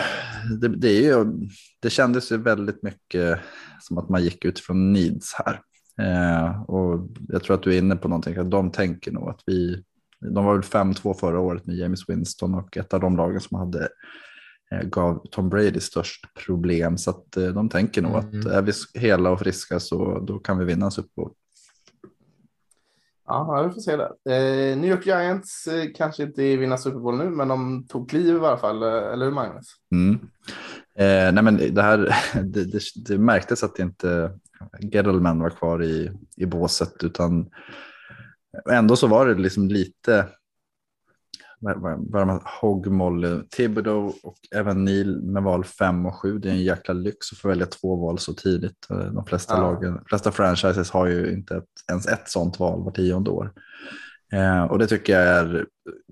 [0.60, 1.48] det, det, är ju,
[1.80, 3.40] det kändes ju väldigt mycket
[3.80, 5.60] som att man gick utifrån needs här.
[5.98, 9.40] Eh, och jag tror att du är inne på någonting, att de tänker nog att
[9.46, 9.84] vi,
[10.20, 13.58] de var väl 5-2 förra året med James Winston och ett av de lagen som
[13.58, 13.88] hade
[14.72, 16.98] eh, gav Tom Brady störst problem.
[16.98, 18.40] Så att eh, de tänker nog mm.
[18.40, 21.32] att är vi hela och friska så då kan vi vinna Super Bowl.
[23.28, 24.04] Ja, vi får se det.
[24.04, 28.36] Eh, New York Giants eh, kanske inte vinner Super Bowl nu, men de tog kliv
[28.36, 29.66] i alla fall, eh, eller hur Magnus?
[29.92, 30.14] Mm.
[30.98, 31.98] Eh, nej, men det här,
[32.42, 34.30] det, det, det märktes att det inte
[34.80, 37.50] Gettleman var kvar i, i båset, utan
[38.70, 40.26] ändå så var det liksom lite
[41.60, 46.38] vad Hogmoll, Thibodeau och även Neil med val 5 och 7.
[46.38, 48.86] Det är en jäkla lyx att få välja två val så tidigt.
[48.88, 49.60] De flesta, ja.
[49.60, 53.52] lagen, de flesta franchises har ju inte ett, ens ett sånt val var tionde år.
[54.32, 55.66] Eh, och det tycker jag är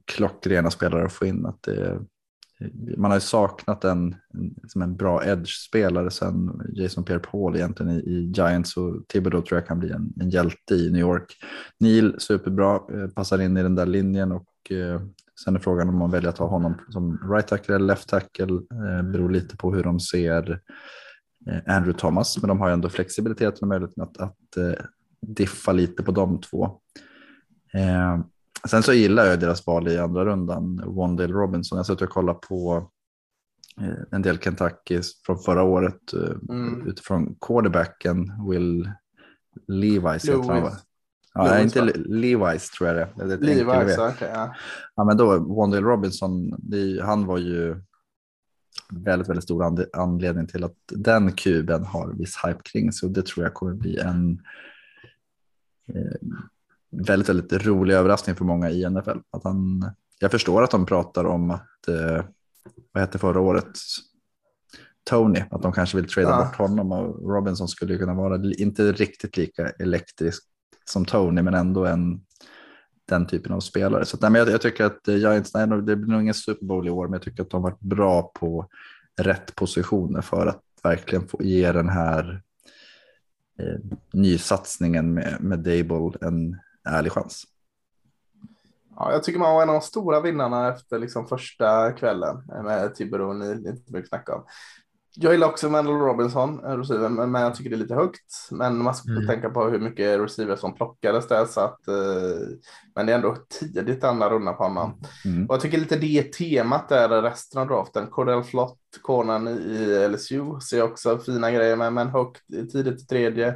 [0.05, 1.47] klockrena spelare att få in.
[1.47, 2.01] Att det,
[2.97, 7.99] man har ju saknat en, en, som en bra edge-spelare sen Jason Pierre-Paul egentligen i,
[7.99, 11.37] i, Giants och Thibodeau tror jag kan bli en, en hjälte i New York.
[11.81, 15.01] Neil superbra, eh, passar in i den där linjen och eh,
[15.45, 18.53] Sen är frågan om man väljer att ha honom som right tackle eller left tackle.
[18.55, 20.61] Eh, beror lite på hur de ser
[21.51, 24.85] eh, Andrew Thomas, men de har ju ändå flexibiliteten och möjligheten att, att eh,
[25.21, 26.65] diffa lite på de två.
[27.75, 28.21] Eh,
[28.69, 31.77] sen så gillar jag deras val i andra rundan, Wandale Robinson.
[31.77, 32.91] Jag suttit och kollat på
[33.81, 36.13] eh, en del Kentucky från förra året
[36.51, 36.87] mm.
[36.87, 38.91] utifrån quarterbacken Will
[39.69, 40.25] Levis.
[40.25, 40.86] Lewis.
[41.37, 43.37] Ja, inte Levi's tror jag det är.
[43.37, 44.55] Levi's, okay, ja.
[44.97, 45.05] ja.
[45.05, 47.77] men då Wandale Robinson, det, han var ju
[48.91, 53.47] väldigt, väldigt stor anledning till att den kuben har viss hype kring och det tror
[53.47, 54.43] jag kommer bli en
[55.89, 56.31] eh,
[56.91, 59.19] väldigt, väldigt rolig överraskning för många i NFL.
[59.31, 62.25] Att han, jag förstår att de pratar om att, eh,
[62.93, 63.79] vad hette förra året,
[65.11, 66.45] Tony, att de kanske vill trada ja.
[66.45, 70.45] bort honom och Robinson skulle kunna vara inte riktigt lika elektrisk
[70.91, 72.21] som Tony, men ändå en,
[73.09, 74.05] den typen av spelare.
[74.05, 76.67] Så nej, men jag, jag, tycker att eh, Giants, nej, det blir nog ingen Super
[76.67, 78.69] Bowl i år, men jag tycker att de har varit bra på
[79.21, 82.43] rätt positioner för att verkligen få ge den här
[83.59, 83.81] eh,
[84.13, 86.59] nysatsningen med, med Dable en
[86.89, 87.45] ärlig chans.
[88.97, 92.63] Ja, jag tycker man var en av de stora vinnarna efter liksom första kvällen eh,
[92.63, 94.45] med Tibber och Neil, inte mycket snacka om.
[95.19, 98.49] Jag gillar också Mandel Robinson, receiver, men jag tycker det är lite högt.
[98.51, 99.27] Men man ska mm.
[99.27, 101.45] tänka på hur mycket receivers som plockades där.
[101.45, 101.95] Så att, eh,
[102.95, 105.01] men det är ändå tidigt andra runda på honom.
[105.25, 105.47] Mm.
[105.47, 108.07] Och jag tycker lite det temat där resten av draften.
[108.07, 113.49] Cordell Flott, cornern i LSU, ser också fina grejer med, men högt tidigt i tredje.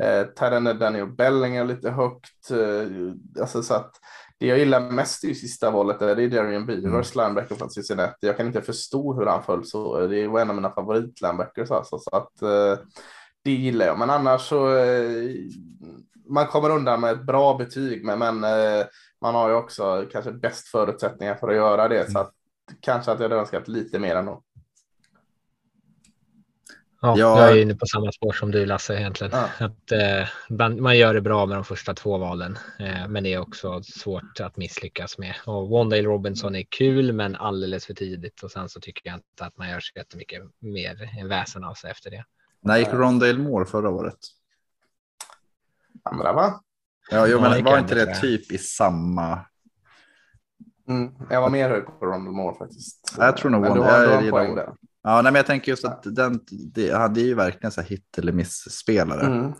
[0.00, 2.50] Eh, Daniel Bellinger lite högt.
[2.50, 3.92] Eh, alltså så att
[4.40, 7.26] det jag gillar mest i sista valet är, det är Darian Beavers, mm.
[7.26, 8.26] linebacker från Cincinnati.
[8.26, 10.06] Jag kan inte förstå hur han föll så.
[10.06, 11.98] Det var en av mina favoritlinebackers alltså.
[11.98, 12.78] Så att eh,
[13.44, 13.98] det gillar jag.
[13.98, 15.30] Men annars så eh,
[16.28, 18.86] man kommer undan med ett bra betyg, men, men eh,
[19.20, 22.12] man har ju också kanske bäst förutsättningar för att göra det.
[22.12, 22.32] Så att
[22.80, 24.42] kanske att jag hade önskat lite mer ändå.
[27.04, 29.32] Ja, ja, jag är inne på samma spår som du Lasse egentligen.
[29.32, 29.66] Ja.
[29.66, 33.38] Att, eh, man gör det bra med de första två valen, eh, men det är
[33.38, 35.34] också svårt att misslyckas med.
[35.46, 38.42] Och Wandale Robinson är kul, men alldeles för tidigt.
[38.42, 41.90] Och sen så tycker jag inte att man gör så jättemycket mer väsen av sig
[41.90, 42.24] efter det.
[42.60, 44.18] När gick Rondale Moore förra året?
[46.02, 46.60] Andra va?
[47.10, 49.40] Ja, jo, Ja, men det var inte jag det typ i samma?
[50.88, 53.14] Mm, jag var mer hög på Rondell Moore faktiskt.
[53.18, 53.72] Jag tror nog Men
[55.06, 57.88] Ja, nej, men jag tänker just att den, det, det är ju verkligen så här
[57.88, 59.26] hit eller miss-spelare.
[59.26, 59.52] Mm.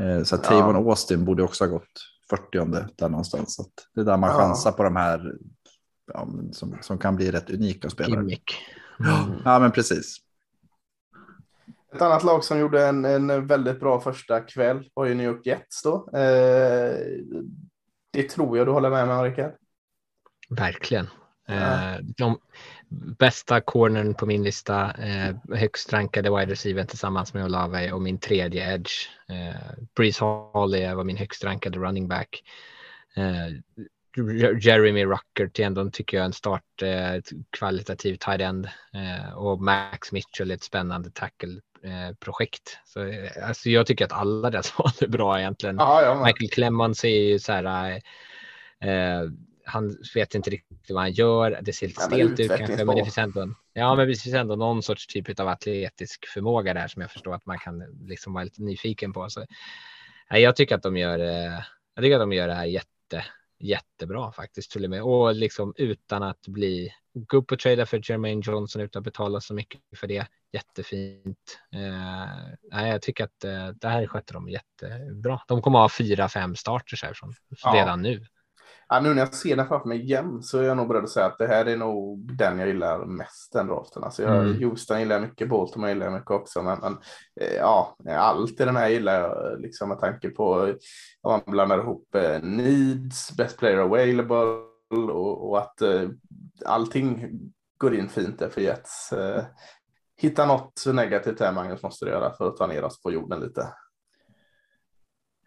[0.00, 0.50] Eh, Så att Ja.
[0.50, 1.88] Tavon Austin borde också ha gått
[2.30, 3.54] 40 där någonstans.
[3.54, 4.36] Så att det är där man Ja.
[4.38, 5.32] chansar på de här
[6.12, 8.20] ja, som, som kan bli rätt unika spelare.
[8.20, 8.54] Gimmick.
[9.00, 9.40] Mm.
[9.44, 10.16] Ja, men precis.
[11.94, 15.46] Ett annat lag som gjorde en, en väldigt bra första kväll var ju New York
[15.46, 16.08] Jets då.
[16.12, 16.96] Eh,
[18.12, 19.52] det tror jag du håller med mig om, Rickard.
[20.50, 21.06] Verkligen.
[21.46, 21.54] Ja.
[21.54, 22.38] Eh, de
[23.18, 28.18] bästa cornern på min lista, eh, högst rankade wide receiver tillsammans med Olave och min
[28.18, 28.92] tredje edge.
[29.28, 32.42] Eh, Breeze Hall var min högst rankade running back.
[33.16, 33.48] Eh,
[34.60, 39.60] Jeremy Rucker till ändå tycker jag är en start, eh, kvalitativ tight end eh, och
[39.60, 42.78] Max Mitchell är ett spännande tackle eh, projekt.
[42.84, 45.76] Så, eh, alltså jag tycker att alla deras val är bra egentligen.
[45.76, 48.00] Ja, ja, Michael Clemons är ju så här.
[49.70, 51.58] Han vet inte riktigt vad han gör.
[51.62, 53.54] Det ser lite Ja, stelt ut kanske, men det finns ändå.
[53.72, 57.34] Ja, men det finns ändå någon sorts typ av atletisk förmåga där som jag förstår
[57.34, 57.78] att man kan
[58.08, 59.30] liksom vara lite nyfiken på.
[59.30, 59.46] Så,
[60.30, 61.18] jag tycker att de gör.
[61.18, 61.60] Eh,
[61.94, 63.24] jag tycker att de gör det här jätte,
[63.58, 68.10] jättebra faktiskt till och med och liksom utan att bli gå upp och trada för
[68.10, 70.26] Jermaine Johnson utan att betala så mycket för det.
[70.52, 71.58] Jättefint.
[71.74, 75.40] Eh, nej, jag tycker att eh, det här sköter de jättebra.
[75.48, 77.72] De kommer att ha fyra, fem starters härifrån Ja.
[77.74, 78.26] redan nu.
[78.90, 81.10] Ja, nu när jag ser den framför mig igen så är jag nog beredd att
[81.10, 84.04] säga att det här är nog den jag gillar mest, den draften.
[84.04, 84.62] Alltså jag, Mm.
[84.62, 86.62] Houston gillar jag mycket, Baltimore gillar jag mycket också.
[86.62, 86.98] Men, men
[87.40, 90.74] eh, ja, allt i den här gillar jag liksom med tanke på
[91.22, 96.08] om man blandar ihop eh, needs, best player available och, och att eh,
[96.66, 97.30] allting
[97.78, 99.12] går in fint där för Jets.
[99.12, 99.44] Eh,
[100.16, 103.40] hitta något negativt här Magnus måste du göra för att ta ner oss på jorden
[103.40, 103.68] lite.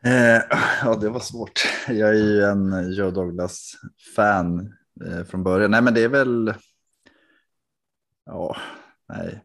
[0.06, 0.42] Eh,
[0.84, 1.62] ja, det var svårt.
[1.88, 4.74] Jag är ju en Joe Douglas-fan
[5.06, 5.72] eh, från början.
[5.72, 6.54] Nej, men det är väl...
[8.26, 8.56] Ja,
[9.10, 9.44] nej.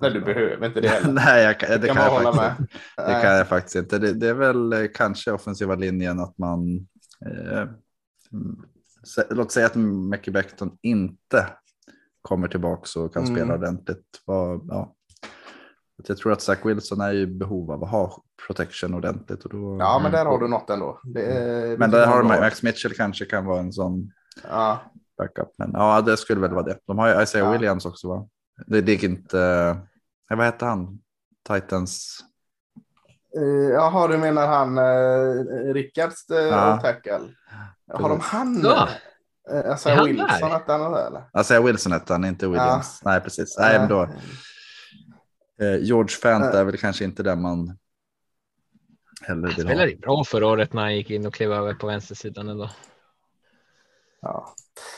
[0.00, 1.12] Nej, du behöver inte det heller.
[1.12, 3.06] nej, jag kan, det, kan kan jag hålla faktiskt, med.
[3.06, 3.98] det kan jag faktiskt inte.
[3.98, 6.88] Det, det är väl eh, kanske offensiva linjen att man...
[7.26, 7.64] Eh,
[9.30, 11.46] låt säga att Mackie Beckton inte
[12.22, 13.36] kommer tillbaka och kan Mm.
[13.36, 14.22] spela ordentligt.
[14.26, 14.95] Ja.
[16.08, 19.44] Jag tror att Zach Wilson är i behov av att ha protection ordentligt.
[19.44, 21.00] Och då, Ja, men där har du något ändå.
[21.04, 22.28] Det, det men tycker där har är de.
[22.28, 24.12] Max Mitchell kanske kan vara en sån
[24.48, 24.80] Ja,
[25.18, 25.48] backup.
[25.58, 26.78] Men ja, det skulle väl vara det.
[26.86, 27.52] De har ju Isaiah Ja.
[27.52, 28.26] Williams också va?
[28.66, 29.40] Det det gick inte...
[30.30, 30.98] Eh, vad hette han?
[31.48, 32.20] Titans.
[33.36, 36.78] Eh, Jaha, du menar han eh, Rickards eh, Ja.
[36.82, 37.20] tackle?
[37.92, 38.60] Har de han?
[38.64, 38.88] Ja.
[39.70, 41.40] Alltså Är Wilson hette han eller?
[41.40, 43.00] Isaiah Wilson hette han, inte Williams.
[43.04, 43.56] Nej, precis.
[43.58, 44.08] Nej, men då.
[45.60, 46.60] Eh, George Fant Eh.
[46.60, 47.78] är väl kanske inte den man
[49.22, 49.62] heller vill ha.
[49.62, 52.70] spelade ju bra förra året när han gick in och klev över på vänstersidan ändå.
[54.20, 54.54] Ja.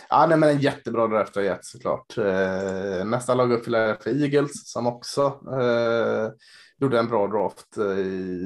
[0.08, 2.18] ja, nej, men en jättebra draft av Jets såklart.
[2.18, 6.30] Eh, nästa lag upp för Eagles som också eh,
[6.78, 7.76] gjorde en bra draft.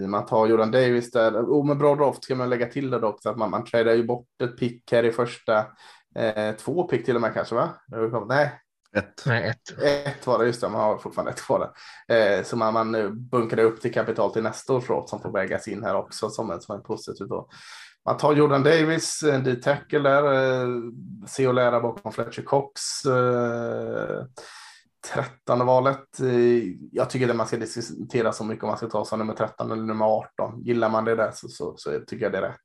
[0.08, 1.32] Man tar Jordan Davis där.
[1.32, 3.22] Oh, men bra draft ska man lägga till det dock.
[3.22, 5.66] Så att man, man tradar ju bort ett pick här i första.
[6.14, 7.70] Eh, två pick till och med kanske va?
[8.28, 8.61] Nej,
[8.96, 9.22] Ett.
[9.26, 9.78] Nej, ett.
[10.06, 11.72] Ett var det, just det, man har fortfarande ett kvar
[12.06, 12.38] där.
[12.38, 15.32] Eh, så man, man eh, bunkade upp till kapital till nästa års draft som får
[15.32, 17.48] vägas in här också som en, som en positiv då.
[18.04, 20.68] Man tar Jordan Davis, en D-tackle där, eh,
[21.26, 23.04] se och lära bakom Fletcher Cox.
[23.04, 24.24] Eh,
[25.12, 26.20] trettonde valet.
[26.20, 26.62] Eh,
[26.92, 29.72] jag tycker att man ska diskutera så mycket om man ska ta som nummer 13
[29.72, 30.62] eller nummer 18.
[30.62, 32.58] Gillar man det där så, så, så tycker jag det är rätt.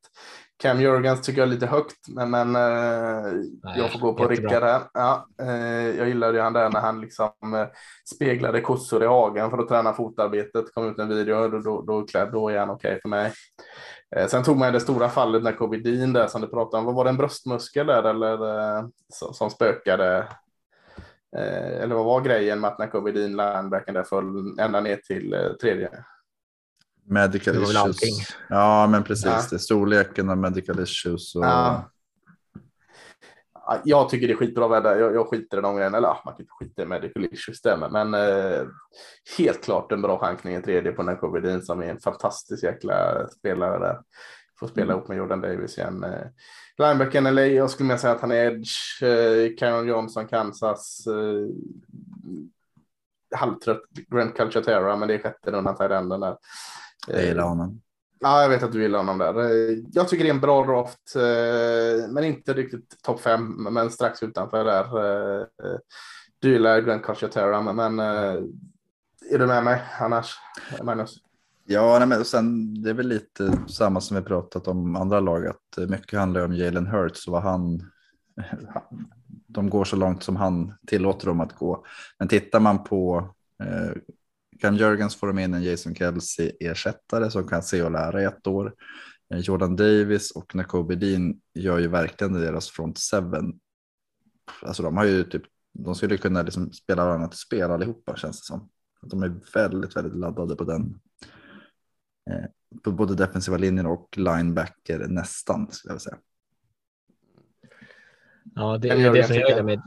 [0.59, 3.34] Cam Jurgens tycker jag är lite högt, men, men eh,
[3.77, 4.27] jag får gå på.
[4.27, 4.81] Rickard här.
[4.93, 7.67] Ja, eh, jag gillade ju han där när han liksom eh,
[8.15, 10.73] speglade kossor i hagen för att träna fotarbetet.
[10.73, 13.34] kom ut en video, då, då, då, då, då är han okej för mig.
[14.27, 16.85] Sen tog man det stora fallet när Kobe Dean där som du pratade om.
[16.85, 18.38] Vad var det en bröstmuskel där eller
[19.13, 20.27] som, som spökade?
[21.81, 25.35] Eller vad var grejen med att när Kobe Dean linebacken där föll ända ner till
[25.61, 25.89] tredje?
[27.09, 27.85] Medical Det var väl issues.
[27.85, 28.13] allting.
[28.49, 29.25] Ja, men precis.
[29.25, 29.41] Ja.
[29.49, 31.35] Det är storleken av medical issues.
[31.35, 31.45] Och...
[31.45, 31.91] Ja.
[33.53, 34.99] Ja, Jag tycker det är skitbra väder.
[34.99, 35.97] Jag, jag skiter i de grejerna.
[35.97, 37.61] Eller man kan inte skita i medical issues
[37.91, 38.65] men eh,
[39.38, 43.27] helt klart en bra chansning i tredje på Nakobe Dean som är en fantastisk jäkla
[43.27, 43.99] spelare där.
[44.59, 46.03] Får spela ihop med Jordan Davis igen.
[46.03, 46.27] Eh,
[46.77, 49.03] Linebacken LA, jag skulle mer säga att han är edge.
[49.03, 51.07] Eh, Karen Johnson, Kansas.
[51.07, 51.47] Eh,
[53.35, 56.38] halvtrött Grant Calcaterra, men det är sjätte rundan till den där.
[57.07, 57.81] Jag gillar honom.
[58.19, 59.39] Ja, jag vet att du gillar honom där.
[59.39, 63.89] Eh, Jag tycker det är en bra draft, eh, men inte riktigt topp fem, men
[63.89, 64.84] strax utanför där.
[64.84, 65.77] Eh, eh,
[66.39, 68.43] Du gillar Grant Calcaterra, men- eh,
[69.31, 70.35] är du med mig annars,
[70.84, 71.15] Magnus?
[71.65, 75.47] Ja, nej, men sen det är väl lite samma som vi pratat om andra lag,
[75.47, 77.91] att mycket handlar om Jalen Hurts och vad han,
[79.47, 81.85] de går så långt som han tillåter dem att gå.
[82.19, 83.29] Men tittar man på
[84.59, 88.25] Cam Jörgens får de in en Jason Kelsey ersättare som kan se och lära i
[88.25, 88.73] ett år.
[89.34, 93.59] Eh, Jordan Davis och Nakobe Dean gör ju verkligen deras front seven.
[94.61, 95.43] Alltså de har ju typ,
[95.73, 98.69] de skulle kunna liksom spela varandra till spel allihopa känns det som.
[99.01, 100.99] De är väldigt, väldigt laddade på den.
[102.29, 102.45] Eh,
[102.84, 106.17] på både defensiva linjen och linebacker nästan skulle jag vilja säga.
[108.55, 109.81] Ja, det är det som jag gillar med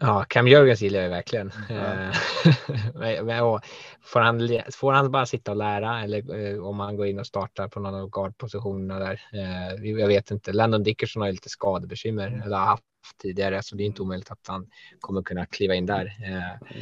[0.00, 1.52] Ja, Cam Jörgens gillar jag verkligen.
[1.68, 2.12] Ja.
[4.02, 7.26] får, han, får han bara sitta och lära eller eh, om han går in och
[7.26, 9.20] startar på någon av guardpositionerna där?
[9.32, 10.52] Eh, jag vet inte.
[10.52, 12.42] Landon Dickerson har ju lite skadebekymmer mm.
[12.42, 12.84] eller haft
[13.16, 14.66] tidigare så det är inte omöjligt att han
[15.00, 16.06] kommer kunna kliva in där.
[16.06, 16.76] Eh,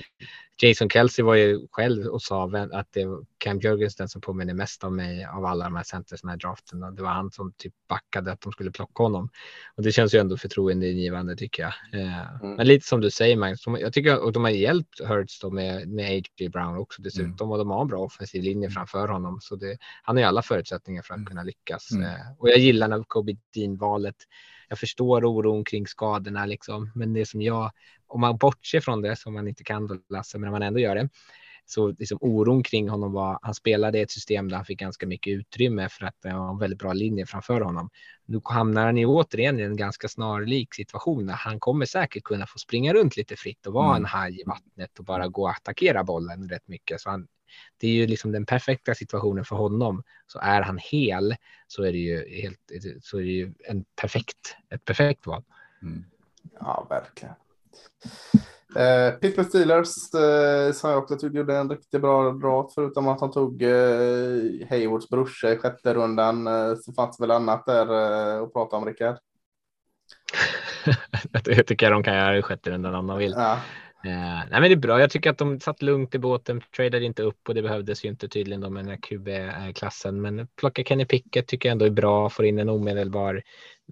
[0.63, 4.55] Jason Kelsey var ju själv och sa att det var Cam Jurgens den som påminner
[4.55, 7.53] mest om mig av alla de här centerna i draften och det var han som
[7.57, 9.29] typ backade att de skulle plocka honom.
[9.77, 12.01] Och det känns ju ändå förtroendeingivande tycker jag.
[12.01, 12.57] Eh, mm.
[12.57, 15.89] Men lite som du säger Magnus, jag tycker och de har hjälpt Hurts då med,
[15.89, 16.49] med A.J.
[16.49, 17.51] Brown också dessutom mm.
[17.51, 18.71] och de har en bra offensiv linje mm.
[18.71, 21.27] framför honom så det, han har ju alla förutsättningar för att mm.
[21.27, 21.91] kunna lyckas.
[21.93, 22.05] Mm.
[22.05, 24.17] Eh, och jag gillar när Kobe Dean valet
[24.69, 27.71] jag förstår oron kring skadorna liksom, men det som jag,
[28.07, 30.81] om man bortser från det som man inte kan då Lasse, men om man ändå
[30.81, 31.09] gör det,
[31.67, 35.07] så liksom oron kring honom var, han spelade i ett system där han fick ganska
[35.07, 37.91] mycket utrymme för att det var en väldigt bra linje framför honom.
[38.27, 42.47] Nu hamnar han ju återigen i en ganska snarlik situation där han kommer säkert kunna
[42.47, 43.97] få springa runt lite fritt och vara mm.
[43.97, 47.01] en haj i vattnet och bara gå och attackera bollen rätt mycket.
[47.01, 47.27] Så han,
[47.79, 50.03] det är ju liksom den perfekta situationen för honom.
[50.27, 51.35] Så är han hel
[51.67, 52.61] så är det ju helt
[53.03, 55.43] så är det ju en perfekt, ett perfekt val.
[55.83, 56.05] Mm.
[56.61, 57.35] Ja, verkligen.
[58.77, 63.21] Eh, Pittsburgh Steelers eh, som jag också tycker gjorde en riktigt bra draft förutom att
[63.21, 67.87] han tog eh, Haywards brorsa i sjätte rundan eh, så fanns väl annat där
[68.37, 69.17] eh, att prata om Rickard.
[71.45, 73.35] jag tycker de kan göra i sjätte rundan om de vill.
[73.37, 73.59] Ja.
[74.05, 75.01] Eh, nej, men det är bra.
[75.01, 78.09] Jag tycker att de satt lugnt i båten, tradade inte upp och det behövdes ju
[78.09, 80.21] inte tydligen då med den här QB-klassen.
[80.21, 83.43] Men plocka Kenny Pickett tycker jag ändå är bra, får in en omedelbar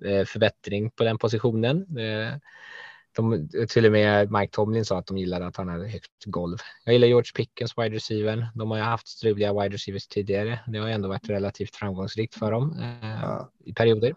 [0.05, 1.99] eh, förbättring på den positionen.
[1.99, 2.37] Eh,
[3.17, 6.59] de, till och med Mike Tomlin sa att de gillade att han hade högt golv.
[6.85, 8.49] Jag gillar George Pickens wide receiver.
[8.55, 10.59] De har ju haft struliga wide receivers tidigare.
[10.67, 13.51] Det har ändå varit relativt framgångsrikt för dem eh, ja.
[13.65, 14.15] i perioder.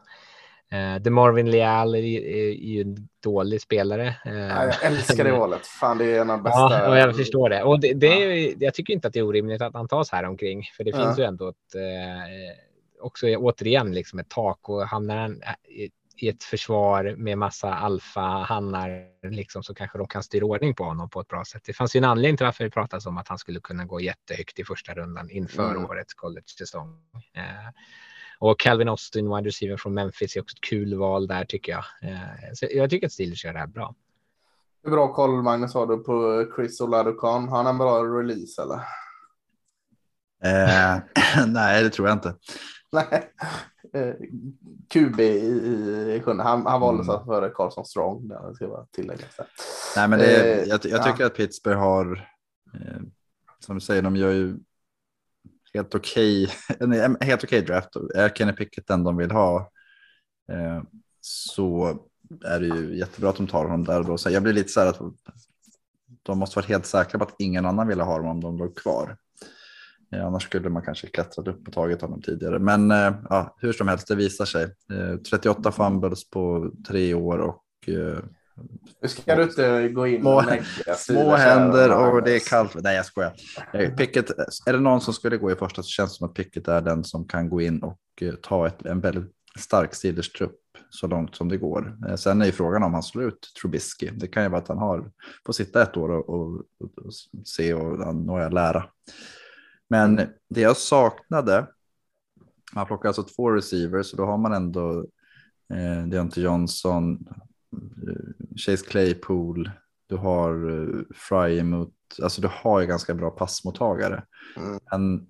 [0.76, 4.16] Uh, The Marvin Leal är, är, är, ju en dålig spelare.
[4.26, 5.68] Uh, ja, jag älskar det valet.
[5.68, 6.60] Fan, det är en av bästa.
[6.60, 7.64] Ja, och jag förstår det.
[7.64, 10.24] Och det, det är, jag tycker inte att det är orimligt att han tas här
[10.24, 10.98] omkring, för det ja.
[10.98, 16.30] finns ju ändå ett, uh, också återigen liksom ett tak och hamnar han i, i
[16.30, 21.20] ett försvar med massa alfahannar liksom, så kanske de kan styra ordning på honom på
[21.20, 21.62] ett bra sätt.
[21.66, 24.02] Det fanns ju en anledning till varför det pratas om att han skulle kunna gå
[24.02, 25.86] jättehögt i första rundan inför mm.
[25.86, 27.02] årets college-säsong.
[28.40, 31.84] Och Calvin Austin, wide receiver från Memphis, är också ett kul val där tycker jag.
[32.12, 32.20] Eh,
[32.54, 33.96] så jag tycker att Steelers gör det här bra.
[34.84, 37.48] Hur bra koll, Magnus, har du på Chris Oladukan?
[37.48, 38.80] Har han en bra release eller?
[40.44, 41.02] Eh,
[41.48, 42.36] nej, det tror jag inte.
[42.92, 43.32] Nej.
[43.94, 44.14] Eh,
[44.90, 46.44] QB i, sjunde.
[46.44, 47.26] Han, han valdes mm.
[47.26, 48.28] före Carlson Strong.
[48.28, 49.26] Där ska bara tillägga.
[49.96, 51.28] Nej, men det, eh, jag, jag tycker ja.
[51.28, 52.30] att Pittsburgh har,
[52.74, 53.02] eh,
[53.60, 54.58] som du säger, de gör ju
[55.76, 56.50] helt okej,
[56.80, 57.90] okay, helt okay draft.
[58.16, 59.72] Är Kenny Pickett den de vill ha
[60.52, 60.84] eh,
[61.22, 62.00] så
[62.46, 64.18] är det ju jättebra att de tar honom där och då.
[64.18, 65.00] Så jag blir lite så här att
[66.24, 68.78] de måste vara helt säkra på att ingen annan ville ha honom om de låg
[68.78, 69.18] kvar.
[70.12, 72.60] Eh, annars skulle man kanske klättrat upp och tagit honom tidigare.
[72.60, 74.64] Men eh, ja, hur som helst, det visar sig.
[74.94, 78.20] Eh, 38 fumbles på tre år och eh,
[79.02, 80.44] nu ska du inte gå in små,
[80.98, 82.76] små händer och det är kallt.
[82.76, 83.34] Nej, jag skojar.
[83.98, 84.30] Picket,
[84.66, 86.82] är det någon som skulle gå i första så känns det som att Picket är
[86.82, 90.60] den som kan gå in och eh, ta ett, en väldigt stark Steelers trupp
[90.90, 91.98] så långt som det går.
[92.08, 94.10] Eh, sen är ju frågan om han slår ut Trubisky.
[94.10, 95.12] Det kan ju vara att han har
[95.46, 97.14] får sitta ett år och, och, och
[97.46, 98.86] se och några lära.
[99.90, 100.16] Men
[100.50, 101.68] det jag saknade,
[102.74, 105.06] man plockar alltså två receivers och då har man ändå
[105.74, 107.28] eh, Deontay Johnson,
[108.56, 109.72] Chase Claypool,
[110.08, 114.24] du har uh, Fry emot, alltså du har ju ganska bra passmottagare.
[114.58, 114.80] Mm.
[114.92, 115.28] Men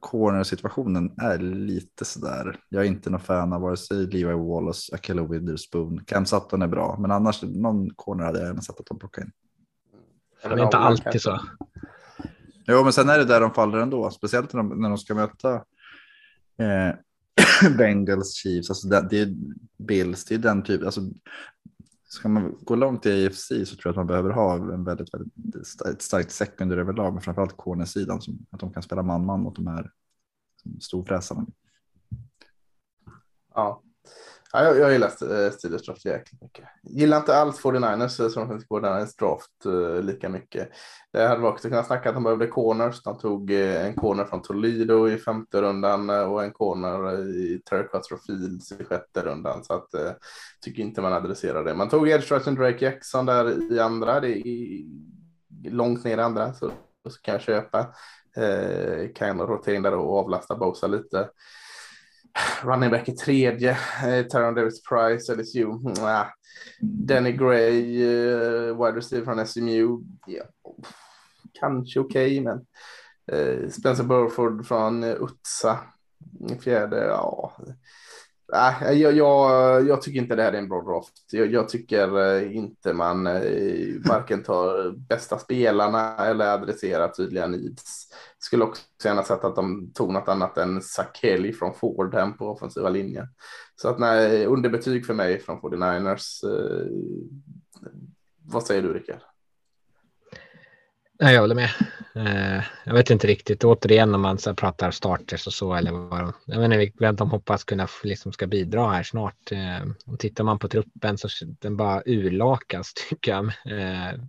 [0.00, 2.56] corner-situationen är lite sådär.
[2.68, 6.04] Jag är inte någon fan av vare sig Levi Wallace, Akelo Witherspoon.
[6.04, 9.26] Cam Sutton är bra, men annars någon corner hade jag gärna sett att de plockade
[9.26, 9.32] in.
[10.42, 11.40] Det är inte alltid så.
[12.66, 15.14] Jo, men sen är det där de faller ändå, speciellt när de, när de ska
[15.14, 15.54] möta
[16.58, 16.94] eh,
[17.78, 19.34] Bengals, Chiefs, alltså det, det är
[19.78, 21.00] Bills, det är den typen, alltså
[22.08, 25.14] ska man gå långt i AFC så tror jag att man behöver ha en väldigt,
[25.14, 25.32] väldigt
[25.86, 29.66] ett starkt secondary överlag, men framförallt cornersidan, som att de kan spela man-man mot de
[29.66, 29.92] här
[30.80, 31.46] storfräsarna.
[33.54, 33.82] Ja.
[34.52, 36.64] Ja, jag, jag gillar eh, Steelers draft jäkligt mycket.
[36.82, 40.68] Gillar inte alls 49ers som som finns på ers draft uh, lika mycket.
[41.12, 43.02] Det hade vi också kunnat snacka att de behövde corners.
[43.02, 47.62] De tog uh, en corner från Toledo i femte rundan uh, och en corner i
[47.70, 49.64] Terry Quattro Fields i sjätte rundan.
[49.64, 50.10] Så att uh,
[50.60, 51.74] tycker inte man adresserar det.
[51.74, 54.20] Man tog edge och Drake Jackson där i andra.
[54.20, 54.84] Det är
[55.70, 56.70] långt ner i andra så,
[57.10, 57.86] så kan jag köpa.
[58.38, 61.28] Uh, kan rotera in där och avlasta Bosa lite
[62.62, 63.70] running back i tredje,
[64.04, 65.78] eh, Tyron Davis Price, LSU.
[66.02, 66.26] Nah.
[66.80, 70.04] Danny Gray, eh, wide receiver från SMU.
[70.26, 70.44] Ja,
[71.60, 72.66] kanske okej, okay, men
[73.32, 75.78] eh, Spencer Burford från eh, Utsa,
[76.60, 77.56] fjärde, ja.
[78.52, 81.12] Nej, jag, jag, jag, tycker inte det här är en bra draft.
[81.32, 83.42] Jag, jag tycker eh, inte man eh,
[84.08, 88.08] varken tar bästa spelarna eller adresserar tydliga needs.
[88.38, 92.88] Skulle också gärna sett att de tog något annat än Sakeli från Fordham på offensiva
[92.88, 93.26] linjen.
[93.76, 96.44] Så att nej, underbetyg för mig från 49ers.
[96.44, 96.86] Eh,
[98.44, 99.27] vad säger du Rickard?
[101.20, 101.70] Nej, jag håller med.
[102.14, 103.64] Eh, jag vet inte riktigt.
[103.64, 107.16] Återigen om man så pratar starters och så eller vad de, jag vet inte vem
[107.16, 109.52] de hoppas kunna liksom ska bidra här snart.
[109.52, 111.28] Eh, och tittar man på truppen så
[111.60, 113.44] den bara urlakas tycker jag.
[113.44, 114.20] Eh,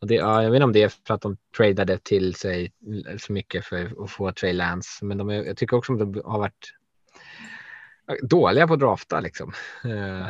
[0.00, 2.72] och det, ja, jag vet inte om det är för att de tradade till sig
[3.18, 6.38] så mycket för att få Trey Lance, men de, jag tycker också att de har
[6.38, 6.72] varit
[8.22, 9.52] dåliga på att drafta liksom.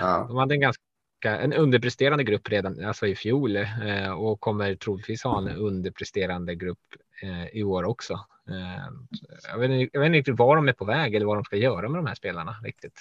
[0.01, 0.27] Ja.
[0.29, 0.83] De hade en ganska
[1.25, 6.79] en underpresterande grupp redan alltså i fjol eh, och kommer troligtvis ha en underpresterande grupp
[7.23, 8.13] eh, i år också.
[8.49, 8.85] Eh,
[9.51, 11.45] jag, vet inte, jag vet inte riktigt var de är på väg eller vad de
[11.45, 13.01] ska göra med de här spelarna riktigt.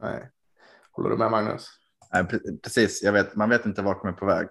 [0.00, 0.30] Nej.
[0.90, 1.68] Håller du med Magnus?
[2.12, 2.26] Nej,
[2.62, 4.48] precis, jag vet, man vet inte vart de är på väg.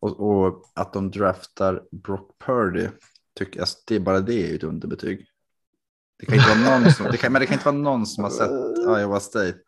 [0.00, 2.88] Och, och att de draftar Brock Purdy,
[3.34, 5.26] tycker, alltså, det är bara det är ett underbetyg.
[6.22, 8.24] Det kan, inte vara någon som, det kan, men det kan inte vara någon som
[8.24, 8.50] har sett
[9.00, 9.58] Iowa State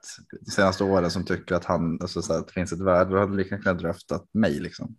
[0.41, 3.11] de senaste åren som tycker att, han, alltså, så att det finns ett värde.
[3.11, 4.61] Då hade lika kunnat draftat mig.
[4.61, 4.97] Liksom.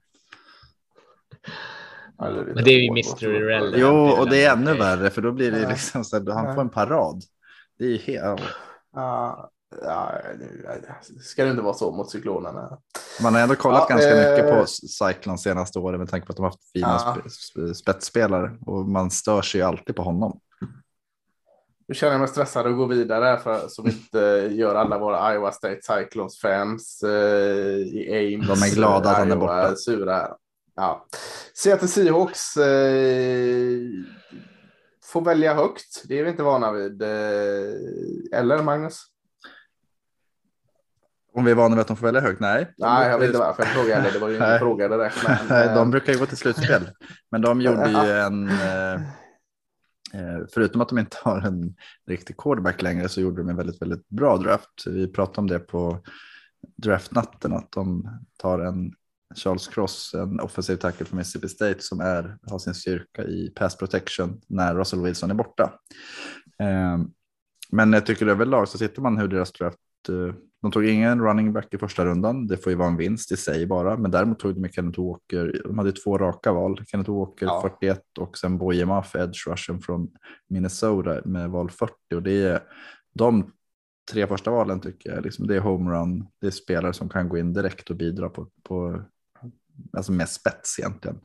[2.17, 3.23] Men det är ju Mr.
[3.23, 3.75] Irrelevant.
[3.77, 6.61] Jo, och det är ännu värre för då blir det liksom så att han får
[6.61, 7.23] en parad.
[7.79, 8.41] Det är helt...
[8.93, 9.51] Ja,
[9.83, 10.21] ja,
[11.21, 12.77] ska det inte vara så mot cyklonerna?
[13.21, 14.31] Man har ändå kollat ja, ganska eh...
[14.31, 17.21] mycket på Cyclone senaste åren med tanke på att de har haft fina
[17.55, 17.73] ja.
[17.73, 20.39] spetsspelare och man stör sig ju alltid på honom.
[21.87, 24.19] Nu känner jag mig stressad att gå vidare för som inte
[24.51, 27.09] gör alla våra Iowa State Cyclones fans eh,
[27.77, 28.47] i Ames.
[28.59, 29.75] De är glada att han är borta.
[29.75, 30.27] Sura.
[30.75, 31.05] Ja.
[31.53, 33.79] Seattle Seahawks eh,
[35.03, 36.03] får välja högt.
[36.07, 37.01] Det är vi inte vana vid.
[37.01, 37.09] Eh,
[38.39, 39.01] eller Magnus?
[41.33, 42.39] Om vi är vana vid att de får välja högt?
[42.39, 42.73] Nej.
[42.77, 44.11] Nej, jag vet inte varför jag frågade.
[44.11, 45.15] Det var ju ingen fråga direkt.
[45.49, 46.89] Men, de brukar ju gå till slutspel.
[47.31, 48.49] Men de gjorde ju en...
[50.15, 51.75] Eh, förutom att de inte har en
[52.07, 54.87] riktig quarterback längre så gjorde de en väldigt, väldigt bra draft.
[54.87, 55.99] Vi pratade om det på
[56.75, 58.93] draftnatten att de tar en
[59.35, 63.77] Charles Cross, en offensiv tackle från Mississippi State som är, har sin styrka i pass
[63.77, 65.79] protection när Russell Wilson är borta.
[66.59, 66.97] Eh,
[67.71, 69.79] men jag tycker överlag så tittar man hur deras draft
[70.09, 70.35] eh,
[70.65, 72.47] de tog ingen running back i första rundan.
[72.47, 75.61] Det får ju vara en vinst i sig bara, men däremot tog de Kenneth Walker.
[75.63, 76.85] De hade två raka val.
[76.87, 77.61] Kenneth Walker ja.
[77.79, 80.11] 41 och sen Boye för edge rushen från
[80.49, 82.59] Minnesota med val 40 och det är
[83.13, 83.51] de
[84.11, 85.23] tre första valen tycker jag.
[85.23, 86.27] Liksom det är homerun.
[86.41, 89.01] Det är spelare som kan gå in direkt och bidra på, på
[89.97, 91.19] alltså med spets egentligen.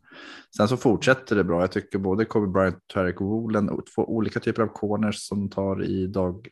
[0.56, 1.60] Sen så fortsätter det bra.
[1.60, 5.84] Jag tycker både Kobe Bryant och Tarek Woolen, två olika typer av corners som tar
[5.84, 6.48] i dag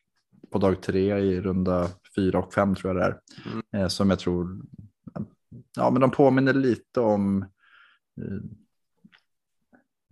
[0.51, 3.21] på dag tre i runda fyra och fem tror jag det är.
[3.53, 3.85] Mm.
[3.85, 4.61] Eh, som jag tror,
[5.77, 7.43] ja men de påminner lite om
[8.21, 8.37] eh,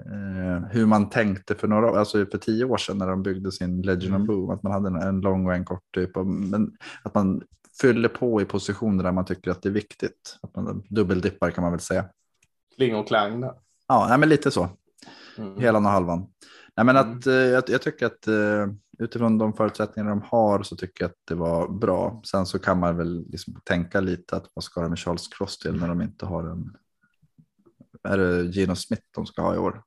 [0.06, 3.82] eh hur man tänkte för några alltså för tio år sedan när de byggde sin
[3.82, 4.22] Legend mm.
[4.22, 4.50] of Boom.
[4.50, 6.16] Att man hade en, en lång och en kort typ.
[6.16, 7.42] Av, men att man
[7.80, 10.38] fyller på i positioner där man tycker att det är viktigt.
[10.42, 12.04] Att man dubbeldippar kan man väl säga.
[12.76, 13.40] Kling och klang.
[13.40, 13.52] Där.
[13.88, 14.68] Ja, nej, men lite så.
[15.38, 15.60] Mm.
[15.60, 16.26] Hela och halvan.
[16.76, 17.50] Nej, men att, mm.
[17.50, 18.66] jag, jag, tycker att eh,
[18.98, 22.20] utifrån de förutsättningar de har så tycker jag att det var bra.
[22.24, 25.58] Sen så kan man väl liksom tänka lite att vad ska de med Charles Cross
[25.58, 26.76] till när de inte har en.
[28.02, 29.82] Är det Gino Smith de ska ha i år?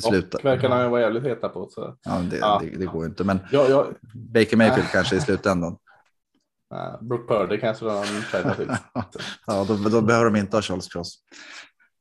[0.00, 0.38] Sluta.
[0.38, 1.68] Och verkar han vara jävligt heta på.
[1.70, 1.96] Så.
[2.02, 2.60] Ja, det, ja.
[2.64, 3.24] Det, det, går inte.
[3.24, 3.86] Men ja, ja.
[4.14, 5.76] Baker Mayfield kanske i slutändan.
[7.00, 8.68] Brooke Purdy kanske de tränar till.
[9.46, 11.18] ja, då, då, behöver de inte ha Charles Cross.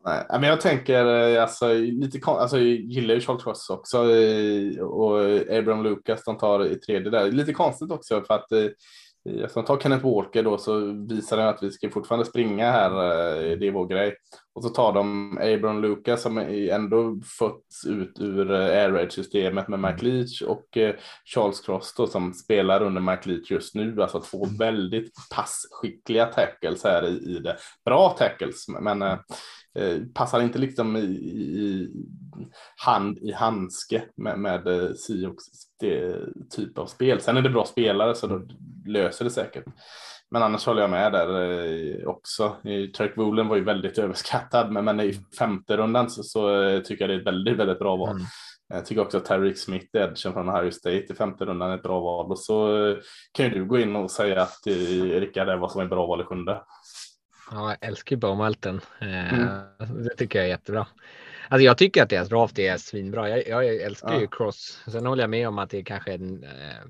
[0.06, 4.82] Nej, men jag tänker eh, alltså, lite alltså, jag gillar ju Charles Cross också eh,
[4.82, 5.20] och
[5.58, 7.32] Abraham Lucas de tar i tredje där.
[7.32, 8.66] Lite konstigt också för att eh,
[9.30, 10.80] eh, Som tar Kenneth Walker då så
[11.10, 12.90] visar den att vi ska fortfarande springa här.
[13.56, 14.16] Det är vår grej.
[14.56, 16.38] Och så tar de Abram Lucas som
[16.72, 20.78] ändå fötts ut ur air raid systemet med Mike Leach och
[21.26, 24.02] Charles Cross då som spelar under Mike Leach just nu.
[24.02, 27.58] Alltså två väldigt passskickliga tackles här i, i det.
[27.86, 29.20] Bra tackles men
[29.76, 31.92] Eh, passar inte liksom i, i
[32.76, 35.44] hand i handske med, med eh, Sioux
[36.56, 37.22] typ av spel.
[37.22, 38.42] Sen är det bra spelare så då
[38.86, 39.66] löser det säkert.
[40.32, 42.56] Men annars håller jag med där eh, också.
[42.98, 47.10] Trek Woolen var ju väldigt överskattad, men, men i femte rundan så, så tycker jag
[47.10, 48.10] det är ett väldigt, väldigt bra val.
[48.10, 48.26] Mm.
[48.74, 51.84] Jag tycker också att Terry Smith, edgen från Ohio State i femte rundan är ett
[51.84, 52.32] bra val.
[52.32, 52.96] Och så
[53.32, 56.22] kan ju du gå in och säga att Rickard är vad som är bra val
[56.22, 56.62] i sjunde.
[57.52, 58.82] Ja, jag älskar ju Baumalten.
[59.02, 59.48] Eh, mm.
[59.80, 60.88] Det tycker jag är jättebra.
[61.50, 63.30] Alltså jag tycker att deras draft är svinbra.
[63.30, 64.20] Jag, jag älskar ja.
[64.20, 64.82] ju Cross.
[64.92, 66.84] Sen håller jag med om att det kanske är en eh,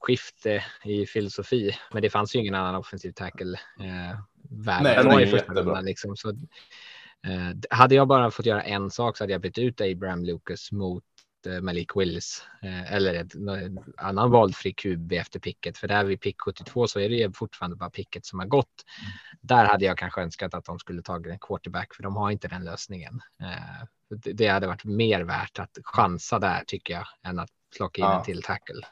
[0.00, 1.76] skifte i filosofi.
[1.92, 4.18] Men det fanns ju ingen annan offensiv tackle eh,
[4.50, 4.82] värd.
[4.82, 6.16] Nej, ju första rundan liksom.
[6.16, 10.24] Så, eh, hade jag bara fått göra en sak så hade jag bytt ut Abraham
[10.24, 11.04] Lucas mot
[11.46, 15.78] Malik Willis eh, eller ett, en annan valfri QB efter picket.
[15.78, 18.84] För där vid pick 72 så är det fortfarande bara picket som har gått.
[19.00, 19.12] Mm.
[19.40, 22.48] Där hade jag kanske önskat att de skulle tagit en quarterback för de har inte
[22.48, 23.20] den lösningen.
[23.40, 23.86] Eh,
[24.34, 28.18] det hade varit mer värt att chansa där tycker jag än att plocka in ja.
[28.18, 28.86] en till tackle.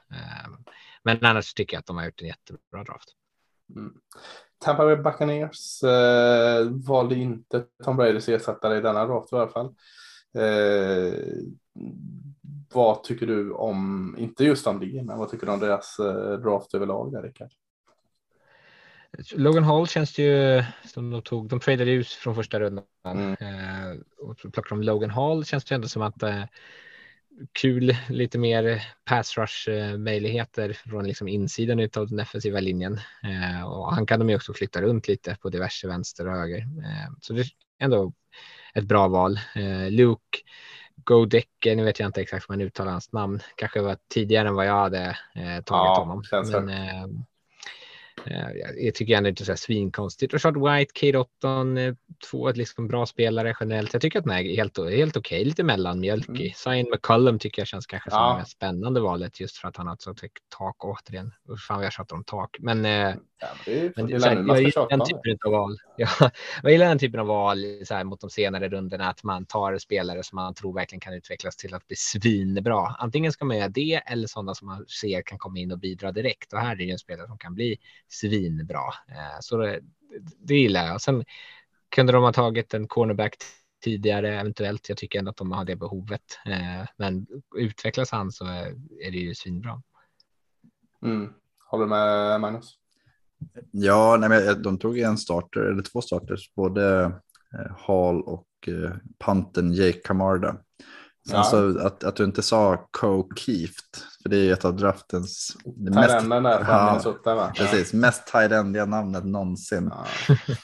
[1.03, 3.15] Men annars tycker jag att de har gjort en jättebra draft.
[3.77, 3.95] Mm.
[4.59, 9.75] Tampa Bay Buccaneers eh, valde inte Tom Bradys ersättare i denna draft i alla fall.
[10.35, 11.15] Eh,
[12.73, 16.75] vad tycker du om, inte just det, men vad tycker du om deras eh, draft
[16.75, 17.51] överlag där, Rickard?
[19.33, 21.49] Logan Hall känns det ju som de tog.
[21.49, 23.33] De tradade ut från första rundan mm.
[23.33, 25.45] eh, och plockade de Logan Hall.
[25.45, 26.45] Känns det ändå som att eh,
[27.53, 33.01] kul, lite mer pass rush eh, möjligheter från liksom insidan av den defensiva linjen.
[33.23, 36.59] Eh, och han kan de ju också flytta runt lite på diverse vänster och höger.
[36.59, 37.47] Eh, så det är
[37.79, 38.13] ändå
[38.75, 39.39] ett bra val.
[39.91, 40.39] Luke
[41.07, 44.55] Godecke, nu vet jag inte exakt hur man uttalar hans namn, kanske var tidigare än
[44.55, 45.05] vad jag hade
[45.35, 46.23] eh, tagit ja, honom.
[46.53, 47.03] Men, eh,
[48.25, 50.35] eh, jag tycker ändå inte så här svinkonstigt.
[50.35, 51.95] Rashad White, Kate Otton, eh,
[52.31, 53.93] två liksom bra spelare generellt.
[53.93, 56.41] Jag tycker att den är helt, helt okej, okay, lite mellanmjölkig.
[56.41, 56.53] Mm.
[56.55, 58.33] Sign McCullum tycker jag känns kanske som ja.
[58.33, 61.33] det mest spännande valet just för att han har ett så högt tak återigen.
[61.69, 62.85] Fan, jag tjatar om tak, men
[63.39, 63.49] Ja,
[63.97, 65.77] men det, här, jag gillar den typen av val.
[65.97, 66.31] Ja,
[66.63, 69.79] jag gillar den typen av val så här, mot de senare rundorna, att man tar
[69.79, 72.87] spelare som man tror verkligen kan utvecklas till att bli svinbra.
[72.99, 76.13] Antingen ska man göra det eller sådana som man ser kan komma in och bidra
[76.13, 76.53] direkt.
[76.53, 78.85] Och här är det ju en spelare som kan bli svinbra.
[79.09, 79.81] Eh, så det,
[80.39, 81.01] det gillar jag.
[81.01, 81.25] Sen
[81.89, 83.37] kunde de ha tagit en cornerback
[83.85, 84.89] tidigare eventuellt.
[84.89, 86.39] Jag tycker ändå att de har det behovet.
[86.47, 87.27] Eh, men
[87.57, 89.83] utvecklas han så är det ju svinbra.
[91.03, 91.33] Mm.
[91.67, 92.79] Håller du med Magnus?
[93.71, 97.05] Ja, nej, men de tog en starter, eller två starters, både
[97.55, 100.57] eh, Hall och eh, panten Jake Camarda.
[101.29, 101.43] Ja.
[101.43, 106.31] så att, att du inte sa Co Keeft, för det är ett av draftens mest,
[106.31, 107.53] där ja, va?
[107.57, 107.99] Precis, ja.
[107.99, 108.51] mest tight
[108.89, 109.93] namnet någonsin.
[109.95, 110.37] Ja.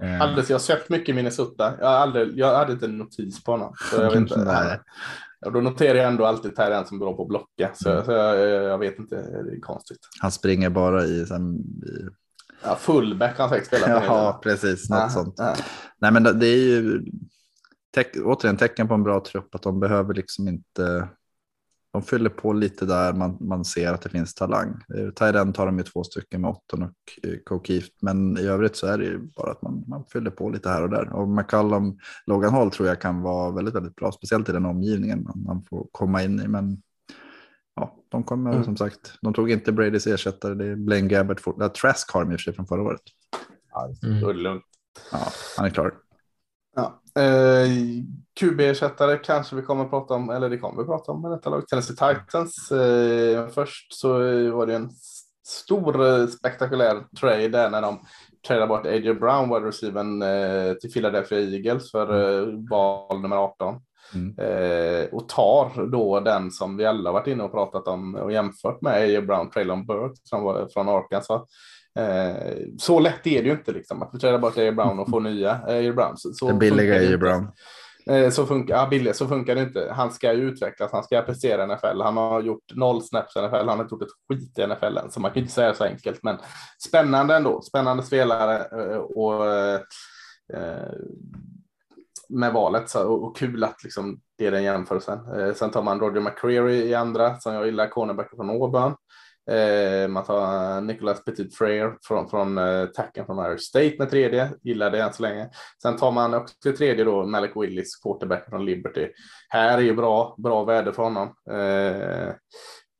[0.00, 0.20] Eh.
[0.20, 1.74] Alldeles, jag har sett mycket Minnesota.
[1.80, 3.74] Jag, aldrig, jag hade inte en notis på honom.
[3.90, 4.80] Så jag vet inte,
[5.46, 7.70] och då noterar jag ändå alltid Terran som bra på att blocka.
[7.74, 8.04] Så, mm.
[8.04, 9.98] så jag, jag, vet inte, det är konstigt.
[10.20, 12.08] Han springer bara i, sen, i...
[12.64, 13.88] Ja, fullback han säkert spela.
[13.88, 15.34] Ja, precis, något ja, sånt.
[15.36, 15.54] Ja.
[15.98, 17.02] Nej, men det är ju
[17.94, 21.08] te återigen tecken på en bra trupp att de behöver liksom inte
[21.96, 24.80] de fyller på lite där man, man ser att det finns talang.
[25.20, 28.86] Tyden tar de ju två stycken med Otton och eh, Kokift, men i övrigt så
[28.86, 31.12] är det ju bara att man, man fyller på lite här och där.
[31.12, 35.22] Och McCallum, Logan Hall tror jag kan vara väldigt, väldigt bra, speciellt i den omgivningen
[35.22, 36.48] man, man får komma in i.
[36.48, 36.82] Men
[37.76, 38.64] ja, de kommer mm.
[38.64, 42.36] som sagt, de tog inte Bradys ersättare, det är Blaine Gabbert, Trask har de i
[42.36, 43.02] och för sig från förra året.
[43.72, 44.20] Ja, mm.
[44.20, 44.64] det är lugnt.
[45.12, 45.94] Ja, han är klar.
[46.76, 47.00] Ja.
[47.22, 47.68] Eh,
[48.40, 51.30] QB-ersättare kanske vi kommer att prata om, eller det kommer vi att prata om med
[51.30, 51.68] detta lag.
[51.68, 52.72] Tennessee Titans.
[52.72, 54.08] Eh, först så
[54.50, 54.90] var det en
[55.46, 57.98] stor eh, spektakulär trade där när de
[58.46, 62.48] tradade bort AJ Brown, wide receivern, eh, till Philadelphia Eagles för mm.
[62.48, 63.80] eh, val nummer 18.
[64.14, 64.38] Mm.
[64.38, 68.80] Eh, och tar då den som vi alla varit inne och pratat om och jämfört
[68.82, 71.42] med AJ Brown, Traylon Burke från, från Arkansas.
[71.96, 75.20] Eh, så lätt är det ju inte liksom att träda bort Air Brown och få
[75.20, 76.16] nya Air Brown.
[76.16, 77.48] Så, så Den billiga Air Brown.
[78.10, 79.92] Eh, så, funkar, ja, billiga, så funkar det inte.
[79.92, 82.00] Han ska ju utvecklas, han ska prestera i NFL.
[82.02, 84.96] Han har gjort noll snaps i NFL, han har inte gjort ett skit i NFL
[84.96, 86.22] än, så man kan inte säga så enkelt.
[86.22, 86.36] Men
[86.88, 89.44] spännande ändå, spännande spelare eh, och
[92.28, 95.18] med valet så, och, kul att liksom, det är den jämförelsen.
[95.54, 98.94] Sen tar man Roger McCreary i andra som jag gillar, cornerback från Auburn.
[99.50, 104.50] Eh, man tar Nicholas Petit Frere från, från eh, tacken från Irish State med tredje,
[104.62, 105.48] gillar det än så länge.
[105.82, 109.08] Sen tar man också till tredje då Malik Willis, quarterback från Liberty.
[109.48, 111.28] Här är ju bra, bra väder för honom.
[111.50, 112.34] Eh,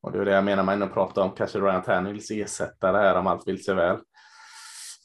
[0.01, 3.27] och det är det jag menar, man pratar om kanske Ryan Tannehills ersättare här om
[3.27, 3.97] allt vill sig väl.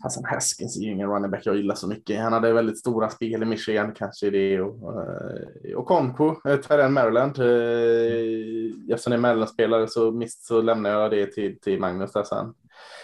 [0.03, 2.21] Hassan Haskins är ju ingen running back jag gillar så mycket.
[2.21, 4.61] Han hade väldigt stora spel i Michigan, kanske det.
[4.61, 7.39] Och, eh, och Conco, eh, Terren Maryland.
[7.39, 12.55] Eh, eftersom det är Maryland-spelare så, så lämnar jag det till, till Magnus där sen.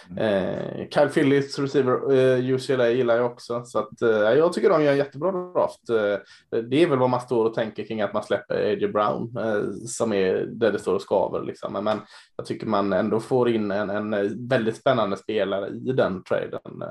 [0.09, 0.23] Mm.
[0.23, 3.63] Eh, Kyle Phillips, receiver, eh, UCLA gillar jag också.
[3.65, 5.89] Så att, eh, jag tycker de gör en jättebra draft.
[5.89, 8.87] Eh, det är väl vad man står och tänker kring att man släpper A.J.
[8.87, 11.43] Brown eh, som är där det står och skaver.
[11.43, 11.83] Liksom.
[11.83, 11.99] Men
[12.35, 16.81] jag tycker man ändå får in en, en väldigt spännande spelare i den traden.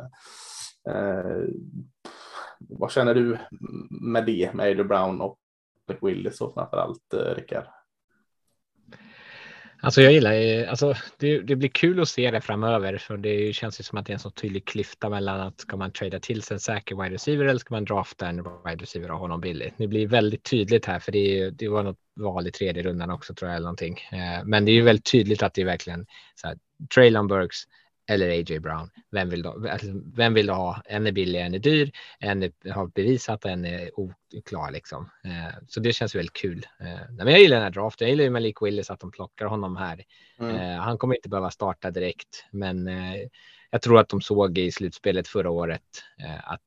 [0.90, 1.43] Eh,
[2.59, 3.39] vad känner du
[3.90, 4.85] med det, med A.J.
[4.85, 5.39] Brown och
[6.02, 7.65] Willis och framförallt eh, Rickard?
[9.80, 13.80] Alltså jag gillar alltså det, det, blir kul att se det framöver för det känns
[13.80, 16.42] ju som att det är en så tydlig klyfta mellan att ska man trada till
[16.42, 19.74] sig en säker wide receiver eller ska man drafta en wide receiver och honom billigt.
[19.76, 23.34] Det blir väldigt tydligt här för det, det var något val i tredje rundan också
[23.34, 23.98] tror jag eller någonting.
[24.12, 26.59] Eh, men det är ju väldigt tydligt att det är verkligen så här,
[26.94, 27.59] Traylon Burks
[28.09, 28.60] eller A.J.
[28.60, 28.90] Brown.
[29.10, 29.86] Vem vill, du, alltså,
[30.16, 30.82] vem vill du ha?
[30.85, 35.10] En är billig, en är dyr, en är, har bevisat en är oklar liksom.
[35.24, 36.66] Eh, så det känns väldigt kul.
[36.80, 38.06] Eh, men jag gillar den här draften.
[38.06, 40.05] Jag gillar ju Malik Willis att de plockar honom här.
[40.40, 40.56] Mm.
[40.56, 43.14] Eh, han kommer inte behöva starta direkt, men eh,
[43.70, 46.64] jag tror att de såg i slutspelet förra året eh, att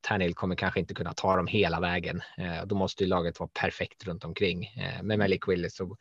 [0.00, 2.20] Tannehill kommer kanske inte kunna ta dem hela vägen.
[2.38, 4.68] Eh, då måste ju laget vara perfekt runt omkring.
[5.02, 5.96] med Malik Willis så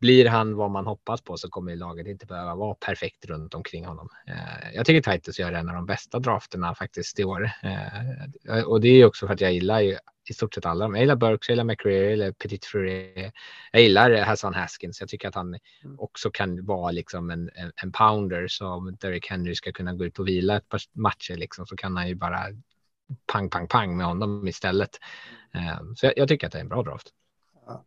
[0.00, 3.86] blir han vad man hoppas på så kommer laget inte behöva vara perfekt runt omkring
[3.86, 4.08] honom.
[4.26, 7.50] Eh, jag tycker Titus gör en av de bästa drafterna faktiskt i år.
[7.62, 9.96] Eh, och det är också för att jag gillar ju
[10.30, 10.84] i stort sett alla.
[10.84, 13.32] Jag gillar Burks, jag gillar McRae, jag gillar Petit Frere.
[13.72, 15.00] Jag gillar Hassan Haskins.
[15.00, 15.58] Jag tycker att han
[15.98, 20.18] också kan vara liksom en, en, en pounder som Derek Henry ska kunna gå ut
[20.18, 22.40] och vila ett par matcher liksom så kan han ju bara
[23.32, 24.98] pang, pang, pang med honom istället.
[25.54, 27.08] Eh, så jag, jag tycker att det är en bra draft.
[27.66, 27.84] Ja.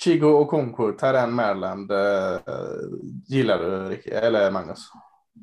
[0.00, 2.40] Chigo och Konko, Terren Maryland, eh,
[3.26, 4.88] gillar du, eller Magnus?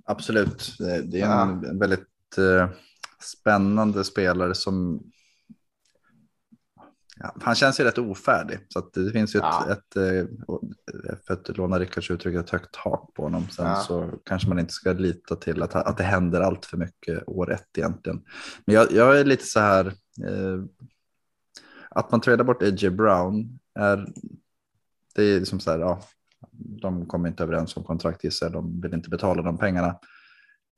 [0.06, 1.74] Absolut, det är en ja.
[1.80, 2.70] väldigt eh,
[3.20, 5.04] spännande spelare som
[7.18, 9.68] Ja, han känns ju rätt ofärdig, så att det finns ju ja.
[9.72, 13.50] ett, ett, eh, för att låna Rickards uttryck, ett högt tak på honom.
[13.50, 17.28] Sen så kanske man inte ska lita till att, att det händer allt för mycket
[17.28, 18.24] år ett egentligen.
[18.66, 19.86] Men jag, jag är lite så här,
[20.28, 20.64] eh,
[21.90, 22.90] att man tradar bort A.J.
[22.90, 24.06] Brown är
[25.16, 26.02] det är liksom så här, ja,
[26.82, 29.88] de kommer inte överens om kontrakt gissar de vill inte betala de pengarna.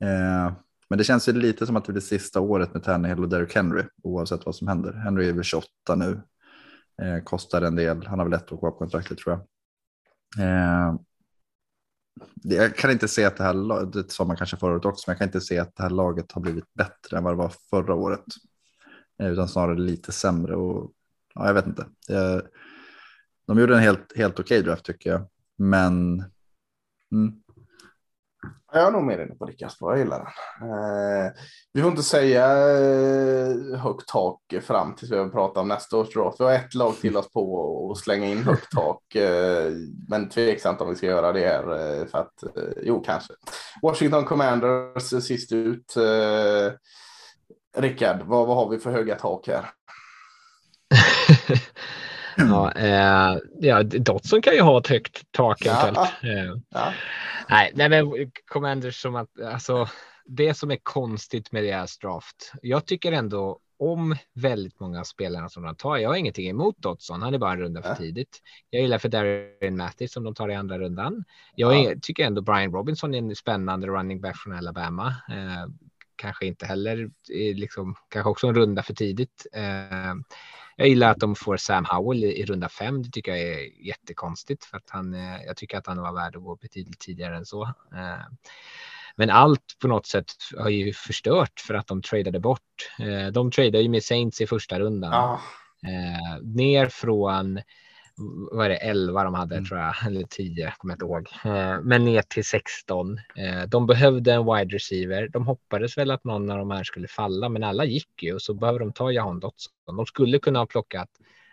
[0.04, 0.52] Eh,
[0.90, 3.54] men det känns ju lite som att det blir sista året med Tannehill och Derrick
[3.54, 4.92] Henry oavsett vad som händer.
[4.92, 6.20] Henry är väl 28 nu,
[7.02, 9.44] eh, kostar en del, han har väl ett år kvar på kontraktet tror jag.
[10.46, 10.94] Eh,
[12.42, 15.12] jag kan inte se att det här, det sa man kanske förra året också, men
[15.12, 17.52] jag kan inte se att det här laget har blivit bättre än vad det var
[17.70, 18.24] förra året.
[19.18, 20.92] Eh, utan snarare lite sämre och
[21.34, 21.86] ja, jag vet inte.
[22.08, 22.42] Jag,
[23.48, 25.20] de gjorde en helt, helt okej draft tycker jag.
[25.58, 26.24] Men.
[27.12, 27.32] Mm.
[28.72, 30.70] Jag är nog mer inne på Rickards jag gillar den.
[30.70, 31.32] Eh,
[31.72, 32.44] vi får inte säga
[32.78, 36.40] eh, högt tak fram tills vi har pratat om nästa års draft.
[36.40, 39.14] Vi har ett lag till oss på att slänga in högt tak.
[39.14, 39.72] Eh,
[40.08, 41.62] men tveksamt om vi ska göra det här.
[41.62, 43.34] Eh, för att, eh, jo, kanske.
[43.82, 45.96] Washington Commanders sist ut.
[45.96, 46.72] Eh,
[47.76, 49.70] Rickard, vad, vad har vi för höga tak här?
[52.38, 55.98] Ja, eh, ja, Dotson kan ju ha ett högt tak eventuellt.
[55.98, 56.92] Eh, ja.
[57.48, 59.88] Nej, nej, men Commanders som att alltså
[60.24, 62.52] det som är konstigt med deras draft.
[62.62, 65.96] Jag tycker ändå om väldigt många spelarna som de tar.
[65.96, 67.22] Jag har ingenting emot Dotson.
[67.22, 68.38] Han är bara en runda för tidigt.
[68.70, 71.24] Jag gillar för Darren Mattis som de tar i andra rundan.
[71.54, 71.94] Jag ja.
[72.02, 75.06] tycker ändå Brian Robinson är en spännande running back från Alabama.
[75.08, 75.70] Eh,
[76.16, 77.10] kanske inte heller
[77.54, 79.46] liksom kanske också en runda för tidigt.
[79.52, 80.14] Eh,
[80.78, 83.02] jag gillar att de får Sam Howell i, i runda fem.
[83.02, 86.36] Det tycker jag är jättekonstigt för att han, eh, jag tycker att han var värd
[86.36, 87.62] att gå betydligt tidigare än så.
[87.94, 88.24] Eh,
[89.16, 92.90] men allt på något sätt har ju förstört för att de tradade bort.
[92.98, 95.14] Eh, de tradade ju med Saints i första rundan.
[95.14, 95.40] Ah.
[96.42, 97.60] Ner från
[98.52, 99.66] vad är det, 11 de hade mm.
[99.66, 101.28] tror jag, eller 10, kommer jag inte ihåg.
[101.44, 103.18] Eh, men ner till 16.
[103.36, 105.28] Eh, de behövde en wide receiver.
[105.28, 108.42] De hoppades väl att någon av de här skulle falla, men alla gick ju och
[108.42, 109.72] så behöver de ta Jahan Dotson.
[109.86, 111.08] De skulle kunna ha plockat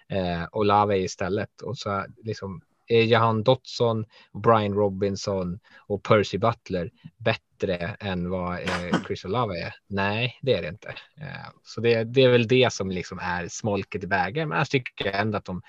[0.09, 7.75] eh, Olave istället och så liksom är Jahan Dotson, Brian Robinson och Percy Butler bättre
[7.99, 9.75] än vad eh, Chris Olave är?
[9.87, 10.89] Nej, det är det inte.
[11.21, 14.49] Eh, så det, det, är väl det som liksom är smolket i vägen.
[14.49, 15.61] Men jag tycker ändå att de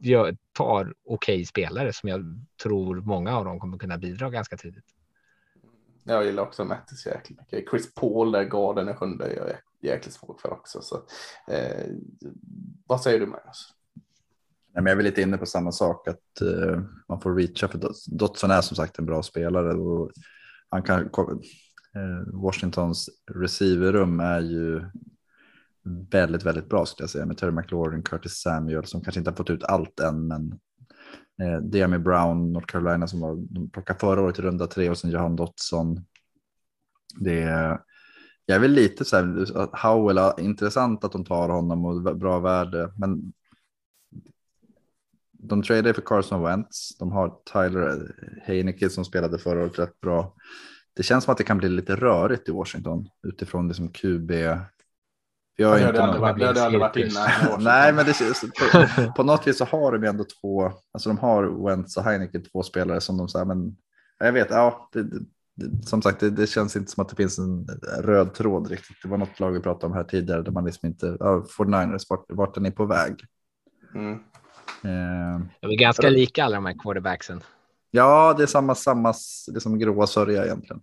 [0.00, 4.56] gör, tar okej okay spelare som jag tror många av dem kommer kunna bidra ganska
[4.56, 4.84] tidigt.
[6.04, 7.70] Jag gillar också Mattis jäkligt mycket.
[7.70, 10.82] Chris Paul där garden är sjunde jag är jäkligt svårt för också.
[10.82, 10.96] Så,
[11.48, 11.86] eh,
[12.86, 13.74] vad säger du Magnus?
[14.74, 17.68] Nej, men jag är väl lite inne på samma sak att uh, man får reacha
[17.68, 20.10] för Dotson är som sagt en bra spelare och
[20.68, 24.82] han kan uh, Washingtons receiverrum är ju
[26.10, 29.36] väldigt, väldigt bra skulle jag säga med Terry McLaurin, Curtis Samuel som kanske inte har
[29.36, 30.58] fått ut allt än, men
[31.74, 34.98] eh, med Brown, North Carolina som var, de plockade förra året i runda tre och
[34.98, 36.04] sen Johan Dotson.
[37.20, 37.80] Det är,
[38.46, 42.92] jag är väl lite så här, Howell, intressant att de tar honom och bra värde,
[42.96, 43.32] men
[45.42, 46.98] de tradar för Carson Wentz.
[46.98, 50.34] De har Tyler Heineke som spelade förra året rätt bra.
[50.94, 54.30] Det känns som att det kan bli lite rörigt i Washington utifrån liksom QB
[55.60, 57.28] jag ja, det, hade varit, det hade aldrig varit innan.
[57.62, 58.14] Nej, men det,
[58.58, 62.42] på, på något vis så har de ändå två, alltså de har Wentz och Heineken,
[62.42, 63.76] två spelare som de säger, men
[64.18, 65.02] jag vet, ja, det,
[65.54, 67.66] det, som sagt, det, det, känns inte som att det finns en
[67.98, 68.96] röd tråd riktigt.
[69.02, 72.06] Det var något lag vi pratade om här tidigare där man liksom inte, ja, 49ers,
[72.08, 73.24] vart, vart är ni på väg?
[73.94, 74.12] Mm.
[74.82, 77.40] Eh, de är ganska lika alla de här quarterbacksen.
[77.90, 79.14] Ja, det är samma, samma,
[79.46, 80.82] det är som gråa sörja egentligen.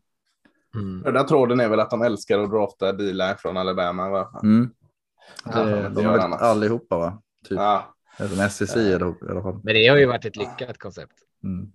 [0.78, 1.02] Mm.
[1.04, 4.10] Den där tråden är väl att de älskar att drafta bilar från Alabama.
[4.10, 4.40] Va?
[4.44, 4.70] Mm.
[5.44, 7.22] Det, de är allihopa va?
[7.50, 7.58] Typ.
[7.58, 7.94] Ja.
[8.18, 9.60] Som SEC i alla fall.
[9.64, 11.14] Men det har ju varit ett lyckat koncept.
[11.44, 11.72] Mm.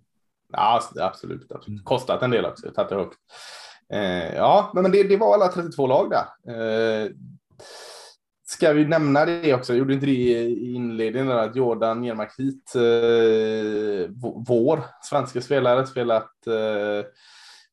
[0.53, 1.51] Ja, absolut.
[1.51, 1.69] absolut.
[1.69, 1.85] Mm.
[1.85, 2.71] Kostat en del också.
[2.71, 3.19] Tagit det högt.
[3.93, 7.05] Eh, ja, men det, det var alla 32 lag där.
[7.05, 7.11] Eh,
[8.47, 9.73] ska vi nämna det också?
[9.73, 14.11] Jag gjorde inte det i inledningen att Jordan Jermark hit, eh,
[14.47, 17.07] vår svenska spelare, spelat eh,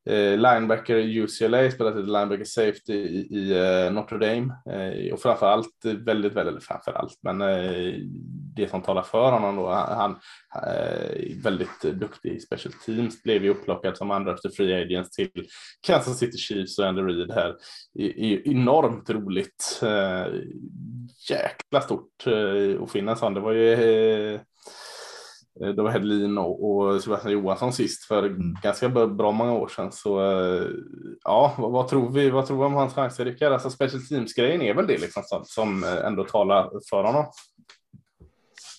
[0.10, 5.22] Eh, linebacker i UCLA, spelat lite linebacker safety i, i eh, Notre Dame eh, och
[5.22, 7.94] framförallt väldigt, väldigt, framförallt, men eh,
[8.56, 10.20] det som talar för honom då, han
[10.64, 15.12] är eh, väldigt duktig i special teams, blev ju upplockad som andra efter free agents
[15.12, 15.48] till
[15.88, 17.56] Kansas City Chiefs och Andy Reid här.
[18.00, 20.34] I, i, enormt roligt, eh,
[21.30, 23.34] jäkla stort eh, att finna en sån.
[23.34, 24.40] Det var ju Eh,
[25.60, 28.56] det var Hedlin och, Sebastian Johansson sist för mm.
[28.64, 29.92] ganska bra många år sedan.
[29.92, 30.68] Så eh,
[31.24, 32.30] ja, vad, vad, tror vi?
[32.30, 33.54] Vad tror vi om hans chanser Rickard?
[33.54, 37.26] Alltså special teams-grejen är väl det liksom som, som eh, ändå talar för honom.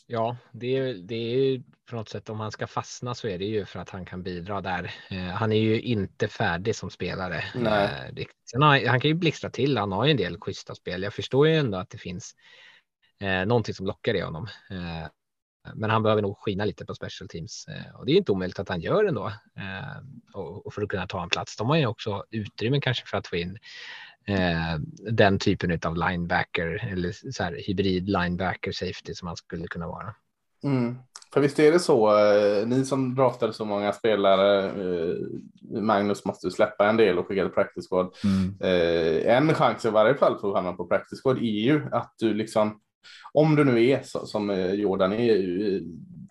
[0.07, 3.45] Ja, det är, det är på något sätt om han ska fastna så är det
[3.45, 4.91] ju för att han kan bidra där.
[5.11, 7.45] Eh, han är ju inte färdig som spelare.
[7.55, 8.13] Nej.
[8.55, 9.79] Eh, har, han kan ju blixtra till.
[9.79, 11.03] Han har ju en del schyssta spel.
[11.03, 12.35] Jag förstår ju ändå att det finns
[13.21, 14.49] eh, någonting som lockar i honom.
[14.71, 15.09] Eh,
[15.75, 18.59] men han behöver nog skina lite på special teams eh, och det är inte omöjligt
[18.59, 19.27] att han gör ändå.
[19.27, 21.57] Eh, och för att kunna ta en plats.
[21.57, 23.59] De har ju också utrymme kanske för att få in
[24.27, 24.79] eh,
[25.11, 30.15] den typen av linebacker eller så här hybrid linebacker safety som han skulle kunna vara.
[30.65, 30.99] Mm.
[31.33, 32.15] För visst är det så,
[32.65, 34.73] ni som draftade så många spelare,
[35.81, 38.15] Magnus måste släppa en del och skicka till practice squad.
[38.25, 38.57] Mm.
[39.27, 42.35] En chans i varje fall för att hamna på practice squad är ju att du
[42.35, 42.81] liksom
[43.33, 45.83] om du nu är så, som eh, Jordan är,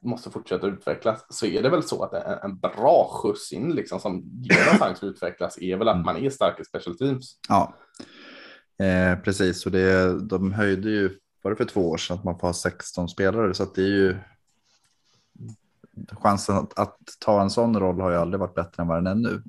[0.02, 4.00] måste fortsätta utvecklas, så är det väl så att en, en bra skjuts in liksom,
[4.00, 6.06] som ger en chans att utvecklas är väl att mm.
[6.06, 7.40] man är stark i special teams.
[7.50, 7.74] Ja,
[8.86, 9.66] eh, precis.
[9.66, 12.54] Och det, de höjde ju, var det för två år sedan, att man får ha
[12.54, 14.16] 16 spelare, så att det är ju
[16.12, 19.08] chansen att, att, ta en sån roll har ju aldrig varit bättre än vad den
[19.08, 19.44] är nu.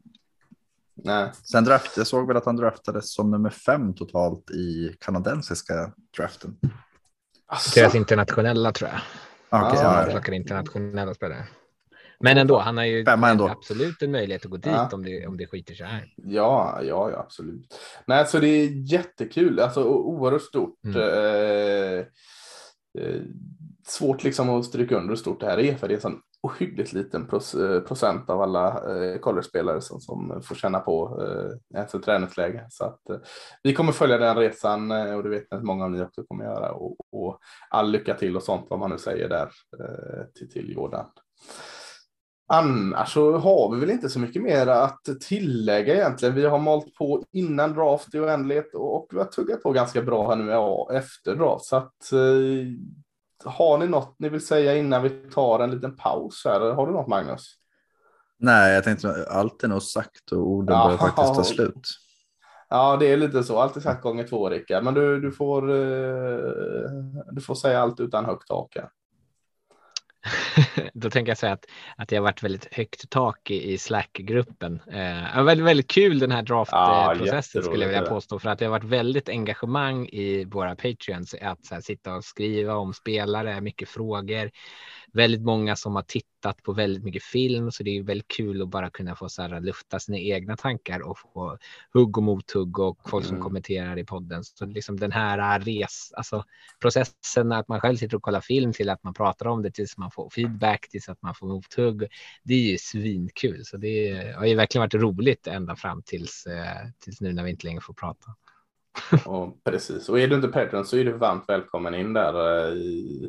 [0.94, 1.30] Nej.
[1.42, 6.56] Sen draft, jag såg väl att han draftades som nummer fem totalt i kanadensiska draften.
[7.52, 7.80] Asså.
[7.80, 9.00] Deras internationella tror jag.
[9.62, 10.34] Okay, ja, ja, ja.
[10.34, 11.44] internationella spelare.
[12.20, 13.48] Men ändå, han har ju ändå.
[13.48, 14.90] absolut en möjlighet att gå dit ja.
[14.92, 16.12] om, det, om det skiter sig här.
[16.16, 17.74] Ja, ja, ja, absolut.
[18.06, 20.84] Nej, så det är jättekul, alltså oerhört stort.
[20.84, 20.96] Mm.
[20.96, 21.98] Eh,
[22.98, 23.20] eh,
[23.86, 26.20] svårt liksom att stryka under hur stort det här är, för det är en sån
[26.42, 31.22] ohyggligt liten eh, procent av alla eh, college-spelare som, som får känna på
[31.74, 32.66] eh, ett träningsläge.
[32.70, 33.16] Så att, eh,
[33.62, 36.44] vi kommer följa den resan och det vet jag att många av ni också kommer
[36.44, 37.38] göra och, och
[37.70, 39.50] all lycka till och sånt vad man nu säger där
[40.34, 41.06] till, till Jordan.
[42.52, 46.34] Annars så har vi väl inte så mycket mer att tillägga egentligen.
[46.34, 50.28] Vi har malt på innan draft i oändlighet och vi har tuggat på ganska bra
[50.28, 51.64] här nu efter draft.
[51.64, 52.10] Så att
[53.44, 56.60] har ni något ni vill säga innan vi tar en liten paus här?
[56.60, 57.56] Har du något Magnus?
[58.38, 61.88] Nej, jag tänkte allt är nog sagt och orden ja, börjar faktiskt ta slut.
[62.72, 63.60] Ja, det är lite så.
[63.60, 64.84] Allt är sagt gånger två, Rickard.
[64.84, 66.90] Men du, du, får, eh,
[67.32, 68.76] du får säga allt utan högt tak.
[70.94, 71.66] Då tänker jag säga att,
[71.96, 74.80] att det har varit väldigt högt tak i, i Slack-gruppen.
[74.92, 78.64] Eh, väldigt, väldigt kul den här draftprocessen ja, skulle jag vilja påstå för att det
[78.64, 83.88] har varit väldigt engagemang i våra Patreons att här, sitta och skriva om spelare, mycket
[83.88, 84.50] frågor.
[85.12, 88.68] Väldigt många som har tittat på väldigt mycket film, så det är väldigt kul att
[88.68, 91.58] bara kunna få så här, lufta sina egna tankar och få
[91.92, 93.44] hugg och mothugg och folk som Mm.
[93.44, 94.44] kommenterar i podden.
[94.44, 96.44] Så liksom den här res, alltså
[96.80, 99.96] processen att man själv sitter och kollar film till att man pratar om det tills
[99.96, 102.06] man får feedback, tills att man får mothugg.
[102.42, 106.88] Det är ju svinkul, så det har ju verkligen varit roligt ända fram tills, eh,
[107.04, 108.34] tills nu när vi inte längre får prata.
[109.26, 112.34] Och, precis, och är du inte Patreon så är du varmt välkommen in där.
[112.34, 112.74] eh,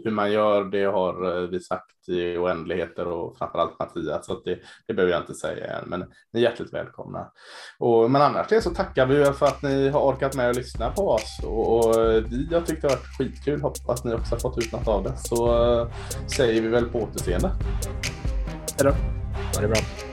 [0.04, 4.44] Hur man gör det har eh, vi sagt i oändligheter och framförallt Mattias, så att
[4.46, 6.00] det, det behöver jag inte säga än, men
[6.34, 7.32] ni är hjärtligt välkomna.
[7.80, 10.56] Och, men annars det så tackar vi er för att ni har orkat med att
[10.56, 11.96] lyssna på oss och, och
[12.30, 13.62] vi har tyckt det har varit skitkul.
[13.62, 15.88] Hoppas ni också har fått ut något av det, så eh,
[16.38, 17.52] säger vi väl på återseende.
[19.56, 20.11] Ha det bra.